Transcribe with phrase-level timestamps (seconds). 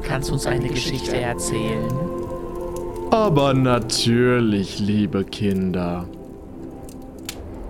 [0.00, 1.92] Kannst du uns eine Geschichte erzählen?
[3.10, 6.06] Aber natürlich, liebe Kinder.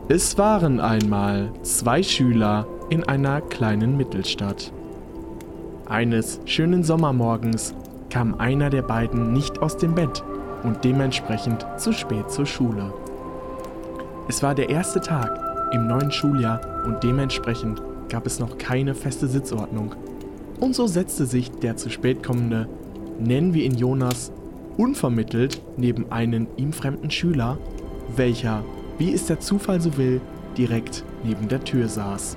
[0.08, 4.72] Es waren einmal zwei Schüler in einer kleinen Mittelstadt.
[5.86, 7.74] Eines schönen Sommermorgens
[8.10, 10.22] kam einer der beiden nicht aus dem Bett
[10.62, 12.92] und dementsprechend zu spät zur Schule.
[14.28, 15.40] Es war der erste Tag
[15.72, 19.94] im neuen Schuljahr und dementsprechend gab es noch keine feste Sitzordnung.
[20.62, 22.68] Und so setzte sich der zu spät kommende,
[23.18, 24.30] nennen wir ihn Jonas,
[24.76, 27.58] unvermittelt neben einen ihm fremden Schüler,
[28.14, 28.62] welcher,
[28.96, 30.20] wie es der Zufall so will,
[30.56, 32.36] direkt neben der Tür saß.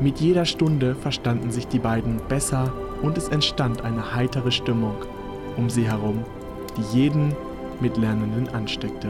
[0.00, 2.72] Mit jeder Stunde verstanden sich die beiden besser
[3.02, 4.94] und es entstand eine heitere Stimmung
[5.56, 6.22] um sie herum,
[6.76, 7.34] die jeden
[7.80, 9.08] Mitlernenden ansteckte.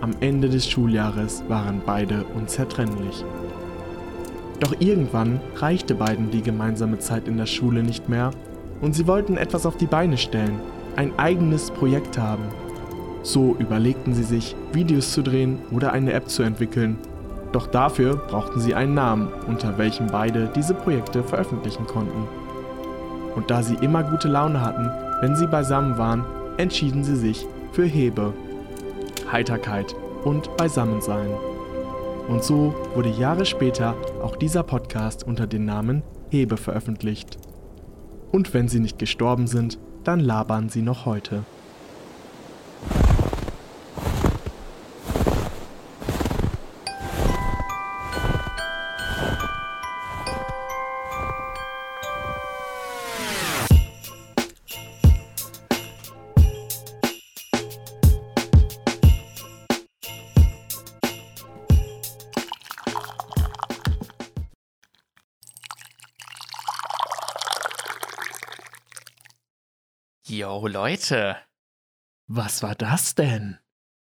[0.00, 3.22] Am Ende des Schuljahres waren beide unzertrennlich.
[4.60, 8.30] Doch irgendwann reichte beiden die gemeinsame Zeit in der Schule nicht mehr
[8.80, 10.60] und sie wollten etwas auf die Beine stellen,
[10.96, 12.44] ein eigenes Projekt haben.
[13.22, 16.98] So überlegten sie sich, Videos zu drehen oder eine App zu entwickeln.
[17.52, 22.28] Doch dafür brauchten sie einen Namen, unter welchem beide diese Projekte veröffentlichen konnten.
[23.34, 26.24] Und da sie immer gute Laune hatten, wenn sie beisammen waren,
[26.56, 28.32] entschieden sie sich für Hebe,
[29.32, 31.28] Heiterkeit und Beisammensein.
[32.28, 37.38] Und so wurde Jahre später auch dieser Podcast unter dem Namen Hebe veröffentlicht.
[38.32, 41.44] Und wenn sie nicht gestorben sind, dann labern sie noch heute.
[70.64, 71.36] Yo, Leute.
[72.26, 73.58] Was war das denn?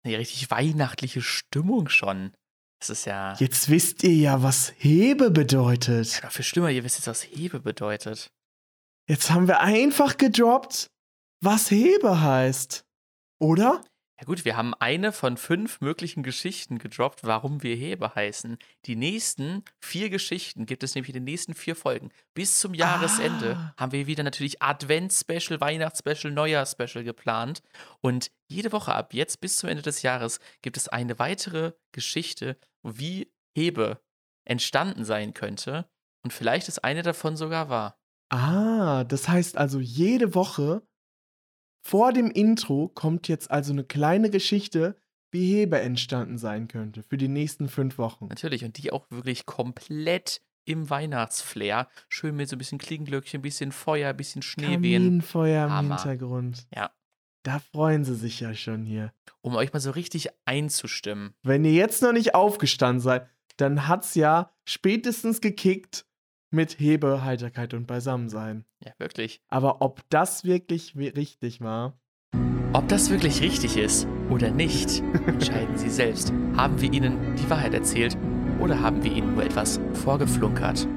[0.03, 2.33] Eine richtig weihnachtliche Stimmung schon.
[2.79, 3.35] Das ist ja.
[3.37, 6.19] Jetzt wisst ihr ja, was Hebe bedeutet.
[6.23, 8.31] Ja, für Stimme, ihr wisst jetzt, was Hebe bedeutet.
[9.07, 10.89] Jetzt haben wir einfach gedroppt,
[11.41, 12.83] was Hebe heißt.
[13.39, 13.85] Oder?
[14.19, 18.57] Ja gut, wir haben eine von fünf möglichen Geschichten gedroppt, warum wir Hebe heißen.
[18.85, 22.09] Die nächsten vier Geschichten gibt es nämlich in den nächsten vier Folgen.
[22.33, 23.73] Bis zum Jahresende Ah.
[23.77, 27.61] haben wir wieder natürlich Advents-Special, Weihnachts-Special, Neujahr-Special geplant.
[28.01, 32.57] Und jede Woche ab jetzt bis zum Ende des Jahres gibt es eine weitere Geschichte,
[32.81, 34.01] wie Hebe
[34.45, 35.87] entstanden sein könnte.
[36.23, 37.99] Und vielleicht ist eine davon sogar wahr.
[38.29, 40.81] Ah, das heißt also, jede Woche
[41.87, 44.97] vor dem Intro kommt jetzt also eine kleine Geschichte,
[45.31, 48.27] wie Hebe entstanden sein könnte für die nächsten fünf Wochen.
[48.27, 48.65] Natürlich.
[48.65, 51.87] Und die auch wirklich komplett im Weihnachtsflair.
[52.09, 55.03] Schön mit so ein bisschen Klingenglöckchen, ein bisschen Feuer, ein bisschen Schneewehen.
[55.03, 55.95] Kaminfeuer im Hammer.
[55.95, 56.67] Hintergrund.
[56.75, 56.91] Ja.
[57.43, 59.13] Da freuen sie sich ja schon hier.
[59.39, 61.35] Um euch mal so richtig einzustimmen.
[61.41, 66.05] Wenn ihr jetzt noch nicht aufgestanden seid, dann hat's ja spätestens gekickt
[66.49, 68.65] mit Hebe, Heiterkeit und Beisammensein.
[68.83, 69.41] Ja, wirklich.
[69.49, 71.99] Aber ob das wirklich wi- richtig war?
[72.73, 76.31] Ob das wirklich richtig ist oder nicht, entscheiden Sie selbst.
[76.55, 78.17] Haben wir Ihnen die Wahrheit erzählt
[78.59, 80.87] oder haben wir Ihnen nur etwas vorgeflunkert?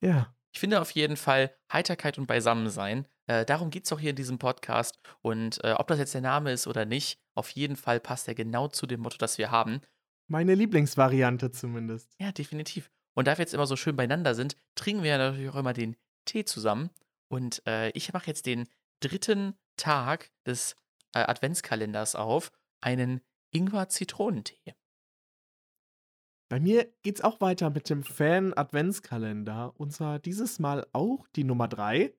[0.00, 0.34] Ja.
[0.52, 3.06] Ich finde auf jeden Fall Heiterkeit und Beisammensein.
[3.26, 4.98] Äh, darum geht es auch hier in diesem Podcast.
[5.20, 8.34] Und äh, ob das jetzt der Name ist oder nicht, auf jeden Fall passt er
[8.34, 9.80] genau zu dem Motto, das wir haben.
[10.26, 12.10] Meine Lieblingsvariante zumindest.
[12.18, 12.90] Ja, definitiv.
[13.18, 15.96] Und da wir jetzt immer so schön beieinander sind, trinken wir natürlich auch immer den
[16.24, 16.90] Tee zusammen.
[17.26, 18.68] Und äh, ich mache jetzt den
[19.00, 20.76] dritten Tag des
[21.14, 23.20] äh, Adventskalenders auf, einen
[23.50, 24.76] Ingwer-Zitronentee.
[26.48, 29.74] Bei mir geht's auch weiter mit dem Fan-Adventskalender.
[29.76, 32.14] Und zwar dieses Mal auch die Nummer 3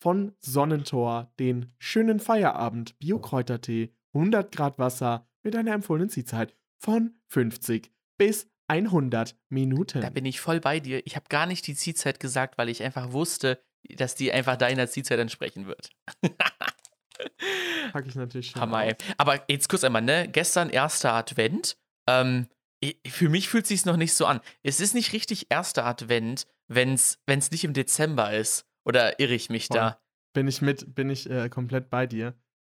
[0.00, 7.92] von Sonnentor, den schönen Feierabend Biokräutertee, 100 Grad Wasser mit einer empfohlenen Ziehzeit von 50
[8.18, 10.00] bis 100 Minuten.
[10.00, 11.06] Da bin ich voll bei dir.
[11.06, 13.62] Ich habe gar nicht die Ziehzeit gesagt, weil ich einfach wusste,
[13.96, 15.90] dass die einfach deiner Ziehzeit entsprechen wird.
[17.92, 18.62] Pack ich natürlich schon.
[18.62, 18.96] Hammer, ey.
[19.18, 20.28] Aber jetzt kurz einmal, ne?
[20.28, 21.76] Gestern erster Advent.
[22.08, 22.48] Ähm,
[23.06, 24.40] für mich fühlt sich noch nicht so an.
[24.62, 28.66] Es ist nicht richtig erster Advent, wenn es nicht im Dezember ist.
[28.84, 29.76] Oder irre ich mich Voll.
[29.76, 30.00] da?
[30.32, 32.34] Bin ich mit, bin ich äh, komplett bei dir.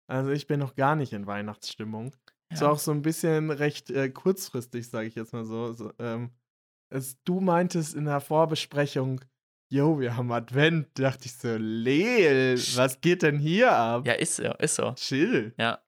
[0.06, 2.14] Also ich bin noch gar nicht in Weihnachtsstimmung.
[2.54, 2.70] Ist Ja.
[2.70, 5.72] auch so ein bisschen recht äh, kurzfristig, sage ich jetzt mal so.
[5.72, 6.30] so ähm,
[6.90, 9.20] als du meintest in der Vorbesprechung,
[9.68, 14.06] yo, wir haben Advent, dachte ich so, Leel, was geht denn hier ab?
[14.06, 14.92] Ja, ist so, ist so.
[14.92, 15.52] Chill.
[15.58, 15.80] Ja.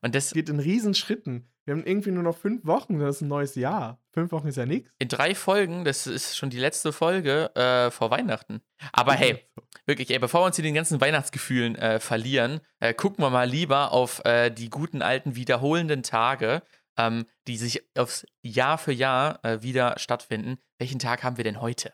[0.00, 1.48] Und das geht in Riesenschritten.
[1.68, 4.00] Wir haben irgendwie nur noch fünf Wochen, das ist ein neues Jahr.
[4.14, 4.90] Fünf Wochen ist ja nichts.
[4.98, 8.62] in drei Folgen, das ist schon die letzte Folge äh, vor Weihnachten.
[8.90, 9.46] Aber hey,
[9.84, 13.46] Wirklich, ey, bevor wir uns hier den ganzen Weihnachtsgefühlen äh, verlieren, äh, gucken wir mal
[13.46, 16.62] lieber auf äh, die guten alten wiederholenden Tage,
[16.96, 20.56] ähm, die sich aufs Jahr für Jahr äh, wieder stattfinden.
[20.78, 21.92] Welchen Tag haben wir denn heute?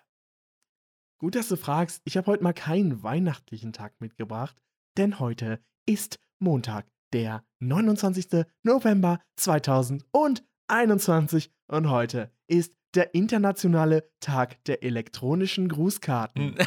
[1.18, 2.00] Gut, dass du fragst.
[2.04, 4.56] Ich habe heute mal keinen weihnachtlichen Tag mitgebracht,
[4.96, 8.44] denn heute ist Montag, der 29.
[8.64, 16.56] November 2021 und heute ist der internationale Tag der elektronischen Grußkarten.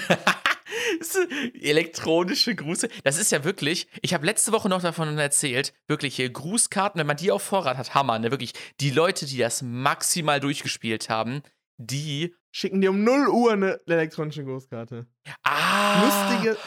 [1.61, 2.87] Elektronische Grüße.
[3.03, 7.07] Das ist ja wirklich, ich habe letzte Woche noch davon erzählt, wirklich hier Grußkarten, wenn
[7.07, 8.31] man die auf Vorrat hat, Hammer, ne?
[8.31, 11.41] Wirklich, die Leute, die das maximal durchgespielt haben,
[11.77, 15.05] die Schicken dir um 0 Uhr eine elektronische Grußkarte.
[15.43, 16.03] Ah.
[16.03, 16.57] Lustige.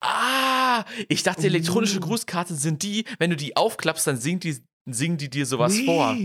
[0.00, 0.84] Ah.
[1.08, 2.02] Ich dachte, elektronische Uh.
[2.02, 4.56] Grußkarten sind die, wenn du die aufklappst, dann singen die,
[4.86, 6.16] singen die dir sowas vor.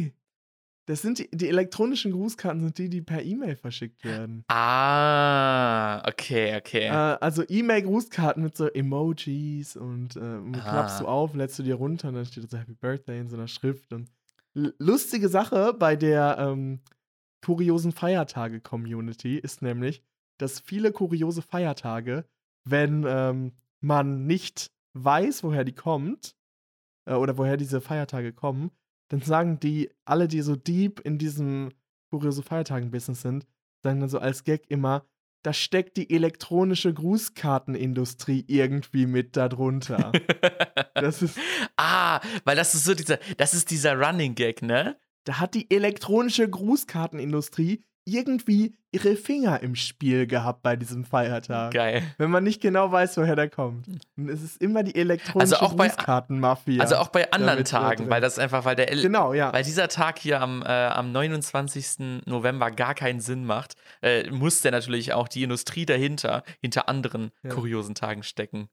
[0.88, 4.44] Das sind die, die elektronischen Grußkarten sind die, die per E-Mail verschickt werden.
[4.48, 6.86] Ah, okay, okay.
[6.88, 11.12] Äh, also E-Mail-Grußkarten mit so Emojis und äh, klappst du Ah.
[11.12, 13.92] auf, lädst du dir runter und dann steht so Happy Birthday in so einer Schrift.
[13.94, 14.10] Und
[14.54, 16.82] lustige Sache bei der ähm,
[17.46, 20.02] kuriosen Feiertage-Community ist nämlich,
[20.40, 22.26] dass viele kuriose Feiertage,
[22.64, 23.52] wenn ähm,
[23.82, 26.36] man nicht weiß, woher die kommt,
[27.06, 28.72] äh, oder woher diese Feiertage kommen,
[29.10, 31.70] dann sagen die, alle, die so deep in diesem
[32.10, 33.46] kuriose Feiertagen-Business sind,
[33.84, 35.06] sagen dann so als Gag immer,
[35.44, 40.12] da steckt die elektronische Grußkartenindustrie irgendwie mit darunter.
[40.96, 41.38] das ist,
[41.78, 44.98] ah, weil das ist so dieser, das ist dieser Running Gag, ne?
[45.26, 51.74] Da hat die elektronische Grußkartenindustrie irgendwie ihre Finger im Spiel gehabt bei diesem Feiertag.
[51.74, 52.04] Geil.
[52.20, 53.88] Wenn man nicht genau weiß, woher der kommt.
[54.16, 56.82] Und es ist immer die elektronische Also Grußkartenmafia.
[56.82, 59.52] Also auch bei anderen Tagen, weil das einfach, weil der El Genau, ja.
[59.52, 62.22] Weil dieser Tag hier am, äh, am 29.
[62.28, 63.74] November gar keinen Sinn macht,
[64.04, 67.50] äh, muss der natürlich auch die Industrie dahinter, hinter anderen Ja.
[67.50, 68.70] kuriosen Tagen stecken.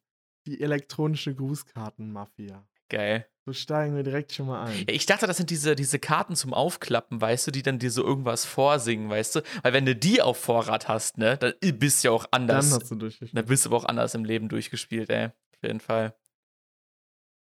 [0.47, 2.65] Die elektronische Grußkartenmafia.
[2.91, 3.27] Geil.
[3.45, 4.85] So steigen wir direkt schon mal ein.
[4.87, 8.05] Ich dachte, das sind diese, diese Karten zum Aufklappen, weißt du, die dann dir so
[8.05, 9.41] irgendwas vorsingen, weißt du?
[9.63, 12.71] Weil wenn du die auf Vorrat hast, ne, dann bist du ja auch Dann anders.
[12.73, 13.37] hast du durchgespielt.
[13.37, 15.27] Dann bist du aber auch anders im Leben durchgespielt, ey.
[15.27, 16.15] Auf jeden Fall.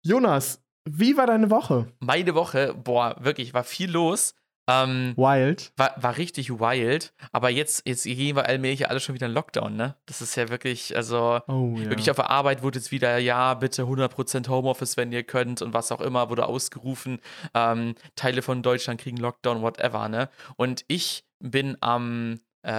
[0.04, 1.92] Jonas, wie war deine Woche?
[2.00, 4.34] Meine Woche, boah, wirklich, war viel los.
[4.68, 5.72] Ähm, Wild.
[5.76, 9.74] war, war richtig wild, aber jetzt, jetzt gehen wir allmählich alle schon wieder in Lockdown,
[9.74, 9.96] ne?
[10.06, 11.90] Das ist ja wirklich, also Oh ja.
[11.90, 15.74] wirklich auf der Arbeit wurde jetzt wieder, ja, bitte 100% Homeoffice, wenn ihr könnt und
[15.74, 17.20] was auch immer, wurde ausgerufen.
[17.54, 20.28] Ähm, Teile von Deutschland kriegen Lockdown, whatever, ne?
[20.56, 22.70] Und ich bin am äh,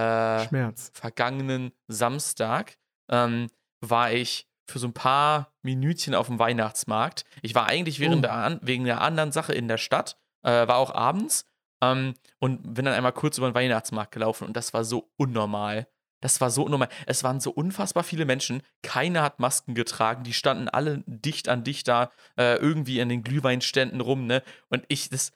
[0.94, 2.78] vergangenen Samstag,
[3.12, 3.50] ähm,
[3.82, 7.26] war ich für so ein paar Minütchen auf dem Weihnachtsmarkt.
[7.42, 8.22] Ich war eigentlich während Oh.
[8.22, 11.46] der wegen der anderen Sache in der Stadt, äh, war auch abends
[11.92, 15.88] ähm, und bin dann einmal kurz über den Weihnachtsmarkt gelaufen und das war so unnormal.
[16.22, 16.88] Das war so unnormal.
[17.06, 18.62] Es waren so unfassbar viele Menschen.
[18.82, 20.24] Keiner hat Masken getragen.
[20.24, 24.42] Die standen alle dicht an dicht da, äh, irgendwie an den Glühweinständen rum, ne?
[24.70, 25.34] Und ich, das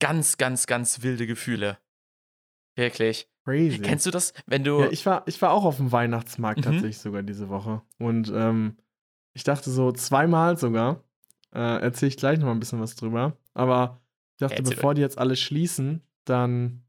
[0.00, 1.78] ganz, ganz, ganz wilde Gefühle.
[2.74, 3.28] Wirklich.
[3.44, 3.78] Crazy.
[3.78, 4.80] Kennst du das, wenn du.
[4.82, 6.64] Ja, ich war, ich war auch auf dem Weihnachtsmarkt Mhm.
[6.64, 7.82] tatsächlich sogar diese Woche.
[7.98, 8.76] Und ähm,
[9.34, 11.04] ich dachte so zweimal sogar,
[11.54, 13.36] äh, erzähle ich gleich noch mal ein bisschen was drüber.
[13.54, 14.00] Aber
[14.38, 16.84] dachte, Erzähl bevor die jetzt alle schließen, dann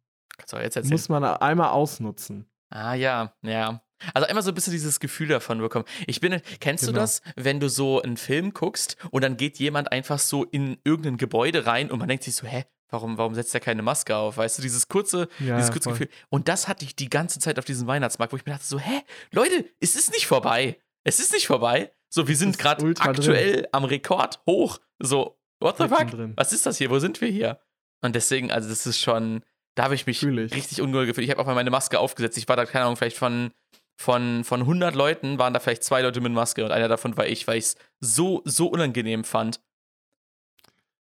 [0.47, 2.45] du muss man einmal ausnutzen.
[2.69, 3.81] Ah ja, ja.
[4.13, 5.85] Also einmal so ein bisschen dieses Gefühl davon bekommen.
[6.07, 7.01] Ich bin, kennst du Genau.
[7.01, 11.17] das, wenn du so einen Film guckst und dann geht jemand einfach so in irgendein
[11.17, 14.37] Gebäude rein und man denkt sich so, hä, warum, warum setzt er keine Maske auf?
[14.37, 15.93] Weißt du, dieses kurze, Ja, dieses kurze voll.
[15.99, 16.09] Gefühl.
[16.29, 18.79] Und das hatte ich die ganze Zeit auf diesem Weihnachtsmarkt, wo ich mir dachte so,
[18.79, 19.01] hä,
[19.31, 20.79] Leute, es ist nicht vorbei.
[21.03, 21.91] Es ist nicht vorbei.
[22.07, 24.79] So, wir sind gerade aktuell am Rekord hoch.
[24.99, 25.99] So, what the fuck?
[25.99, 26.33] Mittendrin.
[26.35, 26.89] Was ist das hier?
[26.89, 27.59] Wo sind wir hier?
[28.01, 29.43] Und deswegen, also das ist schon,
[29.75, 30.53] da habe ich mich Fühl ich.
[30.53, 31.25] richtig unwohl gefühlt.
[31.25, 32.37] Ich habe auch mal meine Maske aufgesetzt.
[32.37, 33.51] Ich war da, keine Ahnung, vielleicht von,
[33.99, 37.27] von, von 100 Leuten waren da vielleicht zwei Leute mit Maske und einer davon war
[37.27, 39.59] ich, weil ich es so, so unangenehm fand.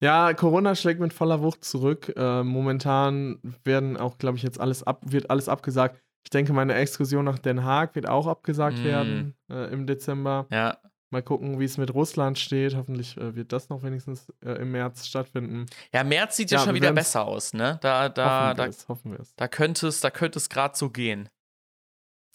[0.02, 2.14] Ja, Corona schlägt mit voller Wucht zurück.
[2.16, 6.00] Äh, momentan werden auch, glaube ich, jetzt alles ab, wird alles abgesagt.
[6.24, 8.84] Ich denke, meine Exkursion nach Den Haag wird auch abgesagt Mm.
[8.84, 10.48] werden äh, im Dezember.
[10.52, 10.78] Ja,
[11.16, 12.76] Mal gucken, wie es mit Russland steht.
[12.76, 15.66] Hoffentlich äh, wird das noch wenigstens äh, im März stattfinden.
[15.94, 17.80] ja März sieht ja, Ja, schon wieder besser aus, ne?
[17.82, 21.30] Da, da, hoffen da, es, hoffen da könnte es, da könnte es gerade so gehen.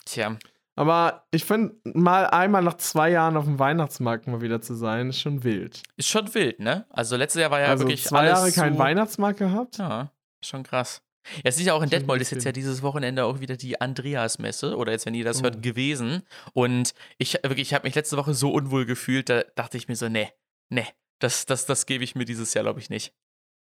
[0.06, 0.38] Tja,
[0.76, 5.10] Aber ich finde, mal einmal nach zwei Jahren auf dem Weihnachtsmarkt mal wieder zu sein,
[5.10, 5.82] ist schon wild.
[5.96, 6.86] ist schon wild, ne?
[6.88, 9.76] Also letztes Jahr war ja also wirklich zwei alles Jahre keinen Weihnachtsmarkt gehabt?
[9.76, 10.10] Ja,
[10.42, 11.02] schon krass.
[11.36, 13.80] Ja, es ist ja auch in Detmold, ist jetzt ja dieses Wochenende auch wieder die
[13.80, 15.44] Andreas-Messe oder jetzt, wenn ihr das Oh.
[15.44, 16.22] hört, gewesen.
[16.54, 19.96] Und ich wirklich, ich habe mich letzte Woche so unwohl gefühlt, da dachte ich mir
[19.96, 20.30] so, nee,
[20.70, 20.86] nee,
[21.18, 23.14] das, das, das gebe ich mir dieses Jahr, glaube ich, nicht.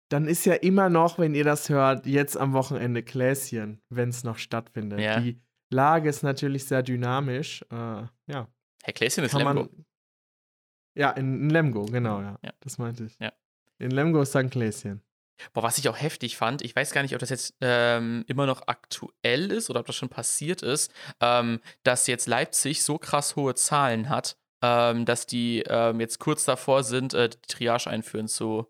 [0.08, 4.24] Dann ist ja immer noch, wenn ihr das hört, jetzt am Wochenende Kläschen, wenn es
[4.24, 5.00] noch stattfindet.
[5.00, 5.18] Ja.
[5.20, 7.62] Die Lage ist natürlich sehr dynamisch.
[7.70, 8.48] Äh, ja.
[8.84, 9.62] Herr Kläschen ist Kann Lemgo.
[9.64, 9.84] man.
[10.94, 12.38] Ja, in, in Lemgo, genau, ja.
[12.44, 12.52] Ja.
[12.60, 13.16] Das meinte ich.
[13.18, 13.32] Ja.
[13.78, 14.50] In Lemgo ist St.
[14.50, 15.02] Gläschen.
[15.52, 18.46] Boah, was ich auch heftig fand, ich weiß gar nicht, ob das jetzt ähm, immer
[18.46, 23.36] noch aktuell ist oder ob das schon passiert ist, ähm, dass jetzt Leipzig so krass
[23.36, 28.28] hohe Zahlen hat, ähm, dass die ähm, jetzt kurz davor sind, äh, die Triage einführen
[28.28, 28.66] zu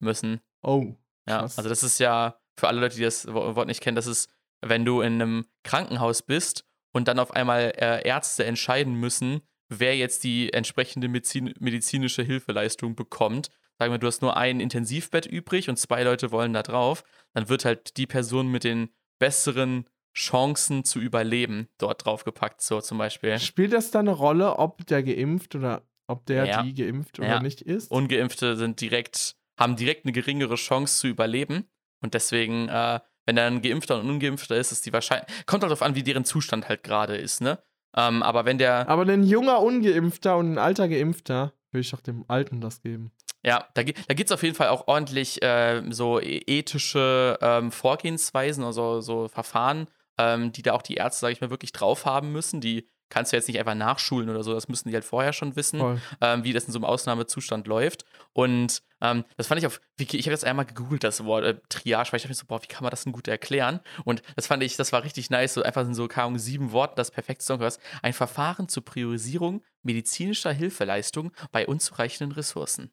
[0.00, 0.40] müssen.
[0.62, 0.94] Oh.
[1.28, 1.58] Ja, Krass.
[1.58, 4.30] also das ist ja für alle Leute, die das Wo- Wort nicht kennen, das ist,
[4.60, 9.96] wenn du in einem Krankenhaus bist und dann auf einmal äh, Ärzte entscheiden müssen, wer
[9.96, 13.50] jetzt die entsprechende Medizin medizinische Hilfeleistung bekommt.
[13.78, 17.04] Sagen wir, du hast nur ein Intensivbett übrig und zwei Leute wollen da drauf,
[17.34, 22.96] dann wird halt die Person mit den besseren Chancen zu überleben dort draufgepackt, so zum
[22.96, 23.38] Beispiel.
[23.38, 26.62] Spielt das da eine Rolle, ob der geimpft oder ob der Ja.
[26.62, 27.42] die geimpft oder Ja.
[27.42, 27.90] nicht ist?
[27.90, 31.68] Ungeimpfte sind direkt, haben direkt eine geringere Chance zu überleben.
[32.00, 35.26] Und deswegen, äh, wenn da ein Geimpfter und ein Ungeimpfter ist, ist die wahrscheinlich.
[35.46, 37.58] Kommt halt darauf an, wie deren Zustand halt gerade ist, ne?
[37.96, 38.88] Ähm, aber wenn der.
[38.88, 43.10] Aber ein junger Ungeimpfter und ein alter Geimpfter, will ich doch dem Alten das geben.
[43.46, 47.70] Ja, da, da gibt es auf jeden Fall auch ordentlich äh, so e- ethische ähm,
[47.70, 49.86] Vorgehensweisen, also so Verfahren,
[50.18, 52.60] ähm, die da auch die Ärzte, sage ich mal, wirklich drauf haben müssen.
[52.60, 55.54] Die kannst du jetzt nicht einfach nachschulen oder so, das müssen die halt vorher schon
[55.54, 55.78] wissen.
[56.20, 58.04] Ähm, wie das in so einem Ausnahmezustand läuft.
[58.32, 61.54] Und ähm, das fand ich auf Wiki, ich habe jetzt einmal gegoogelt, das Wort äh,
[61.68, 63.78] Triage, weil ich dachte mir so, boah, wie kann man das denn gut erklären?
[64.04, 66.72] Und das fand ich, das war richtig nice, so einfach in so, keine Ahnung, sieben
[66.72, 67.80] Worten das perfekt zusammengefasst.
[68.02, 72.90] Ein Verfahren zur Priorisierung medizinischer Hilfeleistung bei unzureichenden Ressourcen.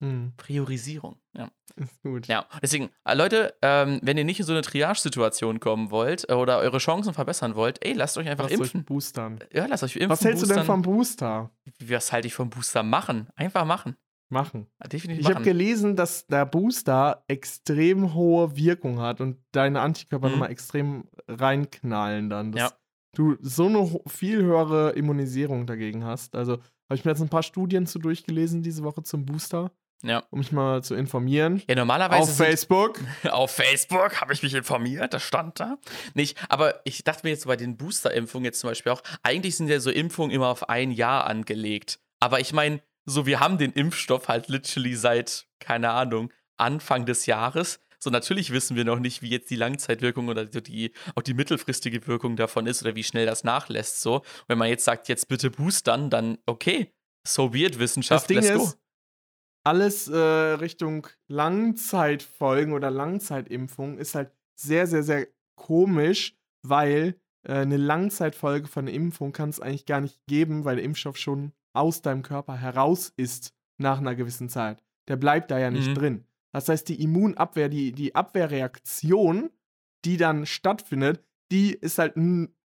[0.00, 1.48] Hm, Priorisierung, ja.
[1.76, 2.26] ist gut.
[2.26, 6.34] Ja, deswegen, äh, Leute, ähm, wenn ihr nicht in so eine Triage-Situation kommen wollt äh,
[6.34, 8.84] oder eure Chancen verbessern wollt, ey, lasst euch einfach Lasst euch impfen.
[8.84, 9.38] boostern.
[9.52, 10.10] Ja, lasst euch impfen.
[10.10, 10.66] Was hältst du denn boostern.
[10.66, 11.50] vom Booster?
[11.80, 12.82] Was halte ich vom Booster?
[12.82, 13.28] Machen.
[13.36, 13.96] Einfach machen.
[14.30, 14.66] Machen.
[14.92, 20.32] Definitiv Ich habe gelesen, dass der Booster extrem hohe Wirkung hat und deine Antikörper Mhm.
[20.32, 22.52] nochmal extrem reinknallen dann.
[22.52, 22.72] Dass Ja.
[23.14, 26.34] du so eine viel höhere Immunisierung dagegen hast.
[26.34, 29.70] Also habe ich mir jetzt ein paar Studien zu durchgelesen diese Woche zum Booster,
[30.04, 30.22] Ja.
[30.30, 31.62] um mich mal zu informieren.
[31.68, 33.00] Ja, normalerweise Auf Facebook.
[33.30, 35.78] auf Facebook habe ich mich informiert, das stand da.
[36.14, 39.68] Nicht, aber ich dachte mir jetzt bei den Booster-Impfungen jetzt zum Beispiel auch, eigentlich sind
[39.68, 41.98] ja so Impfungen immer auf ein Jahr angelegt.
[42.20, 47.26] Aber ich meine, so wir haben den Impfstoff halt literally seit, keine Ahnung, Anfang des
[47.26, 47.80] Jahres.
[47.98, 52.06] So natürlich wissen wir noch nicht, wie jetzt die Langzeitwirkung oder die, auch die mittelfristige
[52.06, 54.02] Wirkung davon ist oder wie schnell das nachlässt.
[54.02, 56.92] So, wenn man jetzt sagt, jetzt bitte boostern, dann okay,
[57.26, 58.64] so be it, Das Wissenschaft, Ding let's go.
[58.64, 58.78] ist,
[59.64, 64.30] alles äh, Richtung Langzeitfolgen oder Langzeitimpfung ist halt
[64.60, 67.16] sehr, sehr, sehr komisch, weil
[67.46, 71.16] äh, eine Langzeitfolge von einer Impfung kann es eigentlich gar nicht geben, weil der Impfstoff
[71.16, 74.82] schon aus deinem Körper heraus ist nach einer gewissen Zeit.
[75.08, 75.94] Der bleibt da ja nicht Mhm.
[75.94, 76.24] drin.
[76.52, 79.50] Das heißt, die Immunabwehr, die, die Abwehrreaktion,
[80.04, 82.14] die dann stattfindet, die ist halt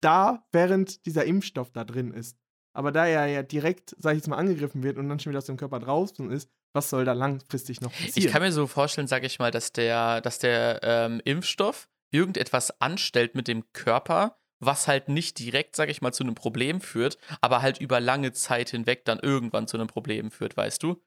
[0.02, 2.38] da, während dieser Impfstoff da drin ist.
[2.76, 5.40] Aber da er ja direkt, sag ich jetzt mal, angegriffen wird und dann schon wieder
[5.40, 8.14] aus dem Körper draußen ist, was soll da langfristig noch passieren?
[8.16, 12.80] Ich kann mir so vorstellen, sage ich mal, dass der, dass der ähm, Impfstoff irgendetwas
[12.82, 17.18] anstellt mit dem Körper, was halt nicht direkt, sage ich mal, zu einem Problem führt,
[17.42, 21.02] aber halt über lange Zeit hinweg dann irgendwann zu einem Problem führt, weißt du?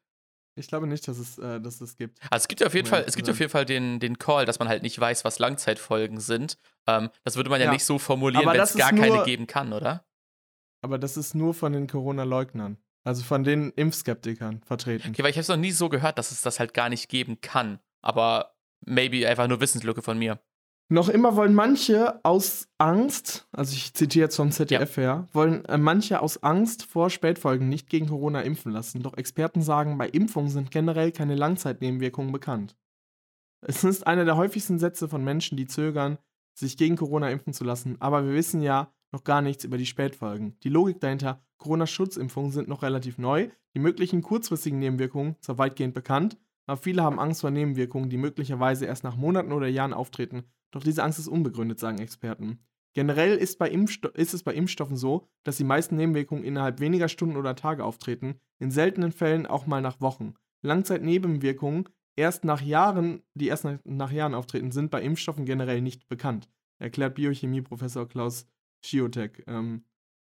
[0.55, 2.19] Ich glaube nicht, dass es, äh, dass es gibt.
[2.29, 3.33] Also es gibt ja auf jeden Fall, es gibt sein.
[3.33, 6.59] auf jeden Fall den, den Call, dass man halt nicht weiß, was Langzeitfolgen sind.
[6.87, 7.71] Ähm, das würde man ja, Ja.
[7.73, 10.05] nicht so formulieren, wenn es gar keine nur- geben kann, oder?
[10.83, 12.77] Aber das ist nur von den Corona-Leugnern.
[13.03, 15.09] Also von den Impfskeptikern vertreten.
[15.09, 17.09] Okay, weil ich habe es noch nie so gehört, dass es das halt gar nicht
[17.09, 17.79] geben kann.
[18.01, 18.55] Aber
[18.85, 20.39] maybe einfach nur Wissenslücke von mir.
[20.89, 25.77] Noch immer wollen manche aus Angst, also ich zitiere jetzt vom ZDF her, wollen äh,
[25.77, 29.01] manche aus Angst vor Spätfolgen nicht gegen Corona impfen lassen.
[29.01, 32.77] Doch Experten sagen, bei Impfungen sind generell keine Langzeitnebenwirkungen bekannt.
[33.61, 36.17] Es ist einer der häufigsten Sätze von Menschen, die zögern,
[36.53, 39.85] sich gegen Corona impfen zu lassen, aber wir wissen ja noch gar nichts über die
[39.85, 40.57] Spätfolgen.
[40.63, 46.37] Die Logik dahinter, Corona-Schutzimpfungen sind noch relativ neu, die möglichen kurzfristigen Nebenwirkungen zwar weitgehend bekannt,
[46.65, 50.43] aber viele haben Angst vor Nebenwirkungen, die möglicherweise erst nach Monaten oder Jahren auftreten.
[50.71, 52.59] Doch diese Angst ist unbegründet, sagen Experten.
[52.93, 57.55] Generell ist, ist es bei Impfstoffen so, dass die meisten Nebenwirkungen innerhalb weniger Stunden oder
[57.55, 60.35] Tage auftreten, in seltenen Fällen auch mal nach Wochen.
[60.61, 66.07] Langzeitnebenwirkungen erst nach Jahren, die erst nach, nach Jahren auftreten, sind bei Impfstoffen generell nicht
[66.07, 68.47] bekannt, erklärt Biochemie-Professor Klaus
[68.85, 69.43] Schiotek.
[69.47, 69.85] Ähm,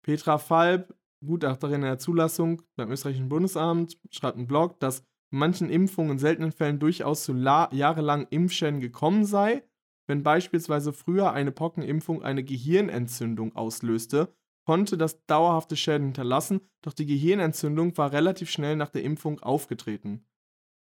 [0.03, 0.95] Petra Falb,
[1.25, 6.79] Gutachterin der Zulassung beim österreichischen Bundesamt, schreibt einen Blog, dass manchen Impfungen in seltenen Fällen
[6.79, 9.63] durchaus zu la- jahrelangen Impfschäden gekommen sei,
[10.07, 14.35] wenn beispielsweise früher eine Pockenimpfung eine Gehirnentzündung auslöste,
[14.65, 20.25] konnte das dauerhafte Schäden hinterlassen, doch die Gehirnentzündung war relativ schnell nach der Impfung aufgetreten.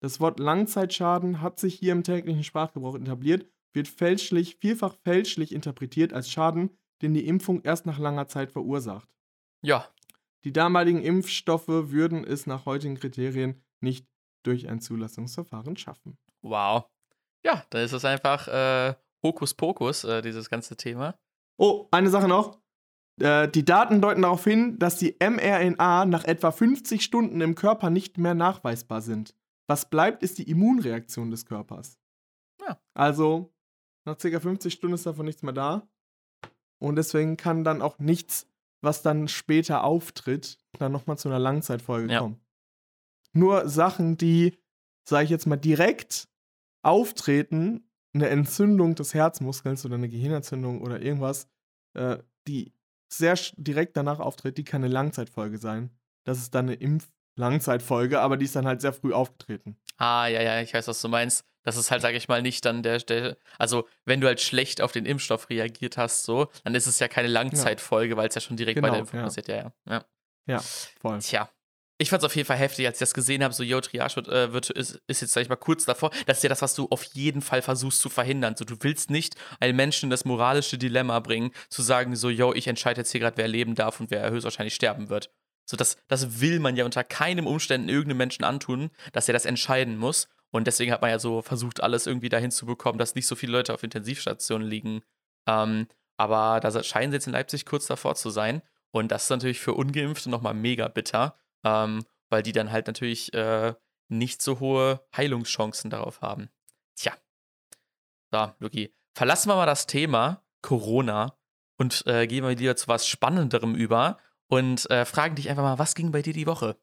[0.00, 6.12] Das Wort Langzeitschaden hat sich hier im täglichen Sprachgebrauch etabliert, wird fälschlich, vielfach fälschlich interpretiert
[6.12, 6.70] als Schaden,
[7.04, 9.08] den die Impfung erst nach langer Zeit verursacht.
[9.62, 9.88] Ja,
[10.44, 14.06] Die damaligen Impfstoffe würden es nach heutigen Kriterien nicht
[14.42, 16.18] durch ein Zulassungsverfahren schaffen.
[16.42, 16.84] wow.
[17.46, 21.14] Ja, dann ist es einfach äh, Hokuspokus, äh, dieses ganze Thema.
[21.58, 22.58] Oh, eine Sache noch.
[23.20, 27.90] Äh, die Daten deuten darauf hin, dass die mRNA nach etwa 50 Stunden im Körper
[27.90, 29.34] nicht mehr nachweisbar sind.
[29.68, 31.98] Was bleibt, ist die Immunreaktion des Körpers.
[32.62, 32.78] Ja.
[32.94, 33.52] Also,
[34.06, 34.40] nach ca.
[34.40, 35.86] 50 Stunden ist davon nichts mehr da.
[36.84, 38.46] Und deswegen kann dann auch nichts,
[38.82, 42.20] was dann später auftritt, dann nochmal zu einer Langzeitfolge Ja.
[42.20, 42.40] kommen.
[43.32, 44.58] Nur Sachen, die,
[45.08, 46.28] sage ich jetzt mal, direkt
[46.82, 51.48] auftreten, eine Entzündung des Herzmuskels oder eine Gehirnentzündung oder irgendwas,
[51.94, 52.72] äh, die
[53.08, 55.90] sehr direkt danach auftritt, die kann eine Langzeitfolge sein.
[56.24, 59.76] Das ist dann eine Impf-Langzeitfolge, aber die ist dann halt sehr früh aufgetreten.
[59.96, 61.44] Ah, ja, ja, ich weiß, was du meinst.
[61.64, 64.80] Das ist halt, sag ich mal, nicht dann der, der, also wenn du halt schlecht
[64.80, 68.40] auf den Impfstoff reagiert hast, so, dann ist es ja keine Langzeitfolge, weil es ja
[68.40, 69.24] schon direkt bei Genau, der Impfung ja.
[69.24, 69.72] passiert, ja, ja.
[69.88, 70.04] ja.
[70.46, 70.62] Ja,
[71.00, 71.18] voll.
[71.20, 71.48] Tja.
[71.96, 74.28] Ich fand's auf jeden Fall heftig, als ich das gesehen habe, so, yo, Triage wird,
[74.28, 76.10] äh, wird, ist, ist jetzt, sag ich mal, kurz davor.
[76.26, 78.56] Das ist ja das, was du auf jeden Fall versuchst zu verhindern.
[78.56, 82.52] So, du willst nicht einen Menschen in das moralische Dilemma bringen, zu sagen, so, yo,
[82.52, 85.30] ich entscheide jetzt hier gerade, wer leben darf und wer höchstwahrscheinlich sterben wird.
[85.66, 89.44] So, das, das will man ja unter keinem Umständen irgendeinem Menschen antun, dass er das
[89.44, 90.28] entscheiden muss.
[90.54, 93.34] Und deswegen hat man ja so versucht, alles irgendwie dahin zu bekommen, dass nicht so
[93.34, 95.02] viele Leute auf Intensivstationen liegen.
[95.48, 98.62] Ähm, aber da scheinen sie jetzt in Leipzig kurz davor zu sein.
[98.92, 103.34] Und das ist natürlich für Ungeimpfte nochmal mega bitter, ähm, weil die dann halt natürlich
[103.34, 103.74] äh,
[104.08, 106.48] nicht so hohe Heilungschancen darauf haben.
[106.94, 107.14] Tja.
[108.30, 111.36] So, Luki, verlassen wir mal das Thema Corona
[111.78, 115.80] und äh, gehen wir lieber zu was Spannenderem über und äh, fragen dich einfach mal,
[115.80, 116.76] was ging bei dir die Woche?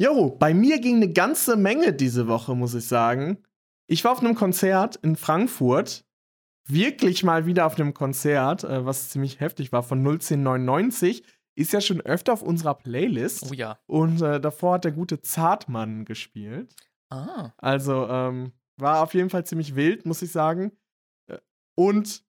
[0.00, 3.36] Jo, bei mir ging eine ganze Menge diese Woche, muss ich sagen.
[3.86, 6.06] Ich war auf einem Konzert in Frankfurt.
[6.66, 11.22] Wirklich mal wieder auf einem Konzert, äh, was ziemlich heftig war, von 1999.
[11.54, 13.50] Ist ja schon öfter auf unserer Playlist.
[13.50, 13.78] Oh ja.
[13.84, 16.74] Und äh, davor hat der gute Zartmann gespielt.
[17.10, 17.50] Ah.
[17.58, 20.72] Also ähm, war auf jeden Fall ziemlich wild, muss ich sagen.
[21.26, 21.36] Äh,
[21.74, 22.24] Und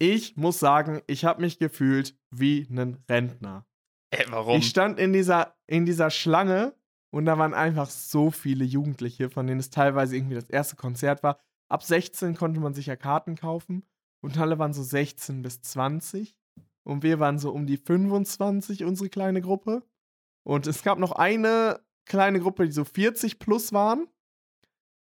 [0.00, 3.68] ich muss sagen, ich habe mich gefühlt wie ein Rentner.
[4.10, 4.58] Äh, warum?
[4.58, 6.74] Ich stand in dieser, in dieser Schlange
[7.14, 11.22] und da waren einfach so viele Jugendliche, von denen es teilweise irgendwie das erste Konzert
[11.22, 11.38] war.
[11.68, 13.84] Ab 16 konnte man sich ja Karten kaufen
[14.20, 16.36] und alle waren so 16 bis 20.
[16.82, 19.84] Und wir waren so um die 25, unsere kleine Gruppe.
[20.42, 24.08] Und es gab noch eine kleine Gruppe, die so 40 plus waren.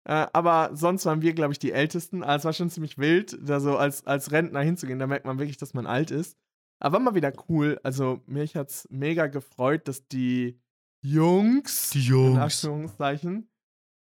[0.04, 2.22] Äh, aber sonst waren wir, glaube ich, die Ältesten.
[2.22, 4.98] Also es war schon ziemlich wild, da so als, als Rentner hinzugehen.
[4.98, 6.38] Da merkt man wirklich, dass man alt ist.
[6.80, 7.78] Aber war mal wieder cool.
[7.82, 10.58] Also mich hat's mega gefreut, dass die
[11.02, 13.48] Jungs, Die in Anführungszeichen,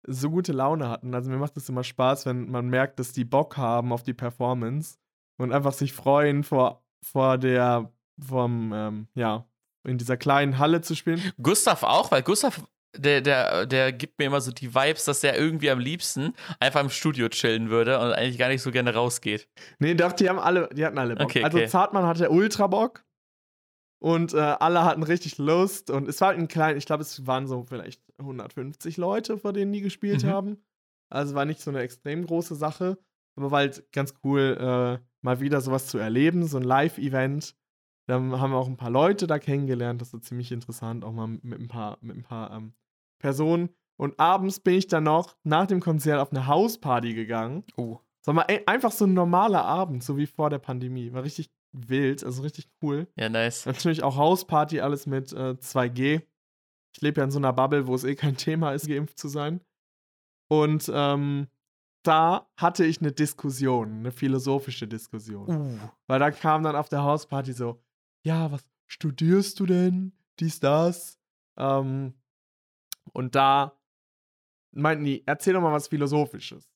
[0.07, 1.14] so gute Laune hatten.
[1.14, 4.14] Also mir macht es immer Spaß, wenn man merkt, dass die Bock haben auf die
[4.14, 4.99] Performance
[5.38, 9.46] und einfach sich freuen vor, vor der, vom, ähm, ja,
[9.85, 11.20] in dieser kleinen Halle zu spielen.
[11.40, 12.64] Gustav auch, weil Gustav,
[12.96, 16.81] der, der, der gibt mir immer so die Vibes, dass er irgendwie am liebsten einfach
[16.81, 19.49] im Studio chillen würde und eigentlich gar nicht so gerne rausgeht.
[19.79, 21.27] Nee, doch, die haben alle, die hatten alle Bock.
[21.27, 21.68] Okay, Also okay.
[21.68, 23.05] Zartmann hatte ultra Bock.
[23.99, 25.91] Und äh, alle hatten richtig Lust.
[25.91, 29.53] Und es war halt ein klein, ich glaube, es waren so vielleicht 150 Leute, vor
[29.53, 30.29] denen die gespielt Mhm.
[30.29, 30.57] haben.
[31.09, 32.99] Also war nicht so eine extrem große Sache.
[33.37, 37.55] Aber war halt ganz cool, äh, mal wieder sowas zu erleben, so ein Live-Event.
[38.09, 40.01] Dann haben wir auch ein paar Leute da kennengelernt.
[40.01, 42.73] Das ist ziemlich interessant, auch mal mit ein paar, mit ein paar ähm,
[43.19, 43.71] Personen.
[43.99, 47.65] Und abends bin ich dann noch nach dem Konzert auf eine Hausparty gegangen.
[47.77, 47.99] Oh.
[48.21, 51.13] Sag mal, einfach so ein normaler Abend, so wie vor der Pandemie.
[51.13, 53.07] War richtig wild, also richtig cool.
[53.17, 53.67] Ja, nice.
[53.67, 56.23] Natürlich auch Hausparty, alles mit äh, 2G.
[56.95, 59.29] Ich lebe ja in so einer Bubble, wo es eh kein Thema ist, geimpft zu
[59.29, 59.61] sein.
[60.49, 61.49] Und ähm,
[62.03, 65.49] da hatte ich eine Diskussion, eine philosophische Diskussion.
[65.49, 65.79] Uh.
[66.07, 67.83] Weil da kam dann auf der Hausparty so,
[68.25, 70.13] ja, was studierst du denn?
[70.39, 71.19] Dies, das.
[71.59, 72.15] Ähm,
[73.13, 73.79] und da
[74.73, 76.71] meinten die, erzähl doch mal was Philosophisches.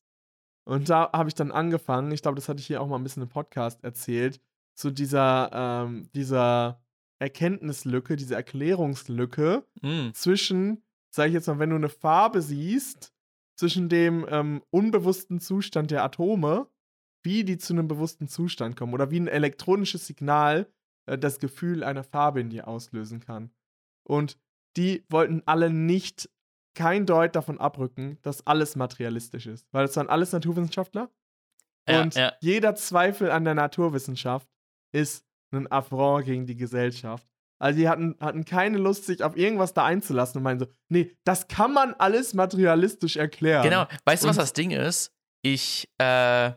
[0.65, 3.03] Und da habe ich dann angefangen, ich glaube, das hatte ich hier auch mal ein
[3.03, 4.39] bisschen im Podcast erzählt,
[4.75, 6.81] zu dieser, ähm, dieser
[7.19, 10.09] Erkenntnislücke, diese Erklärungslücke Mm.
[10.13, 13.13] zwischen, sag ich jetzt mal, wenn du eine Farbe siehst,
[13.55, 16.67] zwischen dem ähm, unbewussten Zustand der Atome,
[17.23, 20.67] wie die zu einem bewussten Zustand kommen oder wie ein elektronisches Signal
[21.05, 23.51] äh, das Gefühl einer Farbe in dir auslösen kann.
[24.03, 24.39] Und
[24.77, 26.27] die wollten alle nicht
[26.73, 31.11] kein Deut davon abrücken, dass alles materialistisch ist, weil es waren alles Naturwissenschaftler
[31.87, 32.33] Ja, und ja.
[32.39, 34.47] jeder Zweifel an der Naturwissenschaft
[34.91, 37.25] ist ein Affront gegen die Gesellschaft.
[37.59, 41.15] Also die hatten, hatten keine Lust, sich auf irgendwas da einzulassen und meinen so, nee,
[41.23, 43.63] das kann man alles materialistisch erklären.
[43.63, 43.85] Genau.
[44.05, 45.13] Weißt du, was das Ding ist?
[45.43, 46.49] Ich, äh,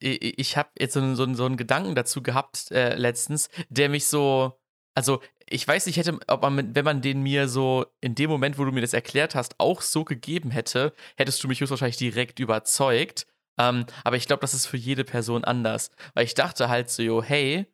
[0.00, 4.06] ich, ich habe jetzt so, so, so einen Gedanken dazu gehabt äh, letztens, der mich
[4.06, 4.58] so,
[4.96, 8.58] also ich weiß nicht, hätte, ob man, wenn man den mir so in dem Moment,
[8.58, 12.40] wo du mir das erklärt hast, auch so gegeben hätte, hättest du mich höchstwahrscheinlich direkt
[12.40, 13.26] überzeugt.
[13.58, 15.90] Ähm, aber ich glaube, das ist für jede Person anders.
[16.14, 17.66] Weil ich dachte halt so, yo, hey,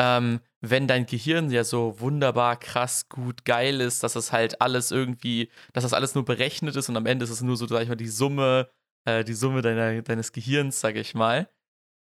[0.00, 4.90] ähm, wenn dein Gehirn ja so wunderbar, krass, gut, geil ist, dass das halt alles
[4.90, 7.82] irgendwie, dass das alles nur berechnet ist und am Ende ist es nur so, sag
[7.82, 8.70] ich mal, die Summe,
[9.04, 11.48] äh, die Summe deiner, deines Gehirns, sag ich mal,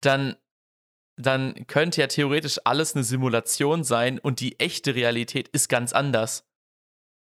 [0.03, 0.37] dann,
[1.21, 6.47] dann könnte ja theoretisch alles eine Simulation sein und die echte Realität ist ganz anders.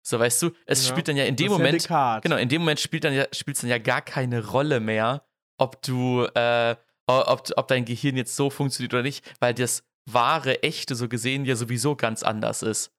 [0.07, 2.62] So, weißt du, es ja, spielt dann ja in dem Moment, ja genau, in dem
[2.62, 5.25] Moment spielt dann ja, spielt es dann ja gar keine Rolle mehr,
[5.59, 10.62] ob du, äh, ob, ob dein Gehirn jetzt so funktioniert oder nicht, weil das wahre,
[10.62, 12.92] echte so gesehen ja sowieso ganz anders ist.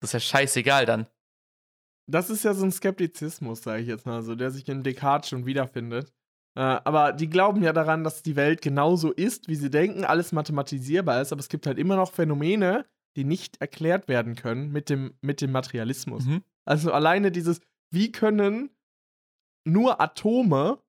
[0.00, 1.06] Das ist ja scheißegal dann.
[2.10, 5.30] Das ist ja so ein Skeptizismus, sage ich jetzt mal so, der sich in Descartes
[5.30, 6.12] schon wiederfindet.
[6.56, 10.32] Äh, aber die glauben ja daran, dass die Welt genauso ist, wie sie denken, alles
[10.32, 12.84] mathematisierbar ist, aber es gibt halt immer noch Phänomene,
[13.16, 16.24] die nicht erklärt werden können mit dem, mit dem Materialismus.
[16.24, 16.42] Mhm.
[16.64, 18.70] Also alleine dieses, wie können
[19.64, 20.82] nur Atome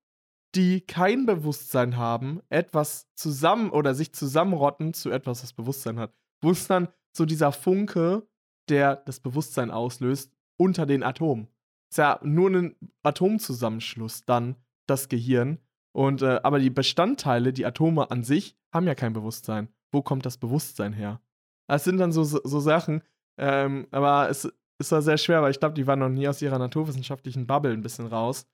[0.56, 6.14] die kein Bewusstsein haben, etwas zusammen oder sich zusammenrotten zu etwas, das Bewusstsein hat.
[6.42, 8.28] Wo ist dann so dieser Funke,
[8.70, 11.48] der das Bewusstsein auslöst, unter den Atomen?
[11.90, 14.56] Ist ja nur ein Atomzusammenschluss, dann
[14.88, 15.60] das Gehirn.
[15.92, 19.70] Und äh, aber die Bestandteile, die Atome an sich, haben ja kein Bewusstsein.
[19.92, 21.22] Wo kommt das Bewusstsein her?
[21.68, 23.04] Das sind dann so, so, Sachen,
[23.38, 26.42] ähm, aber es ist da sehr schwer, weil ich glaube, die waren noch nie aus
[26.42, 28.46] ihrer naturwissenschaftlichen Bubble ein bisschen raus.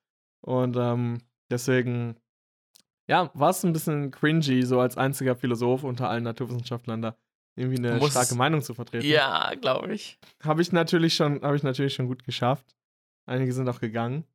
[0.42, 1.20] Und ähm,
[1.52, 2.16] Deswegen,
[3.08, 7.18] ja, war es ein bisschen cringy, so als einziger Philosoph unter allen Naturwissenschaftlern da
[7.56, 9.06] irgendwie eine Muss, starke Meinung zu vertreten.
[9.06, 10.20] Ja, glaube ich.
[10.44, 12.76] Habe ich natürlich schon, habe ich natürlich schon gut geschafft.
[13.26, 14.26] Einige sind auch gegangen.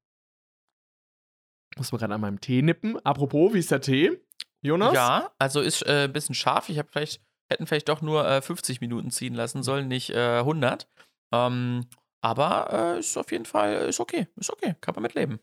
[1.77, 3.05] Muss man gerade an meinem Tee nippen.
[3.05, 4.20] Apropos, wie ist der Tee?
[4.62, 4.94] Jonas?
[4.94, 6.68] Ja, also ist äh, ein bisschen scharf.
[6.68, 10.38] Ich habe vielleicht, hätten vielleicht doch nur äh, 50 Minuten ziehen lassen sollen, nicht äh,
[10.38, 10.88] 100.
[11.33, 11.87] Ähm,
[12.20, 14.29] aber äh, ist auf jeden Fall, ist okay.
[14.37, 14.77] Ist okay.
[14.81, 15.40] Kann man mitleben.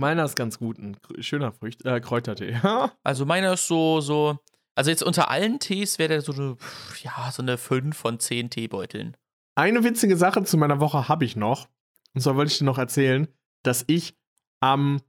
[0.00, 2.58] Meiner ist ganz gut, ein schöner Frücht, äh, Kräutertee.
[3.04, 4.38] also meiner ist so, so,
[4.74, 6.56] also jetzt unter allen Tees wäre der so eine,
[7.02, 9.14] ja, so eine 5 von 10 Teebeuteln.
[9.56, 11.68] Eine witzige Sache zu meiner Woche habe ich noch.
[12.14, 13.28] Und zwar wollte ich dir noch erzählen,
[13.62, 14.16] dass ich
[14.62, 15.02] ähm,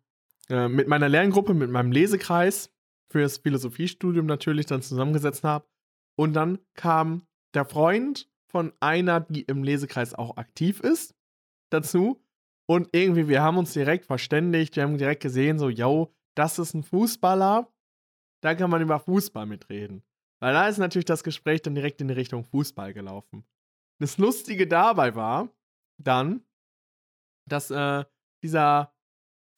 [0.50, 2.70] äh, mit meiner Lerngruppe, mit meinem Lesekreis
[3.10, 5.66] fürs Philosophiestudium natürlich dann zusammengesetzt habe.
[6.18, 11.16] Und dann kam der Freund von einer, die im Lesekreis auch aktiv ist,
[11.70, 12.22] dazu.
[12.72, 16.74] Und irgendwie, wir haben uns direkt verständigt, wir haben direkt gesehen, so, yo, das ist
[16.74, 17.70] ein Fußballer,
[18.42, 20.04] da kann man über Fußball mitreden.
[20.40, 23.44] Weil da ist natürlich das Gespräch dann direkt in die Richtung Fußball gelaufen.
[24.00, 25.50] Das Lustige dabei war
[26.02, 26.46] dann,
[27.46, 28.06] dass äh,
[28.42, 28.96] dieser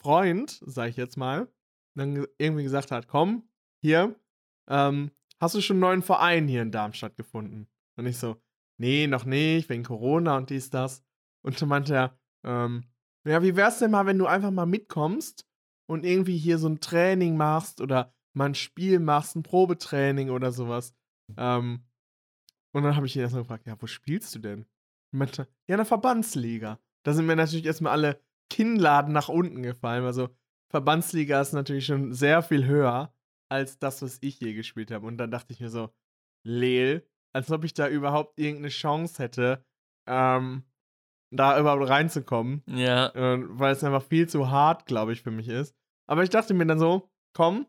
[0.01, 1.47] Freund, sag ich jetzt mal,
[1.95, 3.47] dann irgendwie gesagt hat, komm,
[3.83, 4.19] hier,
[4.67, 7.67] ähm, hast du schon einen neuen Verein hier in Darmstadt gefunden?
[7.95, 8.41] Und ich so,
[8.79, 11.05] nee, noch nicht, wegen Corona und dies, das.
[11.43, 12.85] Und dann meinte er, ähm,
[13.25, 15.47] ja, wie wär's denn mal, wenn du einfach mal mitkommst
[15.87, 20.51] und irgendwie hier so ein Training machst oder mal ein Spiel machst, ein Probetraining oder
[20.51, 20.93] sowas.
[21.37, 21.85] Ähm,
[22.73, 24.65] und dann habe ich ihn erstmal gefragt, ja, wo spielst du denn?
[25.11, 26.79] Meinte, ja, in der Verbandsliga.
[27.03, 30.05] Da sind mir natürlich erstmal alle Kinnladen nach unten gefallen.
[30.05, 30.29] Also
[30.69, 33.13] Verbandsliga ist natürlich schon sehr viel höher
[33.49, 35.05] als das, was ich je gespielt habe.
[35.05, 35.93] Und dann dachte ich mir so,
[36.43, 39.65] Leel, als ob ich da überhaupt irgendeine Chance hätte,
[40.07, 40.63] ähm,
[41.35, 42.63] da überhaupt reinzukommen.
[42.67, 43.07] Ja.
[43.07, 45.75] Äh, weil es einfach viel zu hart, glaube ich, für mich ist.
[46.07, 47.65] Aber ich dachte mir dann so, komm,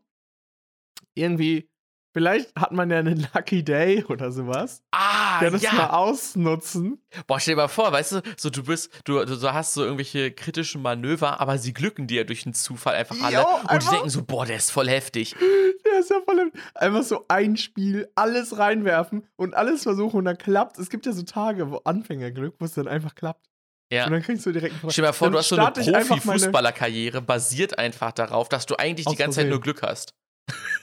[1.14, 1.70] irgendwie,
[2.12, 4.82] vielleicht hat man ja einen Lucky Day oder sowas.
[4.92, 5.50] Ah, ja.
[5.50, 5.72] das ja.
[5.72, 7.02] mal ausnutzen.
[7.26, 10.30] Boah, stell dir mal vor, weißt du, so du bist, du, du hast so irgendwelche
[10.30, 13.36] kritischen Manöver, aber sie glücken dir durch den Zufall einfach alle.
[13.36, 15.34] Jo, und die denken so, boah, der ist voll heftig.
[15.84, 16.60] Der ist ja voll heftig.
[16.74, 20.78] Einfach so ein Spiel, alles reinwerfen und alles versuchen und dann klappt.
[20.78, 23.50] Es gibt ja so Tage, wo Anfängerglück, wo es dann einfach klappt.
[23.92, 24.06] Ja.
[24.06, 27.22] Und dann kriegst du direkt einen Stell dir mal vor, du hast so eine Profi-Fußballerkarriere,
[27.22, 30.14] basiert einfach darauf, dass du eigentlich die ganze Zeit nur Glück hast.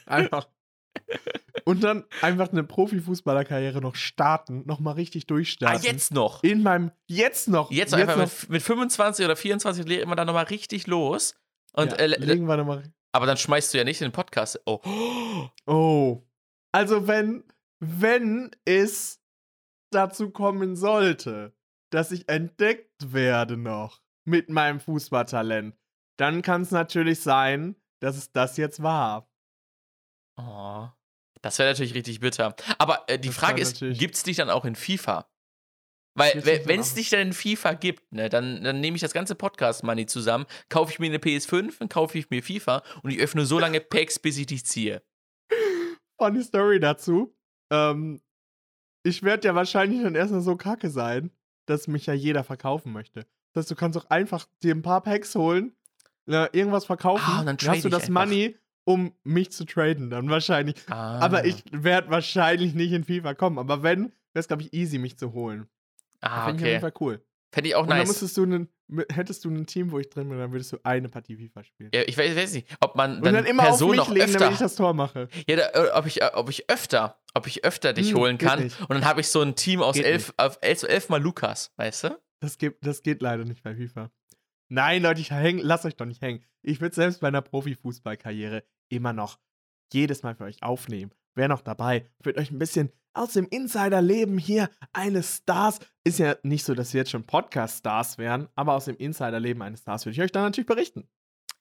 [0.05, 0.47] Einfach.
[1.65, 5.79] Und dann einfach eine Profifußballerkarriere noch starten, noch mal richtig durchstarten.
[5.81, 6.43] Ah, jetzt noch.
[6.43, 7.71] In meinem jetzt noch.
[7.71, 8.31] Jetzt, jetzt einfach noch.
[8.41, 11.35] Mit, mit 25 oder 24 legen wir dann noch mal richtig los.
[11.73, 12.83] Und ja, äh, legen wir noch mal.
[13.13, 14.59] Aber dann schmeißt du ja nicht in den Podcast.
[14.65, 14.79] Oh.
[15.65, 16.23] Oh.
[16.71, 17.43] Also wenn
[17.81, 19.19] wenn es
[19.91, 21.53] dazu kommen sollte,
[21.91, 25.75] dass ich entdeckt werde noch mit meinem Fußballtalent,
[26.17, 29.29] dann kann es natürlich sein, dass es das jetzt war.
[30.37, 30.87] Oh,
[31.41, 32.55] das wäre natürlich richtig bitter.
[32.77, 35.27] Aber äh, die das Frage ist, gibt es dich dann auch in FIFA?
[36.13, 39.33] Weil, wenn es dich dann in FIFA gibt, ne, dann, dann nehme ich das ganze
[39.33, 43.45] Podcast-Money zusammen, kaufe ich mir eine PS5, dann kaufe ich mir FIFA und ich öffne
[43.45, 45.01] so lange Packs, bis ich dich ziehe.
[46.19, 47.33] funny Story dazu.
[47.71, 48.21] Ähm,
[49.03, 51.31] ich werde ja wahrscheinlich dann erstmal so kacke sein,
[51.65, 53.25] dass mich ja jeder verkaufen möchte.
[53.53, 55.73] Das heißt, du kannst auch einfach dir ein paar Packs holen,
[56.27, 58.25] äh, irgendwas verkaufen, Ah, dann dann hast du das ich einfach.
[58.25, 60.75] Money, um mich zu traden, dann wahrscheinlich.
[60.89, 61.19] Ah.
[61.19, 63.59] Aber ich werde wahrscheinlich nicht in FIFA kommen.
[63.59, 65.67] Aber wenn, wäre es, glaube ich, easy, mich zu holen.
[66.21, 66.79] Ah, Finde ich auf jeden okay.
[66.79, 67.25] Fall cool.
[67.53, 68.07] Fände ich auch Und dann nice.
[68.07, 68.69] müsstest du einen,
[69.11, 71.89] hättest du ein Team, wo ich drin bin, dann würdest du eine Partie FIFA spielen.
[71.93, 74.25] Ja, ich weiß, weiß nicht, ob man Und dann, dann immer Personen auf noch mich
[74.25, 75.27] legen, damit ich öfter, das Tor mache.
[75.47, 78.37] ja, da, äh, ob ich, äh, ob ich öfter, ob ich öfter dich Hm, holen
[78.37, 78.79] kann nicht.
[78.81, 81.71] und dann habe ich so ein Team aus Geht elf, auf elf, elf mal Lukas,
[81.77, 82.21] weißt du?
[82.39, 84.09] Das geht, das geht leider nicht bei FIFA.
[84.69, 86.43] Nein, Leute, ich häng, lasst euch doch nicht hängen.
[86.61, 89.37] Ich würde selbst bei einer Profifußballkarriere immer noch
[89.93, 91.11] jedes Mal für euch aufnehmen.
[91.35, 92.09] Wer noch dabei?
[92.23, 95.79] Wird euch ein bisschen aus dem Insiderleben hier eines Stars.
[96.03, 99.81] Ist ja nicht so, dass wir jetzt schon Podcast-Stars wären, aber aus dem Insiderleben eines
[99.81, 101.07] Stars würde ich euch dann natürlich berichten.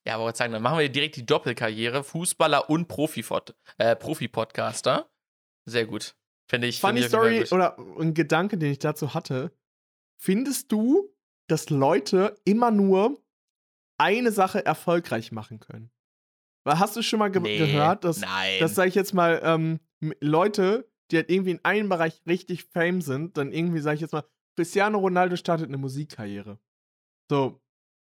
[0.07, 2.89] Ja, aber ich sagen, dann machen wir direkt die Doppelkarriere, Fußballer und
[3.77, 5.10] äh, Profi-Podcaster.
[5.71, 6.15] Sehr gut.
[6.49, 6.79] Finde ich.
[6.81, 7.51] Funny ich jeden Story gut.
[7.53, 9.51] oder ein Gedanke, den ich dazu hatte.
[10.21, 11.09] Findest du,
[11.47, 13.21] dass Leute immer nur
[13.97, 15.91] eine Sache erfolgreich machen können?
[16.63, 18.59] Weil hast du schon mal ge Nee, gehört, dass, nein.
[18.59, 19.79] dass sag ich jetzt mal, ähm,
[20.19, 24.11] Leute, die halt irgendwie in einem Bereich richtig fame sind, dann irgendwie, sag ich jetzt
[24.13, 26.59] mal, Cristiano Ronaldo startet eine Musikkarriere.
[27.29, 27.61] So,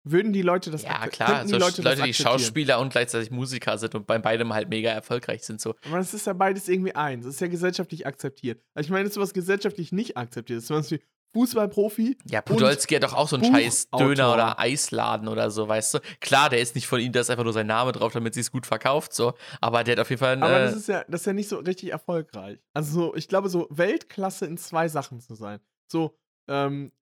[0.06, 1.30] würden die Leute das ja, klar.
[1.30, 2.14] könnten So die Leute, Leute, das die?
[2.14, 5.60] Schauspieler und gleichzeitig Musiker sind und bei beidem halt mega erfolgreich sind.
[5.60, 5.76] So.
[5.88, 7.26] Aber das ist ja beides irgendwie eins.
[7.26, 8.62] Das ist ja gesellschaftlich akzeptiert.
[8.74, 10.68] Also ich meine, das ist was gesellschaftlich nicht akzeptiert ist.
[10.68, 11.02] Zum Beispiel
[11.36, 12.18] Fußballprofi.
[12.30, 15.96] Ja, und Podolski hat doch auch so einen scheiß Döner oder Eisladen oder so, weißt
[15.96, 16.00] du?
[16.22, 18.40] Klar, der ist nicht von ihm, da ist einfach nur sein Name drauf, damit sie
[18.40, 19.34] es gut verkauft, so.
[19.60, 20.42] Aber der hat auf jeden Fall.
[20.42, 22.60] Aber äh, das ist ja, das ist ja nicht so richtig erfolgreich.
[22.74, 25.60] Also so, ich glaube, so Weltklasse in zwei Sachen zu sein.
[25.88, 26.94] So, ähm,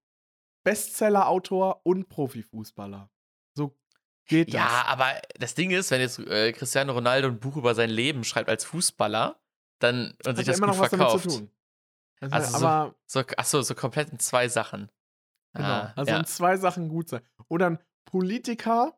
[0.64, 3.10] Bestseller-Autor und Profifußballer.
[3.56, 3.78] So
[4.26, 4.56] geht das.
[4.56, 8.24] ja, aber das Ding ist, wenn jetzt äh, Cristiano Ronaldo ein Buch über sein Leben
[8.24, 9.40] schreibt als Fußballer,
[9.80, 11.26] dann und Hat sich das immer gut noch was verkauft.
[11.26, 11.52] damit zu tun.
[12.22, 14.90] Also, Also so- aber So, achso, so komplett in zwei Sachen.
[15.54, 16.20] genau, Ah, also ja.
[16.20, 17.22] in zwei Sachen gut sein.
[17.50, 18.98] Oder ein Politiker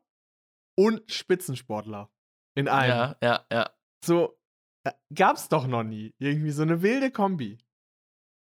[0.76, 2.08] und Spitzensportler
[2.54, 2.90] in einem.
[2.90, 3.70] ja, ja, ja.
[4.04, 4.38] So,
[4.84, 6.14] äh, gab's doch noch nie.
[6.18, 7.58] Irgendwie so eine wilde Kombi.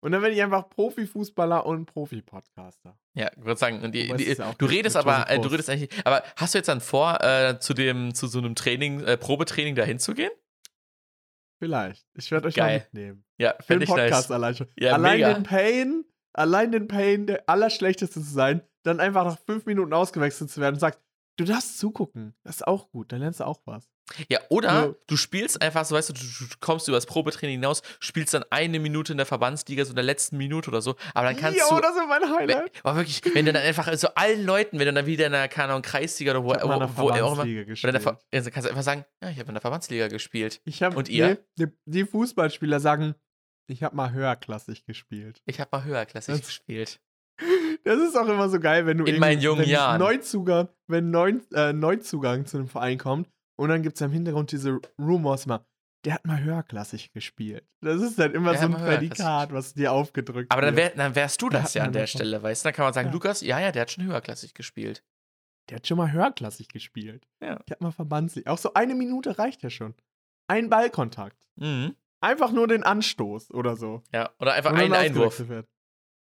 [0.01, 2.99] Und dann werde ich einfach Profifußballer und Profi-Podcaster.
[3.15, 6.53] Ja, ich würde sagen, die, die, du redest aber, äh, du redest eigentlich, aber hast
[6.53, 10.15] du jetzt dann vor, äh, zu dem, zu so einem Training, äh, Probetraining dahin zu
[10.15, 10.31] gehen?
[11.59, 12.05] Vielleicht.
[12.15, 12.87] Ich werde euch mal Geil.
[12.91, 13.23] mitnehmen.
[13.37, 14.31] Ja, Für den Podcast nice.
[14.31, 14.67] allein schon.
[14.77, 15.33] Ja, allein mega.
[15.33, 20.49] den Pain, allein den Pain, der Allerschlechteste zu sein, dann einfach nach fünf Minuten ausgewechselt
[20.49, 20.99] zu werden und sagt,
[21.37, 22.35] du darfst zugucken.
[22.43, 23.92] Das ist auch gut, dann lernst du auch was.
[24.29, 24.93] Ja, oder Ja.
[25.07, 28.43] du spielst einfach so, weißt du, du, du kommst über das Probetraining hinaus, spielst dann
[28.49, 31.59] eine Minute in der Verbandsliga, so in der letzten Minute oder so, aber dann kannst
[31.59, 31.81] Jo, du.
[31.81, 32.71] das ist mein Highlight.
[32.83, 35.57] aber wirklich, wenn du dann einfach so allen Leuten, wenn du dann wieder in der,
[35.57, 37.95] Ahnung, Kreisliga oder wo, Ich der wo, wo auch immer, gespielt.
[37.95, 40.59] also kannst du einfach sagen, ja, ich habe in der Verbandsliga gespielt.
[40.65, 41.39] Ich hab, Und ihr?
[41.57, 43.15] Nee, die, die Fußballspieler sagen,
[43.67, 45.41] ich habe mal höherklassig gespielt.
[45.45, 46.99] Ich habe mal höherklassig Das- gespielt.
[47.85, 49.99] Das ist auch immer so geil, wenn du In meinen jungen Jahren.
[49.99, 53.27] Neuzugang, wenn Neu, äh, Neuzugang zu einem Verein kommt
[53.63, 55.65] und dann gibt es im Hintergrund diese Rumors immer,
[56.05, 57.65] der hat mal höherklassig gespielt.
[57.81, 60.75] Das ist dann immer Der so hat ein mal Prädikat, was dir aufgedrückt Aber dann,
[60.75, 60.97] wird.
[60.97, 62.17] wär, dann wärst du Da das hat ja an der davon.
[62.19, 62.67] Stelle, weißt du?
[62.67, 63.13] Dann kann man sagen, Ja.
[63.13, 65.03] Lukas, ja, ja, der hat schon höherklassig gespielt.
[65.69, 67.25] Der hat schon mal höherklassig gespielt.
[67.41, 67.57] Ja.
[67.65, 68.51] Ich hab mal Verbandsliga.
[68.51, 69.93] Auch so eine Minute reicht ja schon.
[70.47, 71.47] Ein Ballkontakt.
[71.55, 71.95] Mhm.
[72.19, 74.03] Einfach nur den Anstoß oder so.
[74.11, 75.47] Ja, oder einfach einen Einwurf.
[75.47, 75.67] Wird.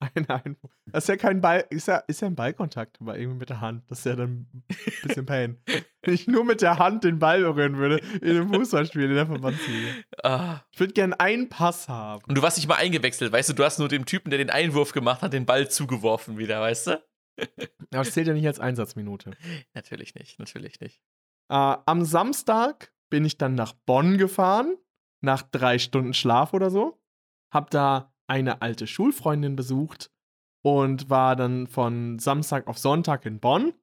[0.15, 0.71] Ein Einwurf.
[0.87, 3.61] Das ist ja kein Ball, ist ja, ist ja ein Ballkontakt, aber irgendwie mit der
[3.61, 3.83] Hand.
[3.87, 4.63] Das ist ja dann ein
[5.03, 5.61] bisschen Pain.
[6.03, 9.27] Wenn ich nur mit der Hand den Ball berühren würde in einem Fußballspiel in der
[9.27, 9.89] Verbandsliga.
[10.23, 10.61] Ah.
[10.71, 12.23] Ich würde gerne einen Pass haben.
[12.27, 13.53] Und du warst nicht mal eingewechselt, weißt du?
[13.53, 16.87] Du hast nur dem Typen, der den Einwurf gemacht hat, den Ball zugeworfen wieder, weißt
[16.87, 16.91] du?
[17.93, 19.31] Aber das zählt ja nicht als Einsatzminute.
[19.73, 21.01] Natürlich nicht, natürlich nicht.
[21.49, 24.77] Äh, am Samstag bin ich dann nach Bonn gefahren,
[25.21, 26.99] nach drei Stunden Schlaf oder so.
[27.51, 30.11] Hab da eine alte Schulfreundin besucht
[30.61, 33.73] und war dann von Samstag auf Sonntag in Bonn.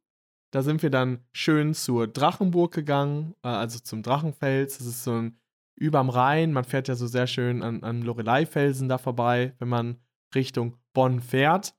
[0.51, 4.79] Da sind wir dann schön zur Drachenburg gegangen, äh, also zum Drachenfels.
[4.79, 5.39] Das ist so ein
[5.77, 6.53] überm Rhein.
[6.53, 9.99] Man fährt ja so sehr schön an, an Lorelei-Felsen da vorbei, wenn man
[10.35, 11.75] Richtung Bonn fährt.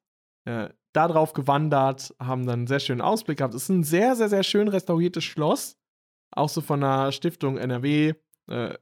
[0.45, 3.53] Äh, da drauf gewandert, haben dann einen sehr schönen Ausblick gehabt.
[3.53, 5.77] Es ist ein sehr, sehr, sehr schön restauriertes Schloss.
[6.31, 8.13] Auch so von der Stiftung NRW
[8.47, 8.77] äh,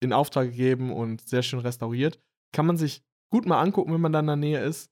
[0.00, 2.18] in Auftrag gegeben und sehr schön restauriert.
[2.52, 4.90] Kann man sich gut mal angucken, wenn man da in der Nähe ist.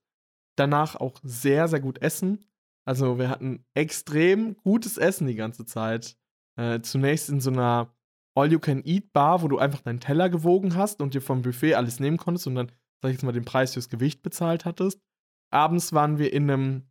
[0.57, 2.45] Danach auch sehr, sehr gut essen.
[2.89, 6.17] Also wir hatten extrem gutes Essen die ganze Zeit.
[6.57, 7.95] Äh, zunächst in so einer
[8.35, 12.47] All-You-Can-Eat-Bar, wo du einfach deinen Teller gewogen hast und dir vom Buffet alles nehmen konntest
[12.47, 12.73] und dann,
[13.03, 15.03] sag ich jetzt mal, den Preis fürs Gewicht bezahlt hattest.
[15.51, 16.91] Abends waren wir in einem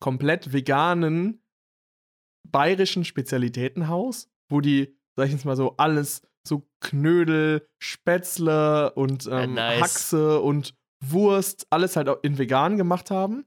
[0.00, 1.44] komplett veganen
[2.50, 9.52] bayerischen Spezialitätenhaus, wo die, sag ich jetzt mal so, alles so Knödel, Spätzle und ähm,
[9.52, 9.82] nice.
[9.82, 13.44] Haxe und Wurst, alles halt auch in vegan gemacht haben.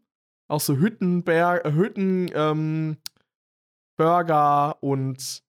[0.50, 2.98] Auch so Hüttenberg, Hütten, ähm,
[3.98, 5.44] Burger und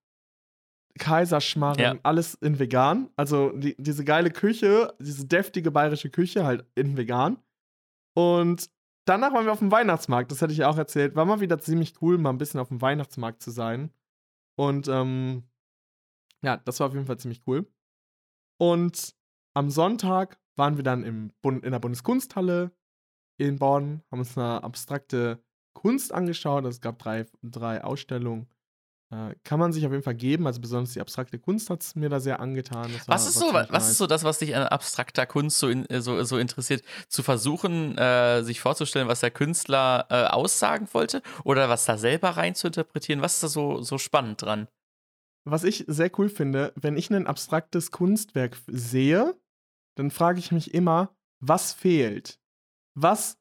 [0.98, 1.94] Kaiserschmarren, Ja.
[2.02, 3.10] alles in vegan.
[3.16, 7.38] Also die, diese geile Küche, diese deftige bayerische Küche halt in vegan.
[8.14, 8.68] Und
[9.06, 11.14] danach waren wir auf dem Weihnachtsmarkt, das hätte ich ja auch erzählt.
[11.14, 13.90] War mal wieder ziemlich cool, mal ein bisschen auf dem Weihnachtsmarkt zu sein.
[14.58, 15.44] Und ähm,
[16.42, 17.66] ja, das war auf jeden Fall ziemlich cool.
[18.58, 19.14] Und
[19.54, 22.72] am Sonntag waren wir dann im Bund, in der Bundeskunsthalle
[23.40, 25.42] in Bonn, haben uns eine abstrakte
[25.74, 26.64] Kunst angeschaut.
[26.64, 28.46] Es gab drei, drei Ausstellungen.
[29.12, 30.46] Äh, kann man sich auf jeden Fall geben.
[30.46, 32.92] Also besonders die abstrakte Kunst hat es mir da sehr angetan.
[32.92, 33.90] Das Was ist so, was nice.
[33.90, 36.84] ist so das, was dich an abstrakter Kunst so, in, äh, so, so interessiert?
[37.08, 42.30] Zu versuchen, äh, sich vorzustellen, was der Künstler äh, aussagen wollte oder was da selber
[42.30, 43.20] rein zu interpretieren?
[43.20, 44.68] Was ist da so, so spannend dran?
[45.44, 49.34] Was ich sehr cool finde, wenn ich ein abstraktes Kunstwerk sehe,
[49.96, 52.39] dann frage ich mich immer, was fehlt?
[53.02, 53.38] Was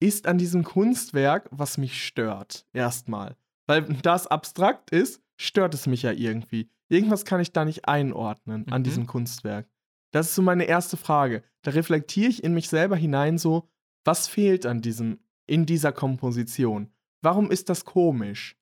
[0.00, 2.66] ist an diesem Kunstwerk, was mich stört?
[2.72, 3.36] Erstmal.
[3.66, 6.68] Weil da es abstrakt ist, stört es mich ja irgendwie.
[6.88, 8.84] Irgendwas kann ich da nicht einordnen an Mhm.
[8.84, 9.68] diesem Kunstwerk.
[10.10, 11.44] Das ist so meine erste Frage.
[11.62, 13.68] Da reflektiere ich in mich selber hinein so,
[14.04, 16.90] was fehlt an diesem, in dieser Komposition?
[17.22, 18.56] Warum ist das komisch?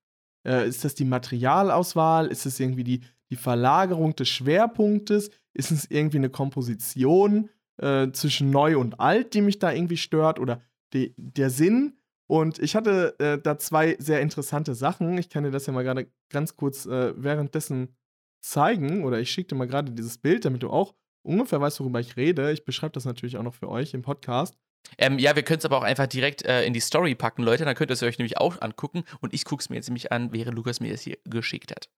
[0.47, 2.27] Äh, ist das die Materialauswahl?
[2.27, 5.31] Ist es irgendwie die, die Verlagerung des Schwerpunktes?
[5.55, 10.39] Ist es irgendwie eine Komposition äh, zwischen neu und alt, die mich da irgendwie stört?
[10.39, 10.63] Oder
[10.93, 11.99] die, der Sinn?
[12.29, 15.17] Und ich hatte äh, da zwei sehr interessante Sachen.
[15.19, 17.97] Ich kann dir das ja mal gerade ganz kurz äh, währenddessen
[18.41, 19.05] zeigen.
[19.05, 22.17] Oder ich schicke dir mal gerade dieses Bild, damit du auch ungefähr weißt, worüber ich
[22.17, 22.53] rede.
[22.53, 24.57] Ich beschreibe das natürlich auch noch für euch im Podcast.
[24.99, 27.65] Ähm, ja, wir können es aber auch einfach direkt äh, in die Story packen, Leute.
[27.65, 29.05] Dann könnt ihr es euch nämlich auch angucken.
[29.21, 31.89] Und ich gucke es mir jetzt nämlich an, während Lukas mir das hier geschickt hat.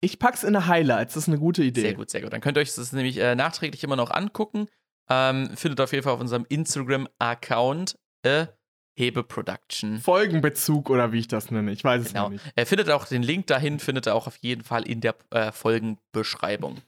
[0.00, 1.82] Ich pack's in eine Highlights, das ist eine gute Idee.
[1.82, 2.32] Sehr gut, sehr gut.
[2.32, 4.66] Dann könnt ihr euch das nämlich äh, nachträglich immer noch angucken.
[5.12, 8.46] Ähm, findet auf jeden Fall auf unserem Instagram-Account äh,
[8.94, 9.98] Hebe Production.
[9.98, 11.72] Folgenbezug oder wie ich das nenne.
[11.72, 12.24] Ich weiß es Genau.
[12.24, 12.44] noch nicht.
[12.54, 15.50] Er findet auch den Link dahin, findet er auch auf jeden Fall in der äh,
[15.52, 16.78] Folgenbeschreibung.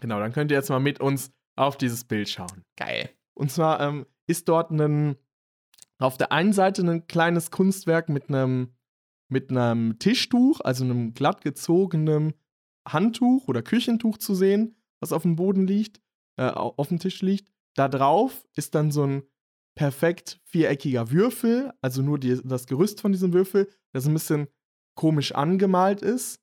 [0.00, 2.64] Genau, dann könnt ihr jetzt mal mit uns auf dieses Bild schauen.
[2.76, 3.10] Geil.
[3.34, 5.16] Und zwar ähm, ist dort ein,
[5.98, 8.72] auf der einen Seite ein kleines Kunstwerk mit einem
[9.28, 12.34] mit einem Tischtuch, also einem glatt gezogenen
[12.86, 16.00] Handtuch oder Küchentuch zu sehen, was auf dem Boden liegt,
[16.36, 17.50] äh, au- auf dem Tisch liegt.
[17.74, 19.22] Da drauf ist dann so ein
[19.76, 24.48] perfekt viereckiger Würfel, also nur die, das Gerüst von diesem Würfel, das ein bisschen
[24.94, 26.40] komisch angemalt ist.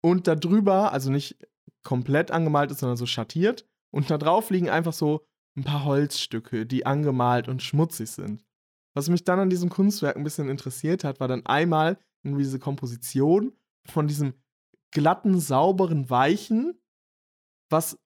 [0.00, 1.38] Und da drüber, also nicht
[1.82, 3.66] komplett angemalt ist, sondern so schattiert.
[3.92, 8.44] Und da drauf liegen einfach so ein paar Holzstücke, die angemalt und schmutzig sind.
[8.94, 13.56] Was mich dann an diesem Kunstwerk ein bisschen interessiert hat, war dann einmal diese Komposition
[13.86, 14.34] von diesem
[14.92, 16.80] glatten, sauberen, weichen,
[17.70, 17.98] was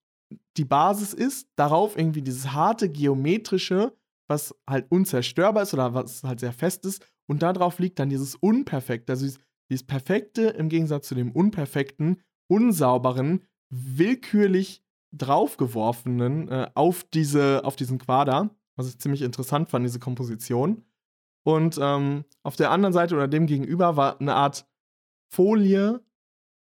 [0.57, 3.97] die Basis ist, darauf irgendwie dieses harte, geometrische,
[4.29, 8.35] was halt unzerstörbar ist oder was halt sehr fest ist, und darauf liegt dann dieses
[8.35, 9.41] Unperfekte, also dieses,
[9.71, 17.99] dieses Perfekte im Gegensatz zu dem Unperfekten, Unsauberen, willkürlich draufgeworfenen äh, auf, diese, auf diesen
[17.99, 20.85] Quader, was ich ziemlich interessant fand, diese Komposition.
[21.45, 24.67] Und ähm, auf der anderen Seite oder dem gegenüber war eine Art
[25.33, 26.05] Folie,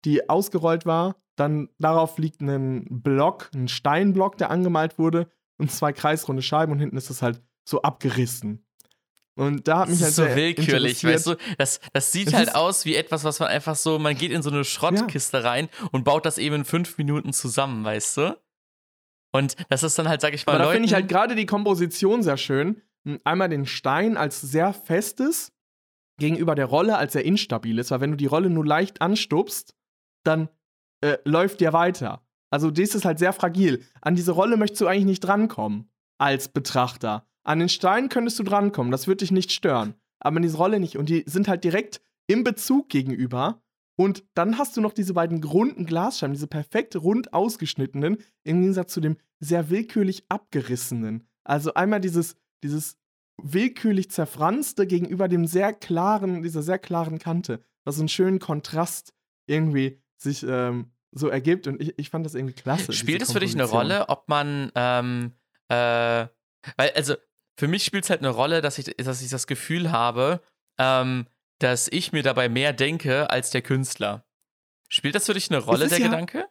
[0.05, 1.17] die ausgerollt war.
[1.39, 6.81] Dann darauf liegt ein Block, ein Steinblock, der angemalt wurde und zwei kreisrunde Scheiben und
[6.81, 8.65] hinten ist das halt so abgerissen.
[9.37, 11.37] Und da hat Das mich halt ist so sehr willkürlich, weißt du?
[11.59, 14.43] Das, das sieht Es halt aus wie etwas, was man einfach so, man geht in
[14.43, 18.39] so eine Schrottkiste rein und baut das eben in fünf Minuten zusammen, weißt du?
[19.31, 21.47] Und das ist dann halt, sag ich mal, Aber da finde ich halt gerade die
[21.47, 22.83] Komposition sehr schön.
[23.05, 25.53] Hm, Einmal den Stein als sehr festes
[26.19, 29.77] gegenüber der Rolle als sehr instabil ist, weil wenn du die Rolle nur leicht anstupst,
[30.25, 30.49] dann
[31.01, 32.23] äh, läuft der weiter.
[32.51, 33.85] Also das ist halt sehr fragil.
[34.01, 37.27] An diese Rolle möchtest du eigentlich nicht drankommen als Betrachter.
[37.45, 39.95] An den Stein könntest du drankommen, das wird dich nicht stören.
[40.21, 40.97] Aber an diese Rolle nicht.
[40.97, 43.63] Und die sind halt direkt im Bezug gegenüber.
[43.97, 48.93] Und dann hast du noch diese beiden runden Glasscheiben, diese perfekt rund ausgeschnittenen, im Gegensatz
[48.93, 51.27] zu dem sehr willkürlich abgerissenen.
[51.45, 52.97] Also einmal dieses, dieses
[53.43, 59.15] willkürlich zerfranste gegenüber dem sehr klaren, dieser sehr klaren Kante, was einen schönen Kontrast
[59.47, 61.67] irgendwie sich ähm, so ergibt.
[61.67, 62.93] Und ich, ich fand das irgendwie klasse.
[62.93, 63.65] Spielt es für dich eine.
[63.65, 65.33] Rolle, ob man, ähm,
[65.69, 66.27] äh,
[66.77, 67.15] weil, also,
[67.59, 70.41] für mich spielt es halt eine Rolle, dass ich, dass ich das Gefühl habe,
[70.79, 71.27] ähm,
[71.61, 74.25] dass ich mir dabei mehr denke als der Künstler.
[74.89, 76.47] Spielt das für dich eine Rolle, der ja- Gedanke?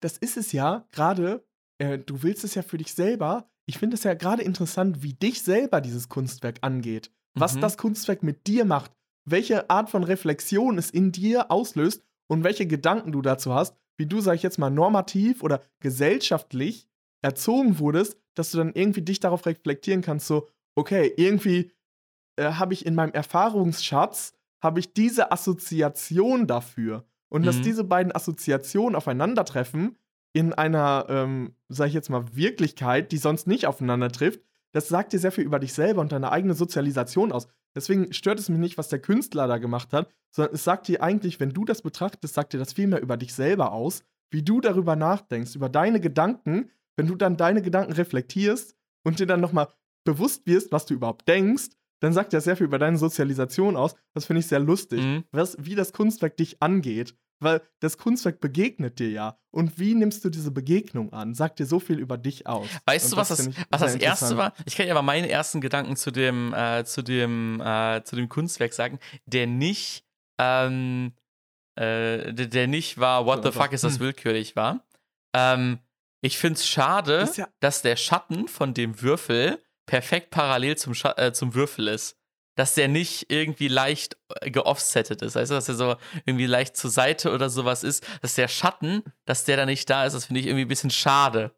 [0.00, 1.46] das ist es ja gerade,
[1.78, 3.48] äh, du willst es ja für dich selber.
[3.66, 7.12] Ich finde es ja gerade interessant, wie dich selber dieses Kunstwerk angeht.
[7.34, 7.60] Was Mhm.
[7.60, 8.90] das Kunstwerk mit dir macht.
[9.24, 12.02] Welche Art von Reflexion es in dir auslöst
[12.32, 16.88] und welche Gedanken du dazu hast, wie du, sag ich jetzt mal, normativ oder gesellschaftlich
[17.20, 21.72] erzogen wurdest, dass du dann irgendwie dich darauf reflektieren kannst, so, okay, irgendwie
[22.36, 27.04] äh, habe ich in meinem Erfahrungsschatz, habe ich diese Assoziation dafür.
[27.28, 27.46] Und mhm.
[27.46, 29.98] dass diese beiden Assoziationen aufeinandertreffen
[30.32, 34.40] in einer, ähm, sag ich jetzt mal, Wirklichkeit, die sonst nicht aufeinander trifft,
[34.72, 37.46] das sagt dir sehr viel über dich selber und deine eigene Sozialisation aus.
[37.74, 41.02] Deswegen stört es mich nicht, was der Künstler da gemacht hat, sondern es sagt dir
[41.02, 44.42] eigentlich, wenn du das betrachtest, sagt dir das viel mehr über dich selber aus, wie
[44.42, 49.40] du darüber nachdenkst, über deine Gedanken, wenn du dann deine Gedanken reflektierst und dir dann
[49.40, 49.68] nochmal
[50.04, 51.70] bewusst wirst, was du überhaupt denkst,
[52.00, 53.94] dann sagt das sehr viel über deine Sozialisation aus.
[54.12, 55.24] Das finde ich sehr lustig, mhm.
[55.30, 57.14] was, wie das Kunstwerk dich angeht.
[57.42, 59.38] Weil das Kunstwerk begegnet dir ja.
[59.50, 61.34] Und wie nimmst du diese Begegnung an?
[61.34, 62.68] Sagt dir so viel über dich aus.
[62.86, 64.54] Weißt du, was das, was das erste war?
[64.64, 68.28] Ich kann dir aber meinen ersten Gedanken zu dem, äh, zu dem, äh, zu dem
[68.28, 70.04] Kunstwerk sagen, der nicht,
[70.38, 71.12] ähm,
[71.74, 74.00] äh, der, der, nicht war, what the fuck ist das hm.
[74.00, 74.86] willkürlich war.
[75.34, 75.78] Ähm,
[76.22, 81.14] ich finde es schade, ja dass der Schatten von dem Würfel perfekt parallel zum, Scha
[81.16, 82.16] äh, zum Würfel ist.
[82.54, 85.36] Dass der nicht irgendwie leicht äh, geoffsettet ist.
[85.36, 85.96] Also, dass er so
[86.26, 88.06] irgendwie leicht zur Seite oder sowas ist.
[88.20, 90.90] Dass der Schatten, dass der da nicht da ist, das finde ich irgendwie ein bisschen
[90.90, 91.54] schade.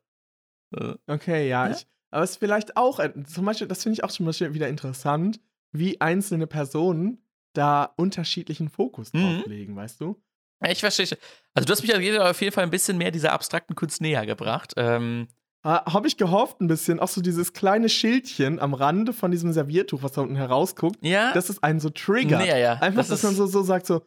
[0.76, 0.94] Äh.
[1.06, 1.68] Okay, ja.
[1.68, 1.74] ja?
[1.74, 4.68] Ich, aber es ist vielleicht auch, zum Beispiel, das finde ich auch zum Beispiel wieder
[4.68, 5.40] interessant,
[5.72, 9.20] wie einzelne Personen da unterschiedlichen Fokus mhm.
[9.20, 10.22] drauf legen, weißt du?
[10.66, 11.18] Ich verstehe.
[11.54, 14.74] Also, du hast mich auf jeden Fall ein bisschen mehr dieser abstrakten Kunst näher gebracht.
[14.76, 15.28] Ähm,
[15.64, 17.00] Habe ich gehofft ein bisschen.
[17.00, 20.98] Auch so dieses kleine Schildchen am Rande von diesem Serviertuch, was da unten herausguckt.
[21.00, 21.32] Ja.
[21.32, 22.38] Das ist einen so Trigger.
[22.38, 22.72] Nee, ja, ja.
[22.74, 24.02] Einfach, das dass man so, so sagt: so,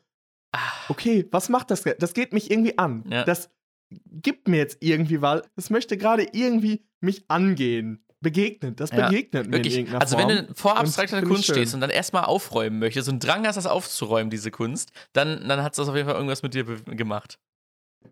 [0.56, 0.60] ah.
[0.90, 1.84] okay, was macht das?
[1.98, 3.04] Das geht mich irgendwie an.
[3.10, 3.24] Ja.
[3.24, 3.50] Das
[3.90, 5.42] gibt mir jetzt irgendwie was.
[5.56, 8.80] Das möchte gerade irgendwie mich angehen begegnet.
[8.80, 9.74] Das ja, begegnet mir wirklich.
[9.74, 10.30] in irgendeiner Also Form.
[10.30, 13.68] wenn du vor abstrakter Kunst stehst und dann erstmal aufräumen möchtest und Drang hast, das
[13.68, 17.40] aufzuräumen, diese Kunst, dann, dann hat das auf jeden Fall irgendwas mit dir gemacht.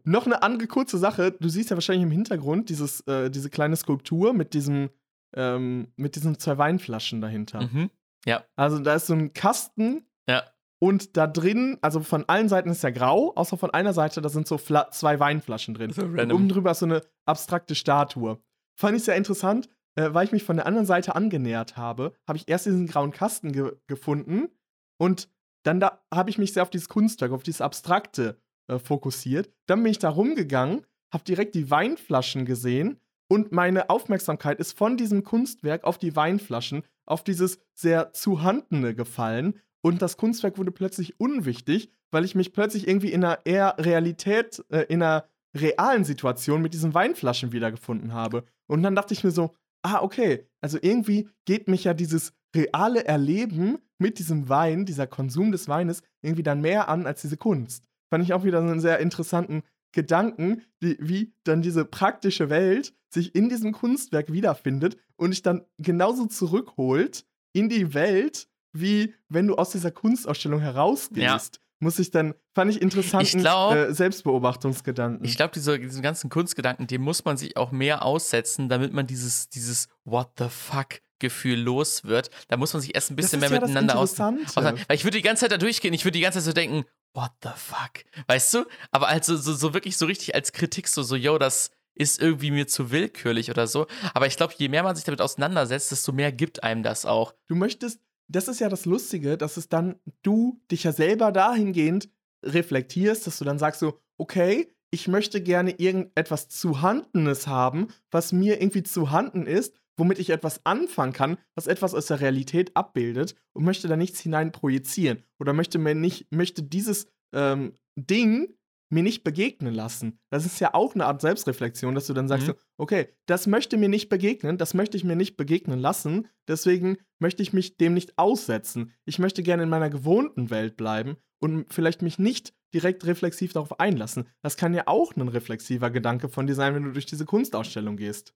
[0.03, 1.31] Noch eine andere kurze Sache.
[1.31, 4.89] Du siehst ja wahrscheinlich im Hintergrund dieses, äh, diese kleine Skulptur mit diesem,
[5.35, 7.61] ähm, mit diesen zwei Weinflaschen dahinter.
[7.61, 7.89] Mhm.
[8.25, 8.43] Ja.
[8.55, 10.05] Also da ist so ein Kasten.
[10.27, 10.43] Ja.
[10.79, 14.29] Und da drin, also von allen Seiten ist ja grau, außer von einer Seite, da
[14.29, 15.91] sind so Fla zwei Weinflaschen drin.
[15.91, 18.39] So und oben drüber ist so eine abstrakte Statue.
[18.77, 22.37] Fand ich sehr interessant, äh, weil ich mich von der anderen Seite angenähert habe, habe
[22.37, 24.49] ich erst diesen grauen Kasten ge gefunden
[24.97, 25.29] und
[25.63, 29.49] dann da habe ich mich sehr auf dieses Kunstwerk, auf dieses Abstrakte äh, fokussiert.
[29.65, 34.97] Dann bin ich da rumgegangen, habe direkt die Weinflaschen gesehen und meine Aufmerksamkeit ist von
[34.97, 41.19] diesem Kunstwerk auf die Weinflaschen, auf dieses sehr zuhandene gefallen und das Kunstwerk wurde plötzlich
[41.19, 46.63] unwichtig, weil ich mich plötzlich irgendwie in einer eher Realität, äh, in einer realen Situation
[46.63, 48.45] mit diesen Weinflaschen wiedergefunden habe.
[48.65, 49.51] Und dann dachte ich mir so,
[49.83, 55.51] ah, okay, also irgendwie geht mich ja dieses reale Erleben mit diesem Wein, dieser Konsum
[55.51, 57.87] des Weines, irgendwie dann mehr an als diese Kunst.
[58.09, 63.33] Fand ich auch wieder einen sehr interessanten Gedanken, die, wie dann diese praktische Welt sich
[63.33, 69.55] in diesem Kunstwerk wiederfindet und dich dann genauso zurückholt in die Welt, wie wenn du
[69.55, 71.55] aus dieser Kunstausstellung herausgehst.
[71.55, 75.25] Ja muss ich dann, fand ich interessant, äh, Selbstbeobachtungsgedanken.
[75.25, 79.07] Ich glaube, diese, diesen ganzen Kunstgedanken, dem muss man sich auch mehr aussetzen, damit man
[79.07, 82.29] dieses, dieses What the fuck Gefühl los wird.
[82.49, 84.19] Da muss man sich erst ein bisschen mehr ja miteinander aus.
[84.19, 86.85] Weil ich würde die ganze Zeit da durchgehen, ich würde die ganze Zeit so denken,
[87.15, 88.03] what the fuck?
[88.27, 88.65] Weißt du?
[88.91, 92.51] Aber also so, so wirklich so richtig als Kritik, so, so, yo, das ist irgendwie
[92.51, 93.87] mir zu willkürlich oder so.
[94.13, 97.33] Aber ich glaube, je mehr man sich damit auseinandersetzt, desto mehr gibt einem das auch.
[97.47, 102.09] Du möchtest, das ist ja das Lustige, dass es dann du dich ja selber dahingehend
[102.43, 108.61] reflektierst, dass du dann sagst so, okay, ich möchte gerne irgendetwas Zuhandenes haben, was mir
[108.61, 113.63] irgendwie zuhanden ist, womit ich etwas anfangen kann, was etwas aus der Realität abbildet und
[113.63, 118.55] möchte da nichts hinein projizieren oder möchte mir nicht, möchte dieses ähm, Ding
[118.89, 120.19] mir nicht begegnen lassen.
[120.29, 122.53] Das ist ja auch eine Art Selbstreflexion, dass du dann sagst, mhm.
[122.77, 127.41] okay, das möchte mir nicht begegnen, das möchte ich mir nicht begegnen lassen, deswegen möchte
[127.41, 128.93] ich mich dem nicht aussetzen.
[129.05, 133.79] Ich möchte gerne in meiner gewohnten Welt bleiben und vielleicht mich nicht direkt reflexiv darauf
[133.79, 134.27] einlassen.
[134.41, 137.97] Das kann ja auch ein reflexiver Gedanke von dir sein, wenn du durch diese Kunstausstellung
[137.97, 138.33] gehst.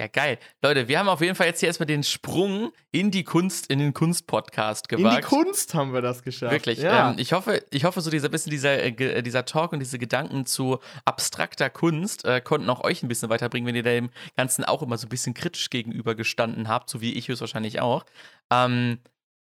[0.00, 0.38] Ja, geil.
[0.62, 3.78] Leute, wir haben auf jeden Fall jetzt hier erstmal den Sprung in die Kunst, in
[3.78, 5.14] den Kunst-Podcast gewagt.
[5.14, 6.54] In die Kunst haben wir das geschafft.
[6.54, 6.78] Wirklich.
[6.78, 7.10] Ja.
[7.10, 10.46] Ähm, ich, hoffe, ich hoffe, so dieser bisschen dieser, äh, dieser Talk und diese Gedanken
[10.46, 14.80] zu abstrakter Kunst äh, konnten auch euch ein bisschen weiterbringen, wenn ihr dem Ganzen auch
[14.80, 18.06] immer so ein bisschen kritisch gegenübergestanden habt, so wie ich es wahrscheinlich auch.
[18.50, 19.00] Ähm,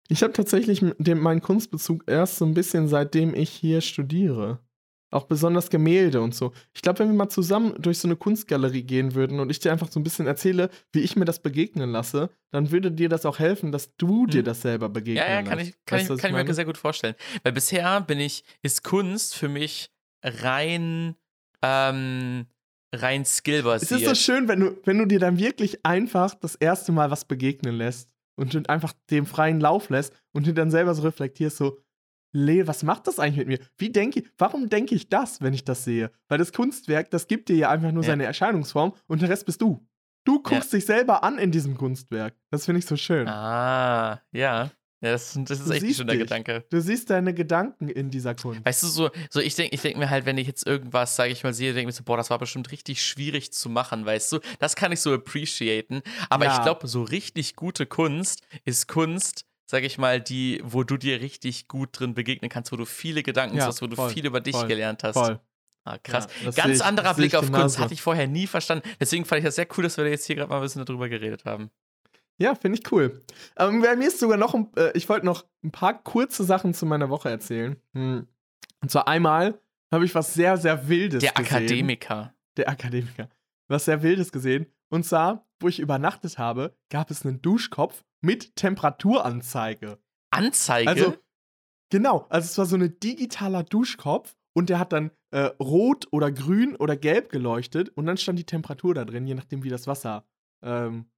[0.09, 4.59] ich habe tatsächlich den, meinen Kunstbezug erst so ein bisschen seitdem ich hier studiere.
[5.11, 6.53] Auch besonders Gemälde und so.
[6.73, 9.71] Ich glaube, wenn wir mal zusammen durch so eine Kunstgalerie gehen würden und ich dir
[9.71, 13.25] einfach so ein bisschen erzähle, wie ich mir das begegnen lasse, dann würde dir das
[13.25, 14.45] auch helfen, dass du dir hm.
[14.45, 16.77] das selber begegnen Ja, ja, kann ich, kann, weißt, ich, kann ich mir sehr gut
[16.77, 17.15] vorstellen.
[17.43, 19.89] Weil bisher bin ich, ist Kunst für mich
[20.23, 21.15] rein
[21.61, 22.45] ähm,
[22.93, 24.01] rein Es skillbasiert.
[24.01, 27.25] ist so schön, wenn du, wenn du dir dann wirklich einfach das erste Mal was
[27.25, 31.77] begegnen lässt und einfach dem freien Lauf lässt und du dann selber so reflektierst, so,
[32.31, 33.59] Le, was macht das eigentlich mit mir?
[33.77, 36.11] Wie denke ich, warum denke ich das, wenn ich das sehe?
[36.27, 38.07] Weil das Kunstwerk, das gibt dir ja einfach nur Ja.
[38.11, 39.85] seine Erscheinungsform und der Rest bist du.
[40.25, 42.35] Du guckst dich selber an in diesem Kunstwerk.
[42.51, 43.27] Das finde ich so schön.
[43.27, 44.69] Ah, ja.
[45.01, 46.19] Ja, das, das ist Du echt ein schöner dich.
[46.23, 46.65] Gedanke.
[46.69, 48.65] Du siehst deine Gedanken in dieser Kunst.
[48.65, 51.31] Weißt du, so, so ich denke ich denk mir halt, wenn ich jetzt irgendwas, sage
[51.31, 54.05] ich mal, sehe, denke ich mir so, boah, das war bestimmt richtig schwierig zu machen,
[54.05, 54.39] weißt du?
[54.59, 56.01] Das kann ich so appreciaten.
[56.29, 56.53] Aber Ja.
[56.57, 61.21] ich glaube, so richtig gute Kunst ist Kunst, sage ich mal, die, wo du dir
[61.21, 64.25] richtig gut drin begegnen kannst, wo du viele Gedanken Ja, hast, wo du voll, viel
[64.25, 65.13] über dich voll, gelernt hast.
[65.13, 65.39] Voll.
[65.85, 66.27] Ah, krass.
[66.43, 68.87] Ja, Ganz ich- anderer Blick auf Kunst hatte ich vorher nie verstanden.
[68.99, 71.07] Deswegen fand ich das sehr cool, dass wir jetzt hier gerade mal ein bisschen darüber
[71.07, 71.69] geredet haben.
[72.41, 73.21] Ja, finde ich cool.
[73.57, 76.73] Ähm, bei mir ist sogar noch, ein- äh, ich wollte noch ein paar kurze Sachen
[76.73, 77.75] zu meiner Woche erzählen.
[77.93, 78.27] Hm.
[78.81, 79.59] Und zwar einmal
[79.93, 81.45] habe ich was sehr, sehr Wildes Der gesehen.
[81.57, 82.33] Akademiker.
[82.57, 83.29] Der Akademiker.
[83.67, 84.65] Was sehr Wildes gesehen.
[84.89, 89.99] Und zwar, wo ich übernachtet habe, gab es einen Duschkopf mit Temperaturanzeige.
[90.31, 90.89] Anzeige?
[90.89, 91.15] Also,
[91.89, 96.31] genau, also es war so ein digitaler Duschkopf und der hat dann äh, rot oder
[96.31, 99.87] grün oder gelb geleuchtet und dann stand die Temperatur da drin, je nachdem, wie das
[99.87, 100.25] Wasser
[100.63, 101.09] ähm,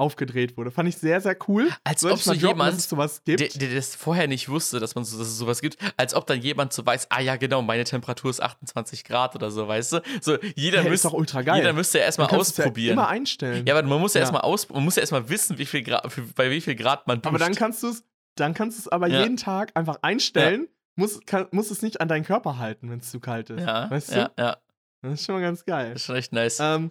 [0.00, 0.70] aufgedreht wurde.
[0.72, 1.68] Fand ich sehr, sehr cool.
[1.84, 3.40] Als Soll ob so droppen, jemand, sowas gibt.
[3.40, 6.26] der, der das vorher nicht wusste, dass, man so, dass es sowas gibt, als ob
[6.26, 9.92] dann jemand so weiß, ah ja, genau, meine Temperatur ist 28 Grad oder so, weißt
[9.92, 10.02] du?
[10.20, 11.58] So, jeder, Hey, ist müsste, doch ultra geil.
[11.58, 12.96] jeder müsste ja erstmal ausprobieren.
[12.98, 13.70] Ja Ja, immer einstellen.
[13.70, 14.22] aber man muss ja, Ja.
[14.22, 17.18] erstmal aus, man muss ja erstmal wissen, wie viel Grad, bei wie viel Grad man
[17.22, 17.26] duscht.
[17.28, 18.02] aber dann kannst du es,
[18.36, 19.22] dann kannst du es aber Ja.
[19.22, 20.66] jeden Tag einfach einstellen.
[20.96, 23.60] Muss, kann, muss es nicht an deinen Körper halten, wenn es zu kalt ist.
[23.60, 24.16] ja, weißt du?
[24.16, 24.56] ja, ja,
[25.02, 25.92] Das ist schon mal ganz geil.
[25.94, 26.58] ist schon echt nice.
[26.60, 26.90] Ähm,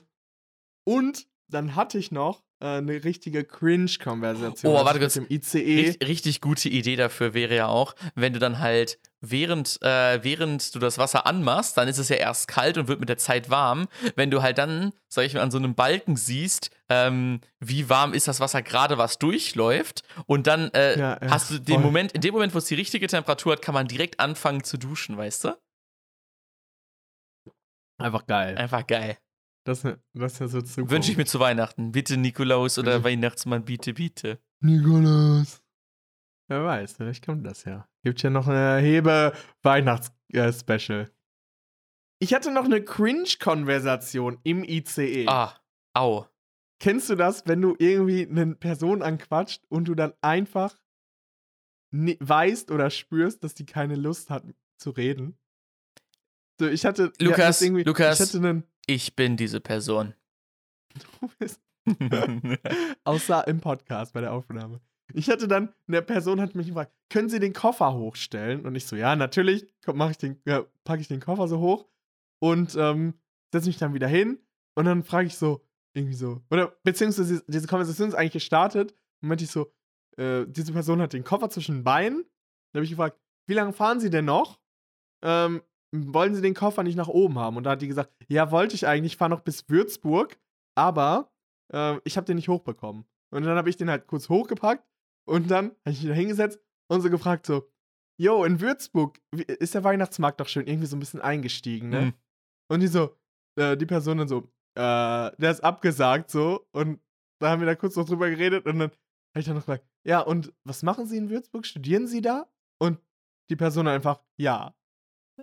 [0.83, 4.73] und dann hatte ich noch eine richtige Cringe-Konversation.
[4.73, 5.13] Oh, warte kurz.
[5.13, 5.87] Dem ICE.
[5.87, 10.75] Richt, richtig gute Idee dafür wäre ja auch, wenn du dann halt während, äh, während
[10.75, 13.49] du das Wasser anmachst, dann ist es ja erst kalt und wird mit der Zeit
[13.49, 13.87] warm.
[14.15, 18.13] Wenn du halt dann, sag ich mal, an so einem Balken siehst, ähm, wie warm
[18.13, 21.83] ist das Wasser gerade, was durchläuft, und dann äh, Ja, ja, hast du den voll.
[21.83, 24.77] Moment, in dem Moment, wo es die richtige Temperatur hat, kann man direkt anfangen zu
[24.77, 25.57] duschen, weißt du?
[27.97, 28.57] Einfach geil.
[28.57, 29.17] Einfach geil.
[29.65, 30.89] Das, das ist ja so super.
[30.89, 31.91] Wünsche ich mir zu Weihnachten.
[31.91, 33.03] Bitte Nikolaus oder.
[33.03, 34.39] Weihnachtsmann, bitte, bitte.
[34.61, 35.61] Nikolaus.
[36.47, 37.87] Wer weiß, vielleicht kommt das ja.
[38.03, 41.11] Gibt ja noch eine Hebe-Weihnachts-Special.
[42.19, 45.27] ich hatte noch eine Cringe-Konversation im ICE.
[45.27, 45.53] Ah,
[45.93, 46.25] au.
[46.79, 50.75] Kennst du das, wenn du irgendwie eine Person anquatscht und du dann einfach
[51.91, 54.43] weißt oder spürst, dass die keine Lust hat
[54.77, 55.37] zu reden?
[56.59, 57.11] So, ich hatte.
[57.19, 58.19] Lukas, irgendwie, Lukas.
[58.19, 58.63] Ich hatte einen.
[58.89, 60.15] Ich bin diese Person.
[60.95, 61.61] Du bist
[63.03, 64.81] außer im Podcast bei der Aufnahme.
[65.13, 68.65] Ich hatte dann, eine Person hat mich gefragt, können Sie den Koffer hochstellen?
[68.65, 71.85] Und ich so, ja, natürlich, ich den, ja, packe ich den Koffer so hoch
[72.39, 73.13] und ähm,
[73.53, 74.39] setze mich dann wieder hin
[74.73, 75.63] und dann frage ich so,
[75.93, 79.71] irgendwie so, oder beziehungsweise diese Konversation ist eigentlich gestartet und meinte ich so,
[80.17, 82.25] äh, diese Person hat den Koffer zwischen den Beinen.
[82.71, 84.59] Da habe ich gefragt, wie lange fahren Sie denn noch?
[85.21, 85.61] Ähm,
[85.91, 87.57] wollen Sie den Koffer nicht nach oben haben?
[87.57, 90.39] Und da hat die gesagt, ja, wollte ich eigentlich, ich fahre noch bis Würzburg,
[90.75, 91.31] aber
[91.73, 93.05] äh, ich habe den nicht hochbekommen.
[93.31, 94.87] Und dann habe ich den halt kurz hochgepackt
[95.27, 96.59] und dann habe ich mich da hingesetzt
[96.89, 97.69] und so gefragt so,
[98.19, 102.01] yo, in Würzburg ist der Weihnachtsmarkt doch schön irgendwie so ein bisschen eingestiegen, ne?
[102.01, 102.13] Mhm.
[102.71, 103.15] Und die so,
[103.55, 106.99] äh, die Person dann so, äh, der ist abgesagt so und
[107.39, 109.85] da haben wir da kurz noch drüber geredet und dann habe ich dann noch gefragt,
[110.05, 111.65] ja, und was machen Sie in Würzburg?
[111.65, 112.47] Studieren Sie da?
[112.79, 112.99] Und
[113.49, 114.75] die Person einfach, ja.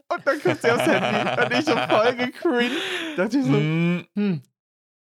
[0.08, 2.76] Und dann guckt sie aufs Handy und ich so voll gecringed.
[3.16, 4.42] Dachte ich so, Mm, hm,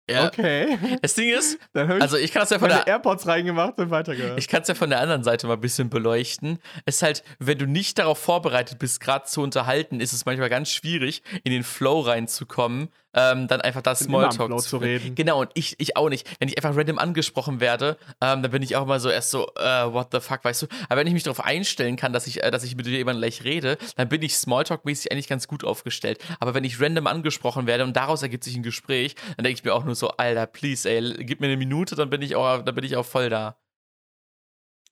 [0.10, 0.28] ja.
[0.28, 0.78] okay.
[1.02, 3.90] Das Ding ist, Dann ich also ich kann das ja von der AirPods reingemacht und
[3.90, 4.38] weitergehört.
[4.38, 6.60] Ich kann es ja von der anderen Seite mal ein bisschen beleuchten.
[6.86, 10.50] Es ist halt, wenn du nicht darauf vorbereitet bist, gerade zu unterhalten, ist es manchmal
[10.50, 15.16] ganz schwierig, in den Flow reinzukommen, ähm, dann einfach das immer Smalltalk zu reden.
[15.16, 16.30] Genau, und ich, ich auch nicht.
[16.40, 19.48] Wenn ich einfach random angesprochen werde, ähm, dann bin ich auch mal so erst so,
[19.56, 20.68] äh, what the fuck, weißt du?
[20.90, 23.44] Aber wenn ich mich darauf einstellen kann, dass ich, äh, dass ich mit jemandem gleich
[23.44, 26.20] rede, dann bin ich Smalltalk-mäßig eigentlich ganz gut aufgestellt.
[26.40, 29.64] Aber wenn ich random angesprochen werde und daraus ergibt sich ein Gespräch, dann denke ich
[29.64, 32.62] mir auch nur so, Alter, please, ey, gib mir eine Minute, dann bin ich auch,
[32.64, 33.58] dann bin ich auch voll da.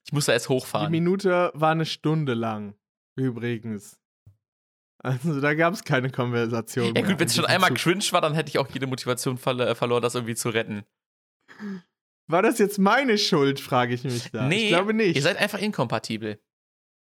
[0.06, 0.92] Ich muss da erst Die hochfahren.
[0.92, 2.76] Minute war eine Stunde lang.
[3.16, 4.00] Übrigens.
[5.06, 6.96] Also da gab es keine Konversation.
[6.96, 7.80] Ja gut, wenn es schon einmal Zug.
[7.80, 10.84] cringe war, dann hätte ich auch jede Motivation verlo- äh, verloren, das irgendwie zu retten.
[12.28, 14.48] War das jetzt meine Schuld, frage ich mich da.
[14.48, 15.16] nee, ich glaube nicht.
[15.16, 16.40] ihr seid einfach inkompatibel.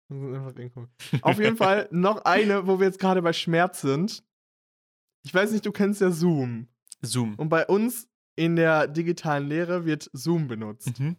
[0.10, 0.88] Einfach inkom-
[1.22, 4.24] Auf jeden Fall noch eine, wo wir jetzt gerade bei Schmerz sind.
[5.24, 6.68] Ich weiß nicht, du kennst ja Zoom.
[7.02, 7.36] Zoom.
[7.36, 10.98] Und bei uns in der digitalen Lehre wird Zoom benutzt.
[11.00, 11.18] Mhm.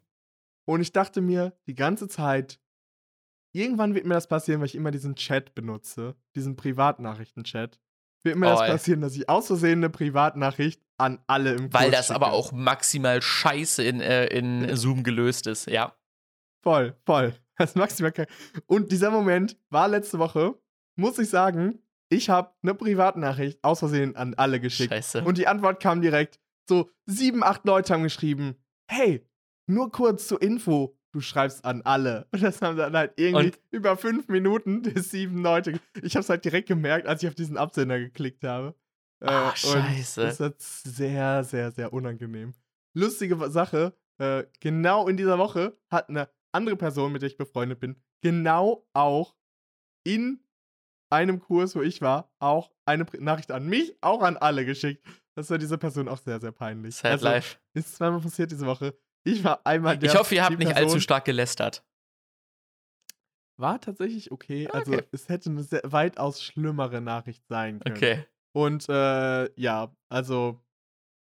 [0.64, 2.60] Und ich dachte mir die ganze Zeit,
[3.52, 7.78] irgendwann wird mir das passieren, weil ich immer diesen Chat benutze, diesen Privatnachrichten-Chat.
[8.24, 8.70] wird mir das Oh, ey.
[8.70, 12.14] passieren, dass ich aus Versehen eine Privatnachricht an alle im Kurs Weil das schicke.
[12.16, 15.94] aber auch maximal scheiße in, äh, in Zoom gelöst ist, ja.
[16.62, 17.34] Voll, voll.
[17.58, 18.26] Das ist maximal kein.
[18.66, 20.54] Und dieser Moment war letzte Woche,
[20.96, 24.92] muss ich sagen, ich habe eine Privatnachricht aus Versehen an alle geschickt.
[24.92, 25.22] Scheiße.
[25.22, 26.40] Und die Antwort kam direkt.
[26.68, 28.56] So sieben, acht Leute haben geschrieben,
[28.88, 29.28] hey,
[29.66, 32.26] nur kurz zur Info, du schreibst an alle.
[32.32, 35.78] Und das haben dann halt irgendwie Und- über fünf Minuten die sieben Leute.
[36.02, 38.74] Ich habe es halt direkt gemerkt, als ich auf diesen Absender geklickt habe.
[39.20, 40.22] Äh, Ah, scheiße.
[40.22, 42.54] Das ist sehr, sehr, sehr unangenehm.
[42.94, 47.80] Lustige Sache, äh, genau in dieser Woche hat eine andere Person, mit der ich befreundet
[47.80, 49.34] bin, genau auch
[50.04, 50.40] in
[51.10, 55.06] einem Kurs, wo ich war, auch eine Nachricht an mich, auch an alle geschickt.
[55.34, 56.96] Das war dieser Person auch sehr, sehr peinlich.
[56.96, 57.58] Sad also, life.
[57.74, 58.94] Ist zweimal passiert diese Woche.
[59.24, 60.10] Ich war einmal der.
[60.10, 61.84] Ich hoffe, ihr habt nicht allzu stark gelästert.
[63.58, 64.68] War tatsächlich okay.
[64.68, 65.04] Also, Okay.
[65.12, 67.96] es hätte eine sehr, weitaus schlimmere Nachricht sein können.
[67.96, 68.26] Okay.
[68.54, 70.60] Und äh, ja, also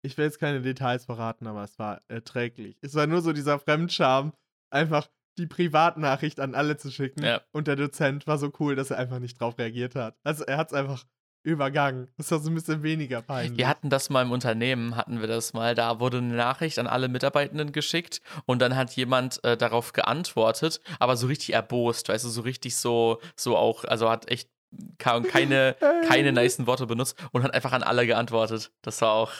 [0.01, 2.77] ich will jetzt keine Details verraten, aber es war erträglich.
[2.81, 4.33] Es war nur so dieser Fremdscham,
[4.71, 5.07] einfach
[5.37, 7.23] die Privatnachricht an alle zu schicken.
[7.23, 7.41] Ja.
[7.51, 10.17] Und der Dozent war so cool, dass er einfach nicht drauf reagiert hat.
[10.23, 11.05] Also er hat es einfach
[11.45, 12.07] übergangen.
[12.17, 13.57] Das war so ein bisschen weniger peinlich.
[13.57, 15.75] Wir hatten das mal im Unternehmen, hatten wir das mal.
[15.75, 20.81] Da wurde eine Nachricht an alle Mitarbeitenden geschickt und dann hat jemand äh, darauf geantwortet,
[20.99, 24.49] aber so richtig erbost, weißt du, so richtig so, so auch, also hat echt
[24.97, 25.75] keine,
[26.07, 28.71] keine nicen Worte benutzt und hat einfach an alle geantwortet.
[28.81, 29.31] Das war auch,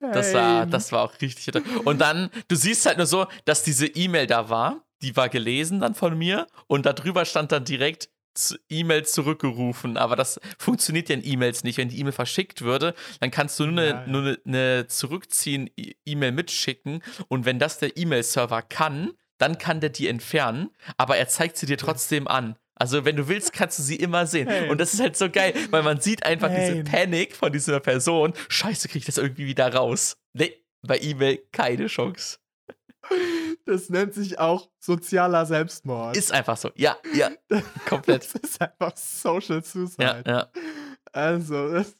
[0.00, 1.50] das war, das war auch richtig.
[1.84, 5.80] Und dann, du siehst halt nur so, dass diese E-Mail da war, die war gelesen
[5.80, 11.14] dann von mir und darüber stand dann direkt z- E-Mail zurückgerufen, aber das funktioniert ja
[11.16, 11.78] in E-Mails nicht.
[11.78, 14.06] Wenn die E-Mail verschickt würde, dann kannst du nur eine, Ja, ja.
[14.06, 19.90] nur eine, zurückziehen E- E-Mail mitschicken und wenn das der E-Mail-Server kann, dann kann der
[19.90, 22.56] die entfernen, aber er zeigt sie dir trotzdem an.
[22.74, 24.48] Also wenn du willst, kannst du sie immer sehen.
[24.48, 24.68] Hey.
[24.68, 26.82] Und das ist halt so geil, weil man sieht einfach diese Hey.
[26.84, 28.32] Panik von dieser Person.
[28.48, 30.16] Scheiße, krieg ich das irgendwie wieder raus.
[30.32, 32.38] Nee, bei E-Mail keine Chance.
[33.64, 36.16] Das nennt sich auch sozialer Selbstmord.
[36.16, 36.70] Ist einfach so.
[36.76, 37.30] Ja, ja,
[37.88, 38.22] komplett.
[38.24, 40.02] Das ist einfach Social Suicide.
[40.04, 40.48] Ja, ja.
[41.12, 41.94] Also, das,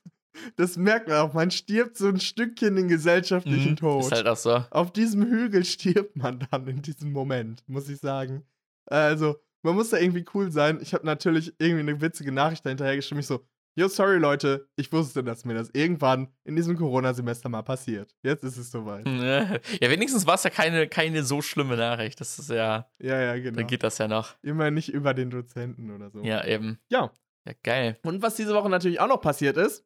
[0.56, 1.32] das merkt man auch.
[1.34, 4.04] Man stirbt so ein Stückchen den gesellschaftlichen Mhm, Tod.
[4.04, 4.64] Ist halt auch so.
[4.70, 8.44] Auf diesem Hügel stirbt man dann in diesem Moment, muss ich sagen.
[8.86, 10.80] Also, man muss da irgendwie cool sein.
[10.82, 13.20] Ich habe natürlich irgendwie eine witzige Nachricht dahinterher geschrieben.
[13.20, 17.62] Ich so, yo, sorry Leute, ich wusste, dass mir das irgendwann in diesem Corona-Semester mal
[17.62, 18.14] passiert.
[18.22, 19.06] Jetzt ist es soweit.
[19.80, 22.20] Ja, wenigstens war es ja keine, keine so schlimme Nachricht.
[22.20, 23.56] Das ist ja, Ja, ja, genau.
[23.56, 24.36] dann geht das ja noch.
[24.42, 26.22] Immer nicht über den Dozenten oder so.
[26.22, 26.78] Ja, eben.
[26.90, 27.12] Ja.
[27.46, 27.98] Ja, geil.
[28.04, 29.84] Und was diese Woche natürlich auch noch passiert ist,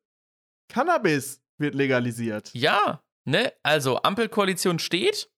[0.69, 2.51] Cannabis wird legalisiert.
[2.53, 3.53] Ja, ne?
[3.63, 5.31] Also, Ampelkoalition steht.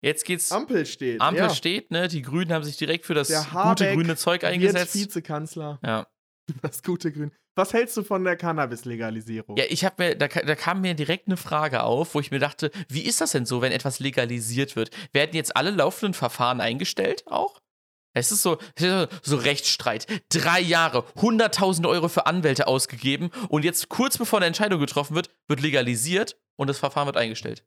[0.00, 0.52] Jetzt geht's.
[0.52, 1.20] Ampel steht.
[1.20, 1.50] Ampel ja.
[1.50, 2.08] steht, ne?
[2.08, 4.94] Die Grünen haben sich direkt für das gute grüne Zeug Wird eingesetzt.
[4.94, 5.78] Vizekanzler.
[5.84, 6.06] Ja.
[6.62, 7.30] Das gute Grün.
[7.58, 9.56] Was hältst du von der Cannabis-Legalisierung?
[9.56, 12.38] Ja, ich habe mir, da, da kam mir direkt eine Frage auf, wo ich mir
[12.38, 14.90] dachte, wie ist das denn so, wenn etwas legalisiert wird?
[15.12, 17.60] Werden jetzt alle laufenden Verfahren eingestellt auch?
[18.14, 18.58] Es ist so,
[19.22, 20.06] so Rechtsstreit.
[20.28, 25.34] Drei Jahre, 100.000 Euro für Anwälte ausgegeben und jetzt kurz bevor eine Entscheidung getroffen wird,
[25.48, 27.64] wird legalisiert und das Verfahren wird eingestellt.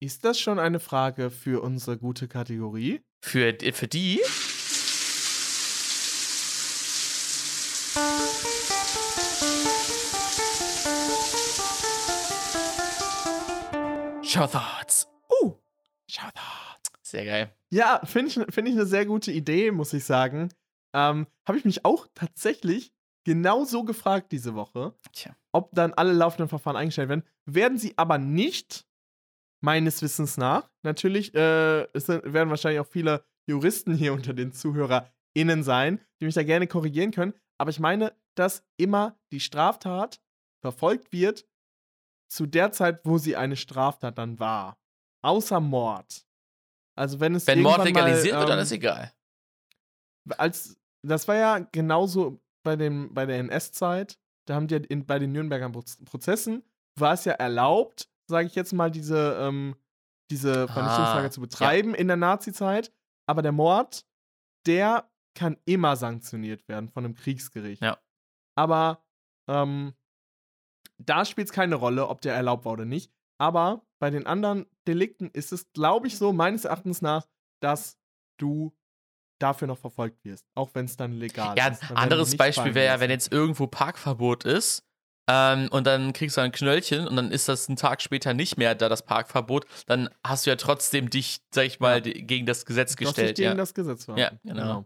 [0.00, 3.00] Ist das schon eine Frage für unsere gute Kategorie?
[3.20, 4.20] Für, für die.
[14.30, 15.08] Show Thoughts.
[15.42, 15.54] Uh,
[16.08, 16.92] Show Thoughts.
[17.02, 17.52] sehr geil.
[17.70, 20.50] Ja, finde ich, find ich eine sehr gute Idee, muss ich sagen.
[20.94, 22.92] Ähm, Habe ich mich auch tatsächlich
[23.24, 25.34] genau so gefragt diese Woche, Tja.
[25.50, 27.24] ob dann alle laufenden Verfahren eingestellt werden.
[27.44, 28.86] Werden sie aber nicht,
[29.60, 30.70] meines Wissens nach.
[30.84, 36.36] Natürlich äh, es werden wahrscheinlich auch viele Juristen hier unter den ZuhörerInnen sein, die mich
[36.36, 37.34] da gerne korrigieren können.
[37.58, 40.20] Aber ich meine, dass immer die Straftat
[40.60, 41.48] verfolgt wird
[42.30, 44.78] zu der Zeit, wo sie eine Straftat dann war.
[45.22, 46.26] Außer Mord.
[46.96, 49.12] Also wenn es Wenn Mord legalisiert mal, wird, dann ähm, ist egal.
[50.38, 54.18] als das war ja genauso bei dem bei der NS-Zeit.
[54.46, 56.62] Da haben die ja in, bei den Nürnberger Proz- Prozessen
[56.98, 59.76] war es ja erlaubt, sage ich jetzt mal, diese ähm,
[60.30, 62.92] diese Vernichtungslager Ah, zu betreiben in der Nazi-Zeit.
[63.26, 64.04] Aber der Mord,
[64.66, 67.82] der kann immer sanktioniert werden von einem Kriegsgericht.
[67.82, 67.98] Ja.
[68.56, 69.04] Aber
[69.48, 69.94] ähm,
[71.06, 73.12] da spielt es keine Rolle, ob der erlaubt war oder nicht.
[73.38, 77.26] Aber bei den anderen Delikten ist es, glaube ich, so, meines Erachtens nach,
[77.62, 77.98] dass
[78.38, 78.72] du
[79.40, 80.44] dafür noch verfolgt wirst.
[80.54, 81.82] Auch wenn es dann legal Ja, ist.
[81.88, 84.84] Die anderes Beispiel wäre ja, wenn jetzt irgendwo Parkverbot ist
[85.30, 88.58] ähm, und dann kriegst du ein Knöllchen und dann ist das einen Tag später nicht
[88.58, 92.12] mehr da, das Parkverbot, dann hast du ja trotzdem dich, sag ich mal, Ja.
[92.22, 93.36] gegen das Gesetz hast dich gestellt.
[93.36, 93.54] gegen Ja.
[93.54, 94.18] das Gesetz war.
[94.18, 94.84] Ja, genau.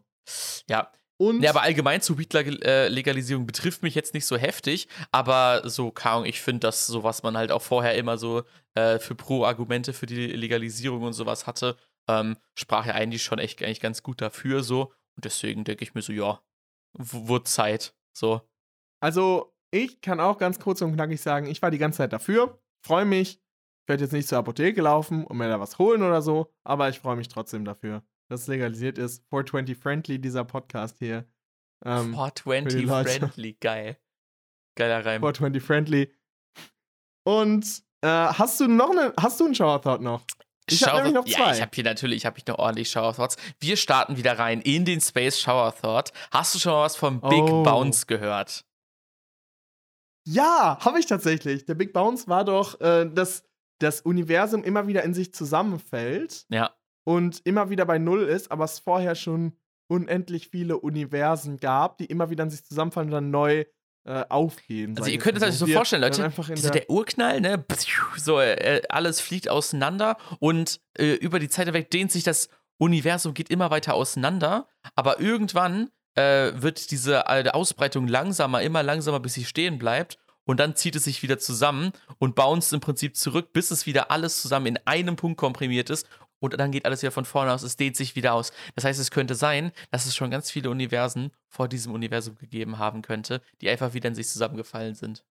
[0.68, 5.92] Ja, Und Ja, aber allgemein zu Weed-Legalisierung betrifft mich jetzt nicht so heftig, aber so,
[6.02, 8.42] Ahnung, ich finde, dass so, was man halt auch vorher immer so
[8.74, 11.76] äh, für Pro-Argumente für die Legalisierung und sowas hatte,
[12.08, 14.92] ähm, sprach ja eigentlich schon echt eigentlich ganz gut dafür so.
[15.16, 16.40] Und deswegen denke ich mir so, ja,
[16.98, 17.94] w- wurde Zeit.
[18.12, 18.42] So.
[19.00, 22.60] Also, ich kann auch ganz kurz und knackig sagen, ich war die ganze Zeit dafür,
[22.84, 23.40] freue mich.
[23.84, 26.88] Ich werde jetzt nicht zur Apotheke laufen und mir da was holen oder so, aber
[26.88, 29.22] ich freue mich trotzdem dafür, dass es legalisiert ist.
[29.30, 31.24] 420 Friendly, dieser Podcast hier.
[31.84, 33.10] Ähm, 420 Leute.
[33.28, 33.98] Friendly, geil.
[34.76, 35.20] Geiler Reim.
[35.22, 36.12] 420 Friendly.
[37.26, 40.24] Und äh, hast du noch eine, hast du einen Shower Thought noch?
[40.68, 41.54] Ich hab Shower- nämlich noch Ja, zwei.
[41.56, 43.36] ich habe hier natürlich, ich habe hier noch ordentlich Shower Thoughts.
[43.60, 46.12] Wir starten wieder rein in den Space Shower Thought.
[46.30, 47.62] Hast du schon mal was vom Big Oh.
[47.62, 48.64] Bounce gehört?
[50.26, 51.66] Ja, habe ich tatsächlich.
[51.66, 53.44] Der Big Bounce war doch, äh, dass
[53.78, 56.74] das Universum immer wieder in sich zusammenfällt Ja.
[57.04, 59.52] Und immer wieder bei Null ist, aber es vorher schon
[59.88, 63.64] unendlich viele Universen gab, die immer wieder in sich zusammenfallen und dann neu
[64.06, 64.96] äh, aufgehen.
[64.98, 67.64] Also ihr könnt es euch so vorstellen, Leute, Einfach in so der, Urknall, ne?
[68.16, 72.48] So, äh, alles fliegt auseinander und äh, über die Zeit hinweg dehnt sich das
[72.78, 79.20] Universum, geht immer weiter auseinander, aber irgendwann äh, wird diese äh, Ausbreitung langsamer, immer langsamer,
[79.20, 83.16] bis sie stehen bleibt und dann zieht es sich wieder zusammen und bounced im Prinzip
[83.16, 86.06] zurück, bis es wieder alles zusammen in einem Punkt komprimiert ist
[86.52, 88.52] und dann geht alles wieder von vorne aus, es dehnt sich wieder aus.
[88.74, 92.78] Das heißt, es könnte sein, dass es schon ganz viele Universen vor diesem Universum gegeben
[92.78, 95.24] haben könnte, die einfach wieder in sich zusammengefallen sind.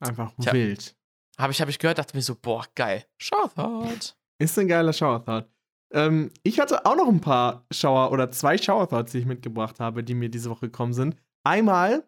[0.00, 0.52] einfach Tja.
[0.52, 0.96] wild.
[1.38, 3.06] Habe ich, hab ich gehört, dachte mir so, boah, geil.
[3.18, 4.16] Shower-Thought.
[4.38, 5.48] Ist ein geiler Shower Thought.
[5.92, 9.80] Ähm, ich hatte auch noch ein paar Shower oder zwei Shower Thoughts, die ich mitgebracht
[9.80, 11.16] habe, die mir diese Woche gekommen sind.
[11.44, 12.04] Einmal,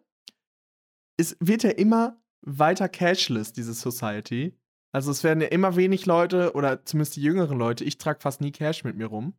[1.17, 4.57] es wird ja immer weiter cashless, diese Society.
[4.93, 7.83] Also es werden ja immer wenig Leute oder zumindest die jüngeren Leute.
[7.83, 9.33] Ich trage fast nie Cash mit mir rum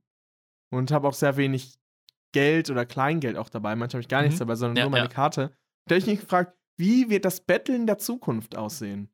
[0.71, 1.79] und habe auch sehr wenig
[2.33, 3.77] Geld oder Kleingeld auch dabei.
[3.77, 4.41] Manchmal habe ich gar nichts Mhm.
[4.41, 5.11] dabei, sondern Ja, nur meine ja.
[5.11, 5.53] Karte.
[5.87, 9.09] Da habe ich mich gefragt, wie wird das Betteln der Zukunft aussehen?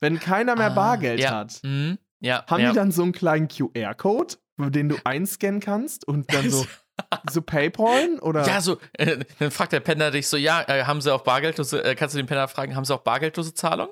[0.00, 1.30] Wenn keiner mehr Ah, Bargeld ja.
[1.34, 1.60] hat.
[1.64, 1.98] Mhm.
[2.24, 6.64] Haben die dann so einen kleinen QR-Code, den du einscannen kannst und dann so,
[7.30, 8.20] so Paypalen?
[8.20, 8.46] Oder?
[8.46, 11.82] Ja, so, äh, dann fragt der Penner dich so, ja, äh, haben sie auch bargeldlose,
[11.82, 13.88] äh, kannst du den Penner fragen, haben sie auch bargeldlose Zahlung?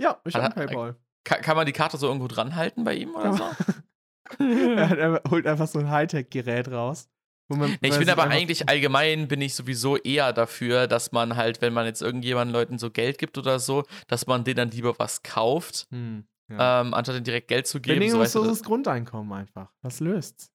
[0.00, 0.96] Ja, ich habe Hat- Paypal.
[1.24, 3.44] Ka kann man die Karte so irgendwo dranhalten bei ihm oder so?
[4.38, 7.08] er holt einfach so ein Hightech-Gerät raus.
[7.48, 11.60] man- Nee, ich bin aber eigentlich allgemein bin ich sowieso eher dafür, dass man halt,
[11.60, 14.98] wenn man jetzt irgendjemanden Leuten so Geld gibt oder so, dass man denen dann lieber
[14.98, 16.80] was kauft, Hm, ja.
[16.80, 17.96] ähm, anstatt denen direkt Geld zu geben.
[17.96, 19.70] So, Bedingungsloses Grundeinkommen einfach.
[19.82, 20.50] Das löst's.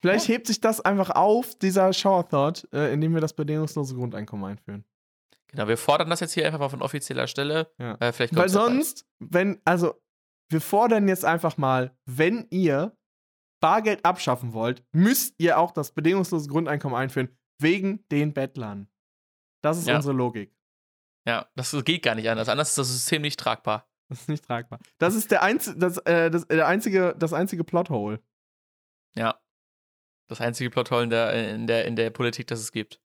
[0.00, 4.44] Vielleicht hebt sich das einfach auf, dieser Shower Thought, äh, indem wir das bedingungslose Grundeinkommen
[4.44, 4.84] einführen.
[5.48, 7.72] Genau, wir fordern das jetzt hier einfach mal von offizieller Stelle.
[7.78, 7.94] Ja.
[8.00, 10.00] Äh, vielleicht Weil sonst, wenn, also,
[10.50, 12.96] wir fordern jetzt einfach mal, wenn ihr
[13.60, 18.88] Bargeld abschaffen wollt, müsst ihr auch das bedingungslose Grundeinkommen einführen, wegen den Bettlern.
[19.62, 19.96] Das ist Ja.
[19.96, 20.54] unsere Logik.
[21.26, 22.48] Ja, das geht gar nicht anders.
[22.48, 23.90] Anders ist das System nicht tragbar.
[24.08, 24.78] Das ist nicht tragbar.
[24.98, 28.22] Das ist der, einz das, äh, das, äh, der einzige, das einzige Plothole.
[29.16, 29.38] Ja.
[30.30, 33.02] Das einzige Plothole in der, in der, in der Politik, das es gibt.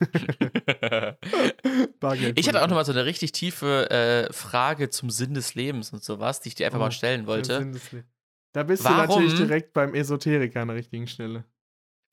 [2.36, 6.02] Ich hatte auch nochmal so eine richtig tiefe äh, Frage zum Sinn des Lebens und
[6.04, 7.72] sowas, die ich dir einfach Oh, mal stellen wollte.
[8.52, 11.44] Da bist Warum- du natürlich direkt beim Esoteriker an der richtigen Stelle.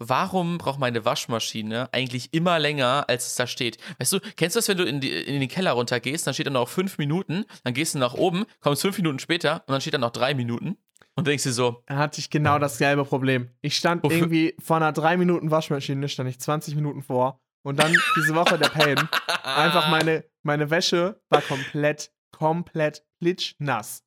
[0.04, 3.78] Warum braucht meine Waschmaschine eigentlich immer länger, als es da steht?
[4.00, 6.48] Weißt du, kennst du das, wenn du in, die, in den Keller runtergehst, dann steht
[6.48, 9.82] da noch fünf Minuten, dann gehst du nach oben, kommst fünf Minuten später und dann
[9.82, 10.78] steht da noch drei Minuten
[11.18, 13.50] und denkst dir so, Da hatte ich genau dasselbe Problem.
[13.62, 17.40] Ich stand Wofür- irgendwie vor einer 3 Minuten Waschmaschine, stand ich 20 Minuten vor.
[17.64, 18.98] Und dann diese Woche der Pain.
[19.44, 24.04] Einfach meine, meine Wäsche war komplett, komplett klitschnass.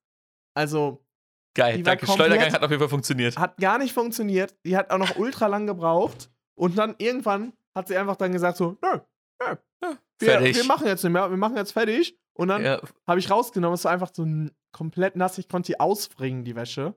[0.56, 1.04] Also,
[1.56, 3.36] geil, danke, komplett- Schleudergang hat auf jeden Fall funktioniert.
[3.36, 4.56] hat gar nicht funktioniert.
[4.64, 6.30] Die hat auch noch ultra lang gebraucht.
[6.58, 8.98] Und dann irgendwann hat sie einfach dann gesagt so, nö,
[9.40, 9.56] nö,
[10.20, 10.56] wir, Fertig.
[10.56, 12.18] wir machen jetzt nicht mehr, wir machen jetzt fertig.
[12.34, 14.26] Und dann Ja, habe ich rausgenommen, es war einfach so
[14.72, 15.38] komplett nass.
[15.38, 16.94] Ich konnte die ausbringen, die Wäsche.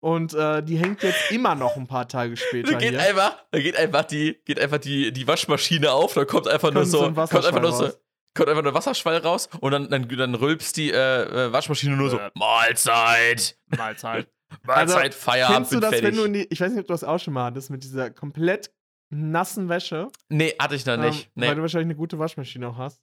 [0.00, 3.00] Und äh, die hängt jetzt immer noch ein paar Tage später Da geht hier.
[3.00, 6.84] einfach, da geht einfach die, geht einfach die, die Waschmaschine auf, da kommt einfach nur
[6.86, 8.00] so, so ein kommt einfach nur so, Wasserschwall raus.
[8.36, 12.10] kommt einfach nur Wasserschwall raus und dann, dann, dann rülpst die äh, äh, Waschmaschine nur
[12.10, 12.30] so, Äh.
[12.34, 14.28] Mahlzeit, Mahlzeit.
[14.62, 16.04] Mahlzeit, Feierabend, Kennst du das, fertig.
[16.06, 17.82] wenn du in die, ich weiß nicht, ob du das auch schon mal hattest, mit
[17.82, 18.70] dieser komplett
[19.10, 20.08] nassen Wäsche?
[20.28, 21.24] nee, hatte ich noch nicht.
[21.26, 21.54] Ähm, Weil Nee.
[21.56, 23.00] du wahrscheinlich eine gute Waschmaschine auch hast.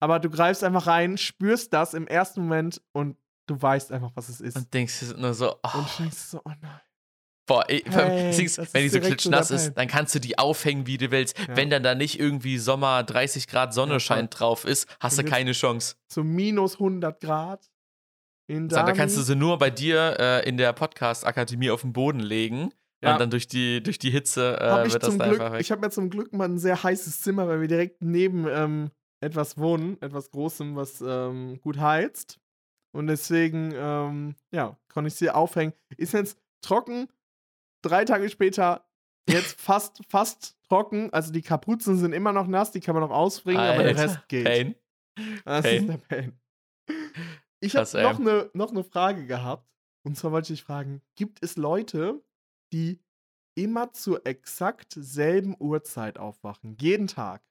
[0.00, 4.28] Aber du greifst einfach rein, spürst das im ersten Moment und du weißt einfach, was
[4.28, 4.56] es ist.
[4.56, 6.80] Und, Und denkst nur so, oh, du denkst so, oh nein.
[7.46, 10.98] boah, ey, Hey, das wenn die so klitschnass ist, dann kannst du die aufhängen, wie
[10.98, 11.38] du willst.
[11.38, 11.56] Ja.
[11.56, 15.30] Wenn dann da nicht irgendwie Sommer 30 Grad Sonne Ja, drauf ist, hast du Und
[15.30, 15.96] keine Chance.
[16.08, 17.68] So minus 100 Grad.
[18.46, 21.92] In Sag, da kannst du sie nur bei dir äh, in der Podcast-Akademie auf den
[21.92, 22.72] Boden legen
[23.02, 23.12] Ja.
[23.12, 25.60] Und dann durch die, durch die Hitze äh, ich wird das Glück, einfach weg.
[25.60, 28.90] ich habe ja zum Glück mal ein sehr heißes Zimmer, weil wir direkt neben ähm,
[29.20, 32.40] etwas wohnen, etwas Großem, was ähm, gut heizt.
[32.92, 35.72] Und deswegen, ähm, ja, konnte ich sie aufhängen.
[35.96, 37.08] Ist jetzt trocken,
[37.82, 38.86] drei Tage später
[39.28, 41.12] jetzt fast, fast trocken.
[41.12, 44.02] Also die Kapuzen sind immer noch nass, die kann man noch ausbringen, aber der Alter,
[44.02, 44.44] Rest geht.
[44.44, 44.74] Pain.
[45.44, 45.76] Das Pain.
[45.80, 46.40] ist der Pain.
[47.60, 49.68] Ich habe noch eine noch ne Frage gehabt.
[50.04, 52.22] Und zwar wollte ich fragen: Gibt es Leute,
[52.72, 53.00] die
[53.56, 56.76] immer zur exakt selben Uhrzeit aufwachen?
[56.80, 57.42] Jeden Tag.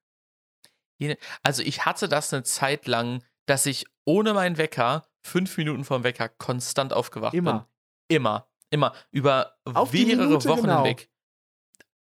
[1.43, 6.03] Also ich hatte das eine Zeit lang, dass ich ohne meinen Wecker fünf Minuten vorm
[6.03, 7.67] Wecker konstant aufgewacht Immer.
[8.07, 8.17] bin.
[8.17, 8.47] Immer.
[8.69, 8.93] Immer.
[9.11, 10.83] Über Auf mehrere Minute Wochen genau.
[10.83, 11.09] hinweg.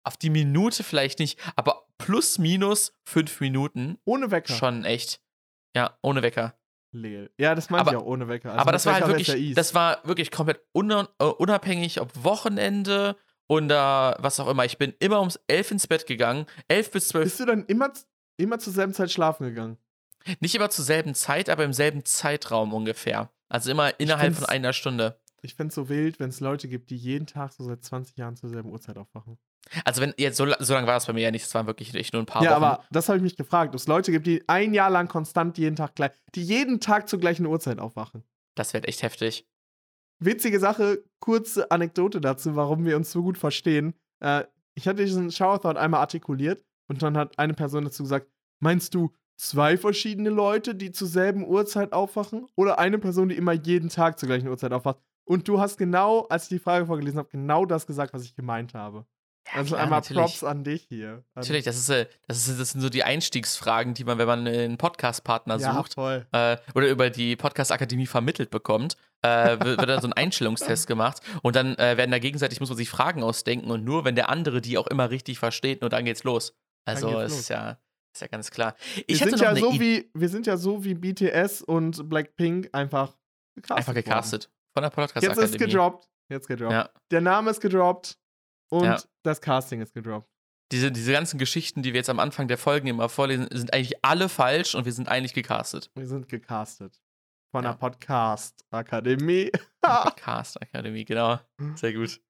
[0.04, 4.54] Auf die Minute vielleicht nicht, aber plus minus fünf Minuten Ohne Wecker.
[4.54, 5.20] schon echt.
[5.76, 6.58] Ja, ohne Wecker.
[6.92, 7.30] Leel.
[7.38, 8.50] Ja, das meinte ich auch ohne Wecker.
[8.50, 13.16] Also aber das war halt wirklich, das war wirklich komplett äh, unabhängig, ob Wochenende
[13.48, 14.64] oder was auch immer.
[14.64, 16.46] Ich bin immer ums elf ins Bett gegangen.
[16.68, 17.24] Elf bis zwölf.
[17.24, 17.92] Bist du dann immer,
[18.36, 19.78] immer zur selben Zeit schlafen gegangen?
[20.40, 23.30] Nicht immer zur selben Zeit, aber im selben Zeitraum ungefähr.
[23.48, 25.18] Also immer innerhalb von einer Stunde.
[25.42, 28.36] Ich find's so wild, wenn es Leute gibt, die jeden Tag so seit 20 Jahren
[28.36, 29.38] zur selben Uhrzeit aufwachen.
[29.84, 31.94] Also wenn jetzt so, so lange war das bei mir ja nicht, das waren wirklich
[31.94, 32.64] echt nur ein paar ja, Wochen.
[32.64, 33.70] aber das habe ich mich gefragt.
[33.70, 37.08] Ob es Leute gibt, die ein Jahr lang konstant jeden Tag gleich, die jeden Tag
[37.08, 38.24] zur gleichen Uhrzeit aufwachen.
[38.54, 39.46] das wird echt heftig.
[40.20, 43.94] Witzige Sache, kurze Anekdote dazu, warum wir uns so gut verstehen.
[44.20, 48.28] Äh, ich hatte diesen Shower Thought einmal artikuliert und dann hat eine Person dazu gesagt:
[48.60, 52.46] Meinst du zwei verschiedene Leute, die zur selben Uhrzeit aufwachen?
[52.54, 54.98] Oder eine Person, die immer jeden Tag zur gleichen Uhrzeit aufwacht?
[55.24, 58.34] Und du hast genau, als ich die Frage vorgelesen habe, genau das gesagt, was ich
[58.34, 59.06] gemeint habe.
[59.52, 60.22] also klar, einmal natürlich.
[60.22, 61.24] Props an dich hier.
[61.34, 64.26] An Natürlich, das, ist, äh, das, ist, das sind so die Einstiegsfragen, die man, wenn
[64.26, 69.88] man einen Podcast-Partner ja, sucht äh, oder über die Podcast-Akademie vermittelt bekommt, äh, wird, wird
[69.88, 73.22] dann so ein Einstellungstest gemacht und dann äh, werden da gegenseitig, muss man sich Fragen
[73.22, 76.54] ausdenken und nur wenn der andere die auch immer richtig versteht, nur dann geht's los.
[76.84, 77.78] Also ist ja,
[78.14, 78.74] ist ja ganz klar.
[78.94, 82.68] Wir Ich hatte sind, ja so wie, wir sind ja so wie BTS und Blackpink
[82.72, 83.16] einfach
[83.54, 83.76] gecastet.
[83.78, 84.04] einfach worden.
[84.04, 85.58] gecastet von der Jetzt ist Podcast-Akademie.
[85.58, 86.08] gedroppt.
[86.30, 86.72] Jetzt gedroppt.
[86.72, 86.90] Ja.
[87.10, 88.18] Der Name ist gedroppt
[88.70, 89.00] und Ja.
[89.22, 90.28] das Casting ist gedroppt.
[90.72, 94.02] Diese, diese ganzen Geschichten, die wir jetzt am Anfang der Folgen immer vorlesen, sind eigentlich
[94.02, 95.90] alle falsch und wir sind eigentlich gecastet.
[95.94, 96.98] Wir sind gecastet.
[97.54, 97.72] Von Ja.
[97.72, 99.50] der Podcast-Akademie.
[99.82, 101.38] Podcast-Akademie, genau.
[101.74, 102.20] Sehr gut.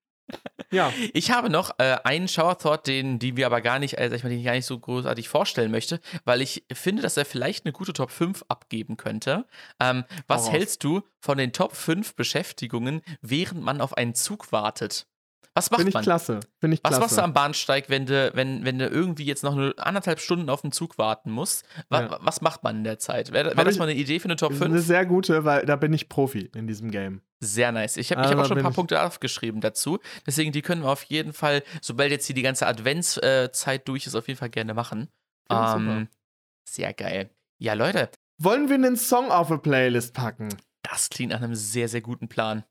[0.70, 4.08] Ja, Ich habe noch äh, einen Shower Thought, den, den wir aber gar nicht, äh,
[4.08, 7.16] sag ich mal, den ich gar nicht so großartig vorstellen möchte, weil ich finde, dass
[7.16, 9.46] er vielleicht eine gute Top 5 abgeben könnte.
[9.80, 10.52] Ähm, was raus.
[10.52, 15.06] hältst du von den Top 5 Beschäftigungen, während man auf einen Zug wartet?
[15.54, 16.02] Was macht finde ich man?
[16.02, 16.40] klasse.
[16.60, 17.00] Finde ich Was klasse.
[17.02, 20.48] machst du am Bahnsteig, wenn du, wenn, wenn du irgendwie jetzt noch eine anderthalb Stunden
[20.48, 21.66] auf den Zug warten musst?
[21.90, 22.18] Wa Ja.
[22.22, 23.32] Was macht man in der Zeit?
[23.32, 24.86] Wäre wär das ich- mal eine Idee für eine Top Das ist eine 5?
[24.86, 27.20] sehr gute, weil da bin ich Profi in diesem Game.
[27.40, 27.96] Sehr nice.
[27.98, 29.98] Ich habe ich Also hab auch schon ein paar ich- Punkte aufgeschrieben dazu.
[30.26, 34.14] Deswegen, die können wir auf jeden Fall, sobald jetzt hier die ganze Adventszeit durch ist,
[34.14, 35.08] auf jeden Fall gerne machen.
[35.50, 35.76] Ich super.
[35.76, 36.08] Ähm,
[36.66, 37.28] sehr geil.
[37.58, 40.48] Ja, Leute, Wollen wir einen Song auf eine Playlist packen?
[40.82, 42.64] das klingt nach einem sehr, sehr guten Plan.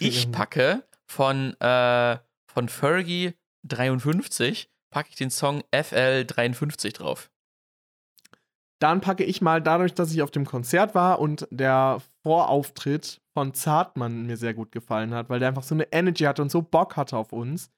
[0.00, 3.34] Ich packe von, äh, von Fergie
[3.64, 7.30] 53, packe ich den Song FL 53 drauf.
[8.80, 13.52] Dann packe ich mal, dadurch, dass ich auf dem Konzert war und der Vorauftritt von
[13.52, 16.62] Zartmann mir sehr gut gefallen hat, weil der einfach so eine Energy hatte und so
[16.62, 17.70] Bock hatte auf uns,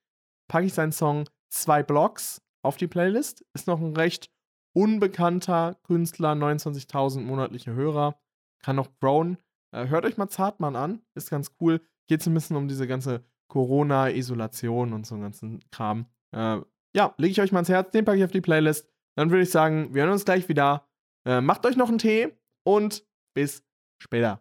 [0.49, 3.45] packe ich seinen Song Zwei Blocks auf die Playlist.
[3.55, 4.31] Ist noch ein recht
[4.73, 8.21] unbekannter Künstler, 29.000 monatliche Hörer,
[8.63, 9.39] kann noch grown.
[9.73, 11.81] Äh, hört euch mal Zartmann an, ist ganz cool.
[12.11, 16.07] Geht so ein bisschen um diese ganze Corona-Isolation und so einen ganzen Kram.
[16.33, 16.59] Äh,
[16.93, 18.91] ja, lege ich euch mal ans Herz, den packe ich auf die Playlist.
[19.15, 20.89] Dann würde ich sagen, wir hören uns gleich wieder.
[21.25, 23.65] Äh, macht euch noch einen Tee und bis
[24.03, 24.41] später.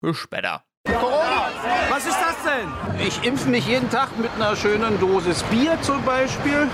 [0.00, 0.64] Bis später.
[0.84, 3.06] Was ist das denn?
[3.06, 6.66] Ich impfe mich jeden Tag mit einer schönen Dosis Bier zum Beispiel.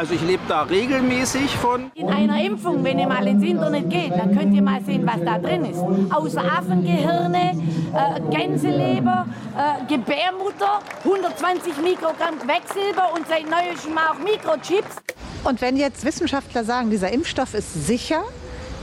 [0.00, 1.90] Also ich lebe da regelmäßig von.
[1.94, 5.22] In einer Impfung, wenn ihr mal ins Internet geht, dann könnt ihr mal sehen, was
[5.22, 5.78] da drin ist.
[6.10, 9.26] Außer Affengehirne, äh, Gänseleber,
[9.58, 14.96] äh, Gebärmutter, 120 Mikrogramm Quecksilber und seit neuestem auch Mikrochips.
[15.44, 18.22] Und wenn jetzt Wissenschaftler sagen, dieser Impfstoff ist sicher,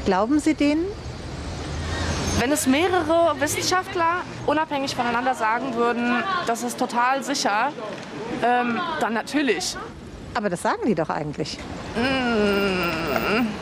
[0.06, 0.86] glauben Sie denen?
[2.38, 7.72] Wenn es mehrere Wissenschaftler unabhängig voneinander sagen würden, das ist total sicher,
[8.44, 9.76] ähm, dann natürlich.
[10.38, 11.58] Aber das sagen die doch eigentlich.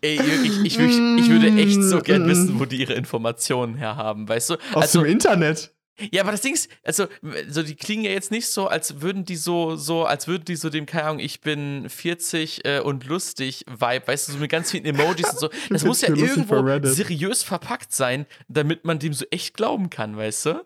[0.00, 0.18] Ey,
[0.64, 4.54] ich, würd- ich würde echt so gern wissen, wo die ihre Informationen herhaben, weißt du?
[4.72, 5.74] Aus Also, dem Internet.
[6.10, 7.06] ja, aber das Ding ist, also,
[7.48, 10.56] so, die klingen ja jetzt nicht so, als würden die so, so, als würden die
[10.56, 14.50] so dem, keine Ahnung, ich bin 40 äh, und lustig Vibe, weißt du, so mit
[14.50, 15.50] ganz vielen Emojis und so.
[15.68, 19.90] Das muss ja 40 lustig irgendwo seriös verpackt sein, damit man dem so echt glauben
[19.90, 20.64] kann, weißt du?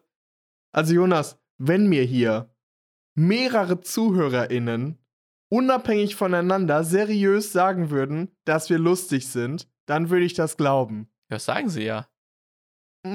[0.73, 2.55] Also Jonas, wenn mir hier
[3.19, 4.99] mehrere ZuhörerInnen
[5.51, 11.11] unabhängig voneinander seriös sagen würden, dass wir lustig sind, dann würde ich das glauben.
[11.29, 12.09] Das sagen sie ja.
[13.05, 13.11] Mm,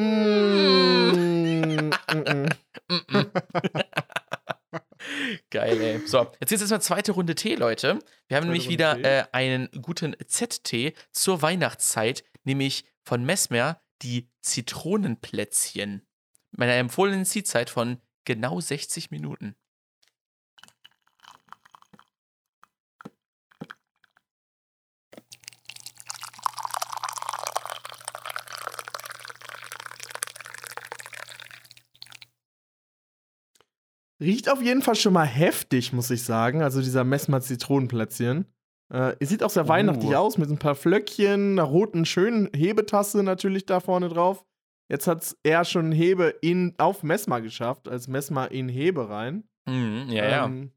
[1.74, 2.50] mm, mm.
[5.50, 6.08] Geil, ey.
[6.08, 8.00] So, jetzt geht's erstmal zweite Runde Tee, Leute.
[8.28, 14.30] Wir haben nämlich Runde wieder äh, einen guten Z-Tee zur Weihnachtszeit, nämlich von Messmer die
[14.42, 16.06] Zitronenplätzchen.
[16.52, 19.56] Mit einer empfohlenen Ziehzeit von genau 60 Minuten.
[34.24, 36.62] Riecht auf jeden Fall schon mal heftig, muss ich sagen.
[36.62, 38.46] Also dieser Messmer Zitronenplätzchen.
[38.90, 39.70] Äh, sieht auch sehr Uh.
[39.70, 44.46] weihnachtlich aus, mit ein paar Flöckchen, einer roten, schönen Hebetasse natürlich da vorne drauf.
[44.90, 49.44] Jetzt hat es eher schon Hebe in, auf Messmer geschafft, als Messmer in Hebe rein.
[49.66, 50.46] Mhm, ja, ja.
[50.46, 50.72] Ähm,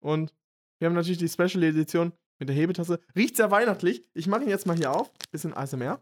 [0.00, 0.34] und
[0.78, 3.00] wir haben natürlich die Special Edition mit der Hebetasse.
[3.16, 4.02] Riecht sehr weihnachtlich.
[4.14, 5.10] Ich mache ihn jetzt mal hier auf.
[5.30, 5.98] Bisschen ASMR.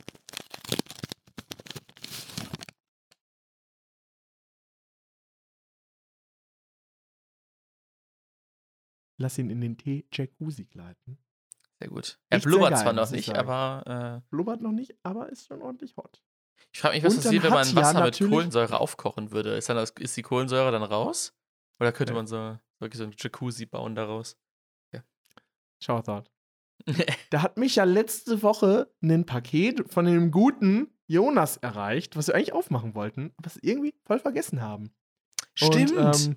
[9.25, 11.17] Lass ihn in den Tee-Jacuzzi gleiten.
[11.81, 12.19] Sehr gut.
[12.29, 15.63] Er sehr blubbert geil, zwar noch nicht, aber äh, Blubbert noch nicht, aber ist schon
[15.63, 16.23] ordentlich hot.
[16.73, 19.57] ich frage mich, was passiert, wenn man ja Wasser mit natürlich- Kohlensäure aufkochen würde.
[19.57, 21.35] Ist, dann das, ist die Kohlensäure dann raus?
[21.81, 22.19] Oder könnte Nee.
[22.19, 24.37] man so wirklich so ein Jacuzzi bauen daraus?
[25.83, 26.25] Shoutout.
[27.31, 32.35] Da hat mich ja letzte Woche ein Paket von dem guten Jonas erreicht, was wir
[32.35, 34.93] eigentlich aufmachen wollten, aber es irgendwie voll vergessen haben.
[35.55, 35.93] Stimmt.
[35.93, 36.37] Und, ähm,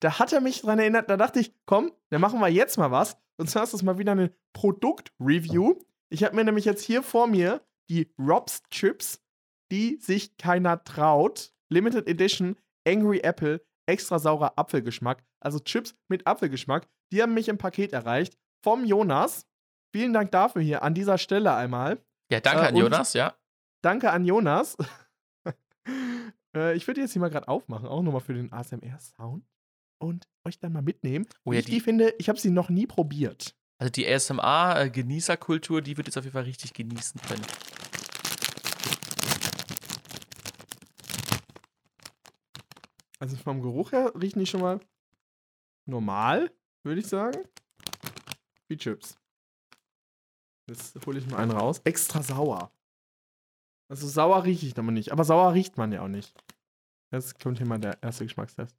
[0.00, 2.90] da hat er mich dran erinnert, da dachte ich, komm, dann machen wir jetzt mal
[2.90, 3.16] was.
[3.36, 5.78] Und zwar ist das mal wieder eine Produkt-Review.
[6.10, 9.22] Ich habe mir nämlich jetzt hier vor mir die Robs Chips,
[9.70, 11.52] die sich keiner traut.
[11.70, 15.22] Limited Edition, Angry Apple, extra saurer Apfelgeschmack.
[15.40, 16.88] Also Chips mit Apfelgeschmack.
[17.12, 19.46] Die haben mich im Paket erreicht vom Jonas.
[19.92, 22.02] Vielen Dank dafür hier an dieser Stelle einmal.
[22.30, 23.34] ja, danke äh, an Jonas, ja.
[23.82, 24.76] Danke an Jonas.
[26.54, 29.44] äh, ich würde jetzt hier mal gerade aufmachen, auch nochmal für den ASMR-Sound.
[29.98, 31.26] Und euch dann mal mitnehmen.
[31.44, 33.54] Oh ja, ich die, die- finde, ich habe sie noch nie probiert.
[33.80, 37.44] Also die ASMR-Genießerkultur, die wird jetzt auf jeden Fall richtig genießen können.
[43.18, 44.80] Also vom Geruch her riechen die schon mal
[45.86, 46.52] normal,
[46.84, 47.38] würde ich sagen.
[48.68, 49.18] Wie Chips.
[50.68, 51.80] Jetzt hole ich mal einen raus.
[51.84, 52.70] Extra sauer.
[53.90, 55.10] Also sauer rieche ich aber nicht.
[55.12, 56.34] Aber sauer riecht man ja auch nicht.
[57.10, 58.76] Jetzt kommt hier mal der erste Geschmackstest.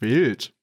[0.00, 0.54] Wild.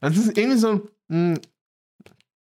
[0.00, 1.40] Das ist irgendwie so ein,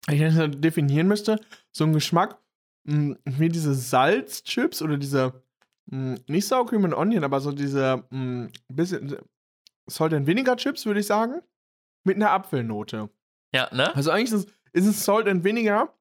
[0.06, 1.38] wenn ich das so definieren müsste,
[1.72, 2.38] so ein Geschmack
[2.84, 5.42] mh, wie diese Salzchips oder diese,
[5.86, 8.04] mh, nicht Sour Cream and Onion, aber so diese
[8.68, 9.16] bisschen
[9.86, 11.42] Salt and Vinegar Chips, würde ich sagen,
[12.04, 13.10] mit einer Apfelnote.
[13.52, 13.94] Ja, ne?
[13.94, 15.94] Also eigentlich ist es, ist es Salt and Vinegar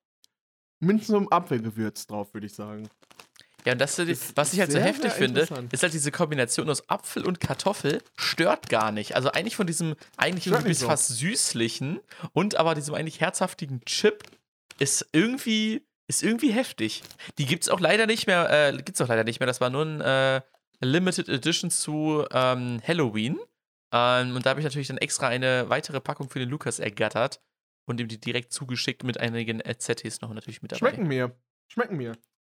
[0.80, 2.90] mit so einem Apfelgewürz drauf, würde ich sagen.
[3.66, 6.90] Ja, und das, ist was ich halt so heftig finde, ist halt diese Kombination aus
[6.90, 9.16] Apfel und Kartoffel stört gar nicht.
[9.16, 10.88] Also eigentlich von diesem eigentlich irgendwie so.
[10.88, 12.00] fast süßlichen
[12.34, 14.24] und aber diesem eigentlich herzhaftigen Chip
[14.80, 17.04] ist irgendwie ist irgendwie heftig.
[17.38, 18.50] Die gibt's auch leider nicht mehr.
[18.50, 19.48] Äh, gibt's auch leider nicht mehr.
[19.48, 20.42] Das war nur ein äh,
[20.82, 23.40] Limited Edition zu ähm, Halloween.
[23.94, 27.42] Ähm, und da habe ich natürlich dann extra eine weitere Packung für den Lukas ergattert
[27.86, 30.80] und ihm die direkt zugeschickt mit einigen ZTs noch natürlich mit dabei.
[30.80, 31.36] Schmecken mir.
[31.68, 32.14] Schmecken mir.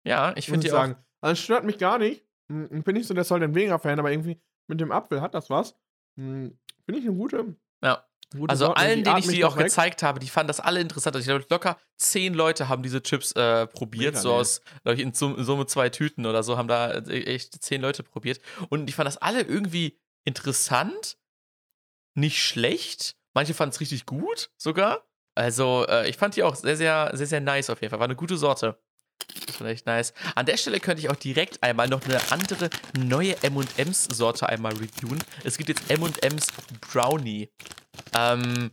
[0.10, 0.78] Ja, ich finde die auch.
[0.78, 0.96] sagen.
[1.22, 2.26] Also es stört mich gar nicht.
[2.52, 5.22] Hm, Ich bin nicht so der Salt and Vinegar Fan, aber irgendwie mit dem Apfel
[5.22, 5.76] hat das was.
[6.18, 7.56] Hm, Finde ich eine gute.
[7.84, 8.06] Ja.
[8.36, 8.80] gute Also Sorte.
[8.82, 9.66] allen, denen ich die auch weg.
[9.66, 11.16] gezeigt habe, die fanden das alle interessant.
[11.16, 14.96] Also ich glaube, locker zehn Leute haben diese Chips äh, probiert, Mega so aus, glaube
[14.96, 18.04] ich, in Sum- in Summe zwei Tüten oder so, haben da äh, echt zehn Leute
[18.04, 18.40] probiert.
[18.70, 21.18] Und ich fand das alle irgendwie interessant,
[22.16, 23.16] nicht schlecht.
[23.34, 25.06] Manche fanden es richtig gut sogar.
[25.36, 28.00] Also äh, ich fand die auch sehr, sehr, sehr, sehr nice auf jeden Fall.
[28.00, 28.82] War eine gute Sorte.
[29.46, 30.14] Das war echt nice.
[30.36, 35.20] An der Stelle könnte ich auch direkt einmal noch eine andere neue M&M's-Sorte einmal reviewen.
[35.44, 36.48] Es gibt jetzt M&M's
[36.82, 37.50] Brownie.
[38.18, 38.72] Ähm,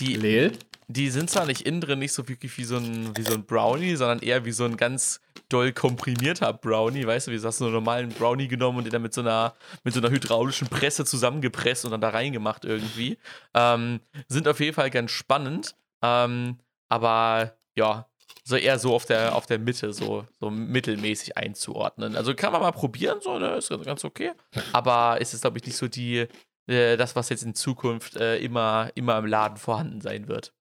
[0.00, 0.52] die, Leel?
[0.88, 3.44] die sind zwar nicht innen drin nicht so wirklich wie so, ein, wie so ein
[3.44, 7.58] Brownie, sondern eher wie so ein ganz doll komprimierter Brownie, weißt du, wie du hast
[7.58, 9.54] so einen normalen Brownie genommen und den dann mit so einer,
[9.84, 13.18] mit so einer hydraulischen Presse zusammengepresst und dann da reingemacht irgendwie.
[13.54, 18.06] Ähm, sind auf jeden Fall ganz spannend, ähm, aber ja,
[18.44, 22.16] so eher so auf der, auf der Mitte, so, so mittelmäßig einzuordnen.
[22.16, 24.32] Also kann man mal probieren, so, ne, ist ganz- okay.
[24.72, 26.26] Aber ist es, glaube ich, nicht so die,
[26.66, 30.52] äh, das, was jetzt in Zukunft äh, immer, immer im Laden vorhanden sein wird.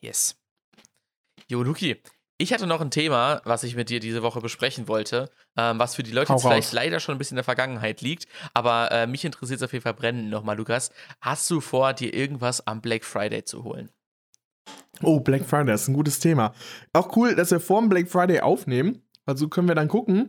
[0.00, 0.36] Yes.
[1.48, 2.02] Jo, Luki,
[2.38, 5.94] ich hatte noch ein Thema, was ich mit dir diese Woche besprechen wollte, ähm, was
[5.94, 8.90] für die Leute Hau jetzt vielleicht leider schon ein bisschen in der Vergangenheit liegt, aber
[8.90, 10.90] äh, mich interessiert es auf jeden Fall brennend nochmal, Lukas.
[11.20, 13.90] Hast du vor, dir irgendwas am Black Friday zu holen?
[15.02, 16.52] Oh, Black Friday ist ein gutes Thema.
[16.92, 19.02] Auch cool, dass wir vor dem Black Friday aufnehmen.
[19.26, 20.28] Also können wir dann gucken,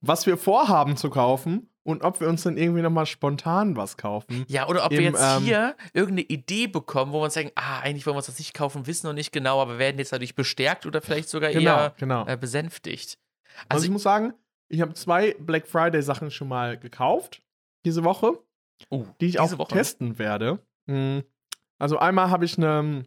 [0.00, 4.44] was wir vorhaben zu kaufen und ob wir uns dann irgendwie nochmal spontan was kaufen.
[4.48, 7.50] Ja, oder ob wir Im, jetzt ähm, hier irgendeine Idee bekommen, wo wir uns sagen,
[7.54, 10.12] ah, eigentlich wollen wir uns das nicht kaufen, wissen noch nicht genau, aber werden jetzt
[10.12, 12.26] dadurch bestärkt oder vielleicht sogar Genau, eher genau.
[12.26, 13.18] äh, besänftigt.
[13.54, 14.34] Also, Also, ich muss sagen,
[14.68, 17.40] ich habe zwei Black Friday Sachen schon mal gekauft
[17.84, 18.32] diese Woche,
[18.90, 19.72] oh, die ich auch Woche.
[19.72, 20.58] testen werde.
[20.86, 21.20] Mm,
[21.78, 23.04] Also einmal habe ich eine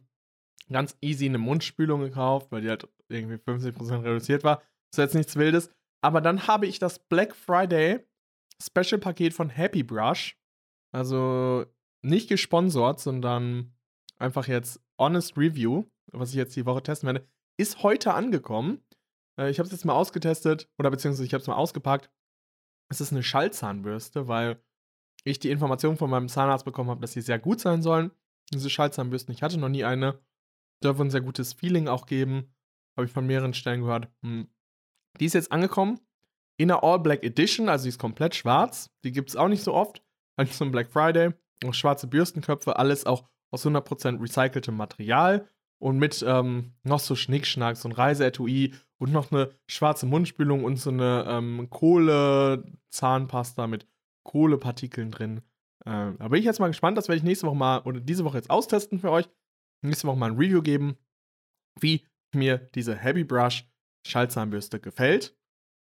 [0.72, 4.62] ganz easy eine Mundspülung gekauft, weil die halt irgendwie 50% reduziert war.
[4.92, 5.72] Ist jetzt nichts Wildes.
[6.02, 8.00] Aber dann habe ich das Black Friday
[8.62, 10.38] Special Paket von Happy Brush.
[10.92, 11.66] Also
[12.02, 13.74] nicht gesponsert, sondern
[14.18, 18.84] einfach jetzt Honest Review, was ich jetzt die Woche testen werde, ist heute angekommen.
[19.40, 22.10] Äh, Ich habe es jetzt mal ausgetestet oder beziehungsweise ich habe es mal ausgepackt.
[22.92, 24.62] Es ist eine Schallzahnbürste, weil
[25.24, 28.12] ich die Information von meinem Zahnarzt bekommen habe, dass sie sehr gut sein sollen.
[28.52, 30.20] Diese Schallzahnbürsten, ich hatte noch nie eine.
[30.84, 32.54] Wohl ein sehr gutes Feeling auch geben.
[32.98, 34.10] Habe ich von mehreren Stellen gehört.
[34.24, 34.48] Hm.
[35.20, 36.00] Die ist jetzt angekommen
[36.60, 38.92] in der All Black Edition, also die ist komplett schwarz.
[39.06, 40.04] Die gibt es auch nicht so oft.
[40.38, 41.32] Halt zum Black Friday.
[41.66, 45.48] Auch schwarze Bürstenköpfe, alles auch aus 100% recyceltem Material.
[45.82, 50.76] Und mit ähm, noch so Schnickschnack, so ein Reiseetui und noch eine schwarze Mundspülung und
[50.76, 53.88] so eine ähm, Kohle-Zahnpasta mit
[54.24, 55.42] Kohlepartikeln drin.
[55.86, 56.98] Ähm, da bin ich jetzt mal gespannt.
[56.98, 59.30] Das werde ich nächste Woche mal oder diese Woche jetzt austesten für euch.
[59.82, 60.98] Nächste Woche mal ein Review geben,
[61.80, 63.66] wie mir diese Heavy Brush
[64.06, 65.36] Schallzahnbürste gefällt.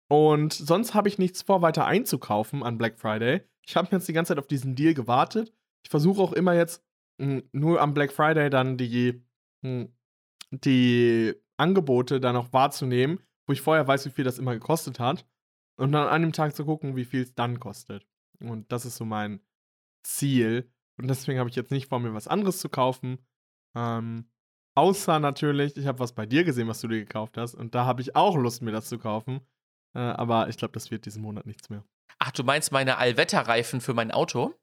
[0.08, 3.42] Und sonst habe ich nichts vor, weiter einzukaufen an Black Friday.
[3.66, 5.54] Ich habe jetzt die ganze Zeit auf diesen Deal gewartet.
[5.84, 6.84] Ich versuche auch immer jetzt
[7.18, 9.24] mh, nur am Black Friday dann die,
[9.62, 9.86] mh,
[10.50, 15.26] die Angebote dann auch wahrzunehmen, wo ich vorher weiß, wie viel das immer gekostet hat.
[15.78, 18.06] Und dann an dem Tag zu gucken, wie viel es dann kostet.
[18.40, 19.40] Und das ist so mein
[20.02, 20.70] Ziel.
[20.98, 23.18] Und deswegen habe ich jetzt nicht vor, mir was anderes zu kaufen.
[23.74, 24.28] Ähm,
[24.74, 27.54] außer natürlich, ich habe was bei dir gesehen, was du dir gekauft hast.
[27.54, 29.40] Und da habe ich auch Lust, mir das zu kaufen.
[29.94, 31.84] Äh, aber ich glaube, das wird diesen Monat nichts mehr.
[32.18, 34.54] Ach, du meinst meine Allwetterreifen für mein Auto?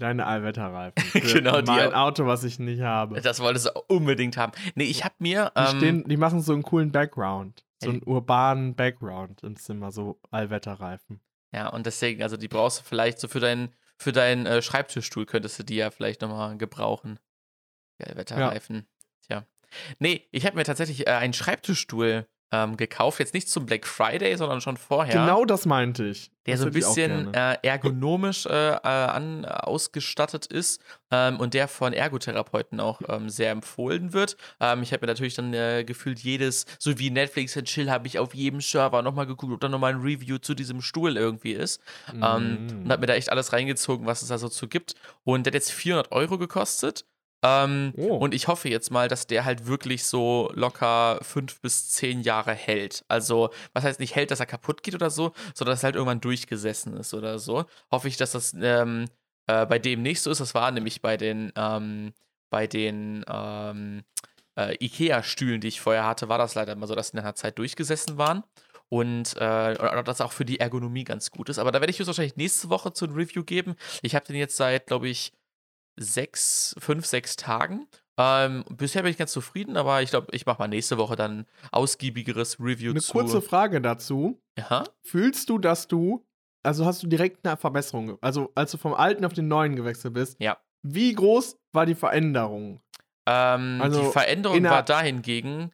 [0.00, 0.94] Deine Allwetterreifen.
[1.20, 1.92] Genau, die mein.
[1.92, 3.20] Auto, was ich nicht habe.
[3.20, 4.52] Das wolltest du unbedingt haben.
[4.74, 5.50] Nee, ich habe mir.
[5.56, 7.64] Die, Ähm, stehen, die machen so einen coolen Background.
[7.80, 11.20] So Ja, einen urbanen Background ins Zimmer, so Allwetterreifen.
[11.52, 15.26] ja, und deswegen, also die brauchst du vielleicht so für deinen für deinen äh, Schreibtischstuhl,
[15.26, 17.18] könntest du die ja vielleicht nochmal gebrauchen.
[17.98, 18.86] Die Allwetterreifen.
[19.26, 19.44] Tja.
[19.98, 23.18] Nee, ich habe mir tatsächlich äh, einen Schreibtischstuhl ähm, gekauft.
[23.18, 25.12] Jetzt nicht zum Black Friday, sondern schon vorher.
[25.12, 26.30] Genau das meinte ich.
[26.46, 30.80] der Das so ein bisschen äh, ergonomisch äh, äh, an, ausgestattet ist
[31.10, 34.36] ähm, und der von Ergotherapeuten auch ähm, sehr empfohlen wird.
[34.60, 38.06] Ähm, ich habe mir natürlich dann äh, gefühlt jedes, so wie Netflix and Chill, habe
[38.06, 41.52] ich auf jedem Server nochmal geguckt, ob da nochmal ein Review zu diesem Stuhl irgendwie
[41.52, 41.82] ist.
[42.12, 42.22] Mm.
[42.22, 44.94] und habe mir da echt alles reingezogen, was es da so zu gibt.
[45.24, 47.04] Und der hat jetzt 400 Euro gekostet.
[47.42, 48.16] Ähm, Oh.
[48.16, 52.52] Und ich hoffe jetzt mal, dass der halt wirklich so locker fünf bis zehn Jahre
[52.52, 53.04] hält.
[53.08, 55.96] Also, was heißt nicht hält, dass er kaputt geht oder so, sondern dass er halt
[55.96, 57.64] irgendwann durchgesessen ist oder so.
[57.90, 59.06] Hoffe ich, dass das ähm,
[59.46, 60.40] äh, bei dem nicht so ist.
[60.40, 62.12] Das war nämlich bei den, ähm,
[62.50, 64.02] bei den ähm,
[64.56, 67.34] äh, IKEA-Stühlen, die ich vorher hatte, war das leider immer so, dass die nach einer
[67.34, 68.44] Zeit durchgesessen waren.
[68.90, 71.58] Und äh, das auch für die Ergonomie ganz gut ist.
[71.58, 73.76] Aber da werde ich höchstwahrscheinlich nächste Woche zu einem Review geben.
[74.00, 75.32] Ich habe den jetzt seit, glaube ich,
[75.98, 77.86] sechs, fünf, sechs Tagen.
[78.20, 81.40] Ähm, bisher bin ich ganz zufrieden, aber ich glaube, ich mache mal nächste Woche dann
[81.40, 83.12] ein ausgiebigeres Review Eine zu.
[83.12, 84.40] kurze Frage dazu.
[84.58, 84.84] ja?
[85.04, 86.26] Fühlst du, dass du,
[86.64, 90.14] also hast du direkt eine Verbesserung, also als du vom alten auf den neuen gewechselt
[90.14, 90.56] bist, Ja.
[90.82, 92.80] wie groß war die Veränderung?
[93.26, 95.72] Ähm, Also, die Veränderung war dahingegen,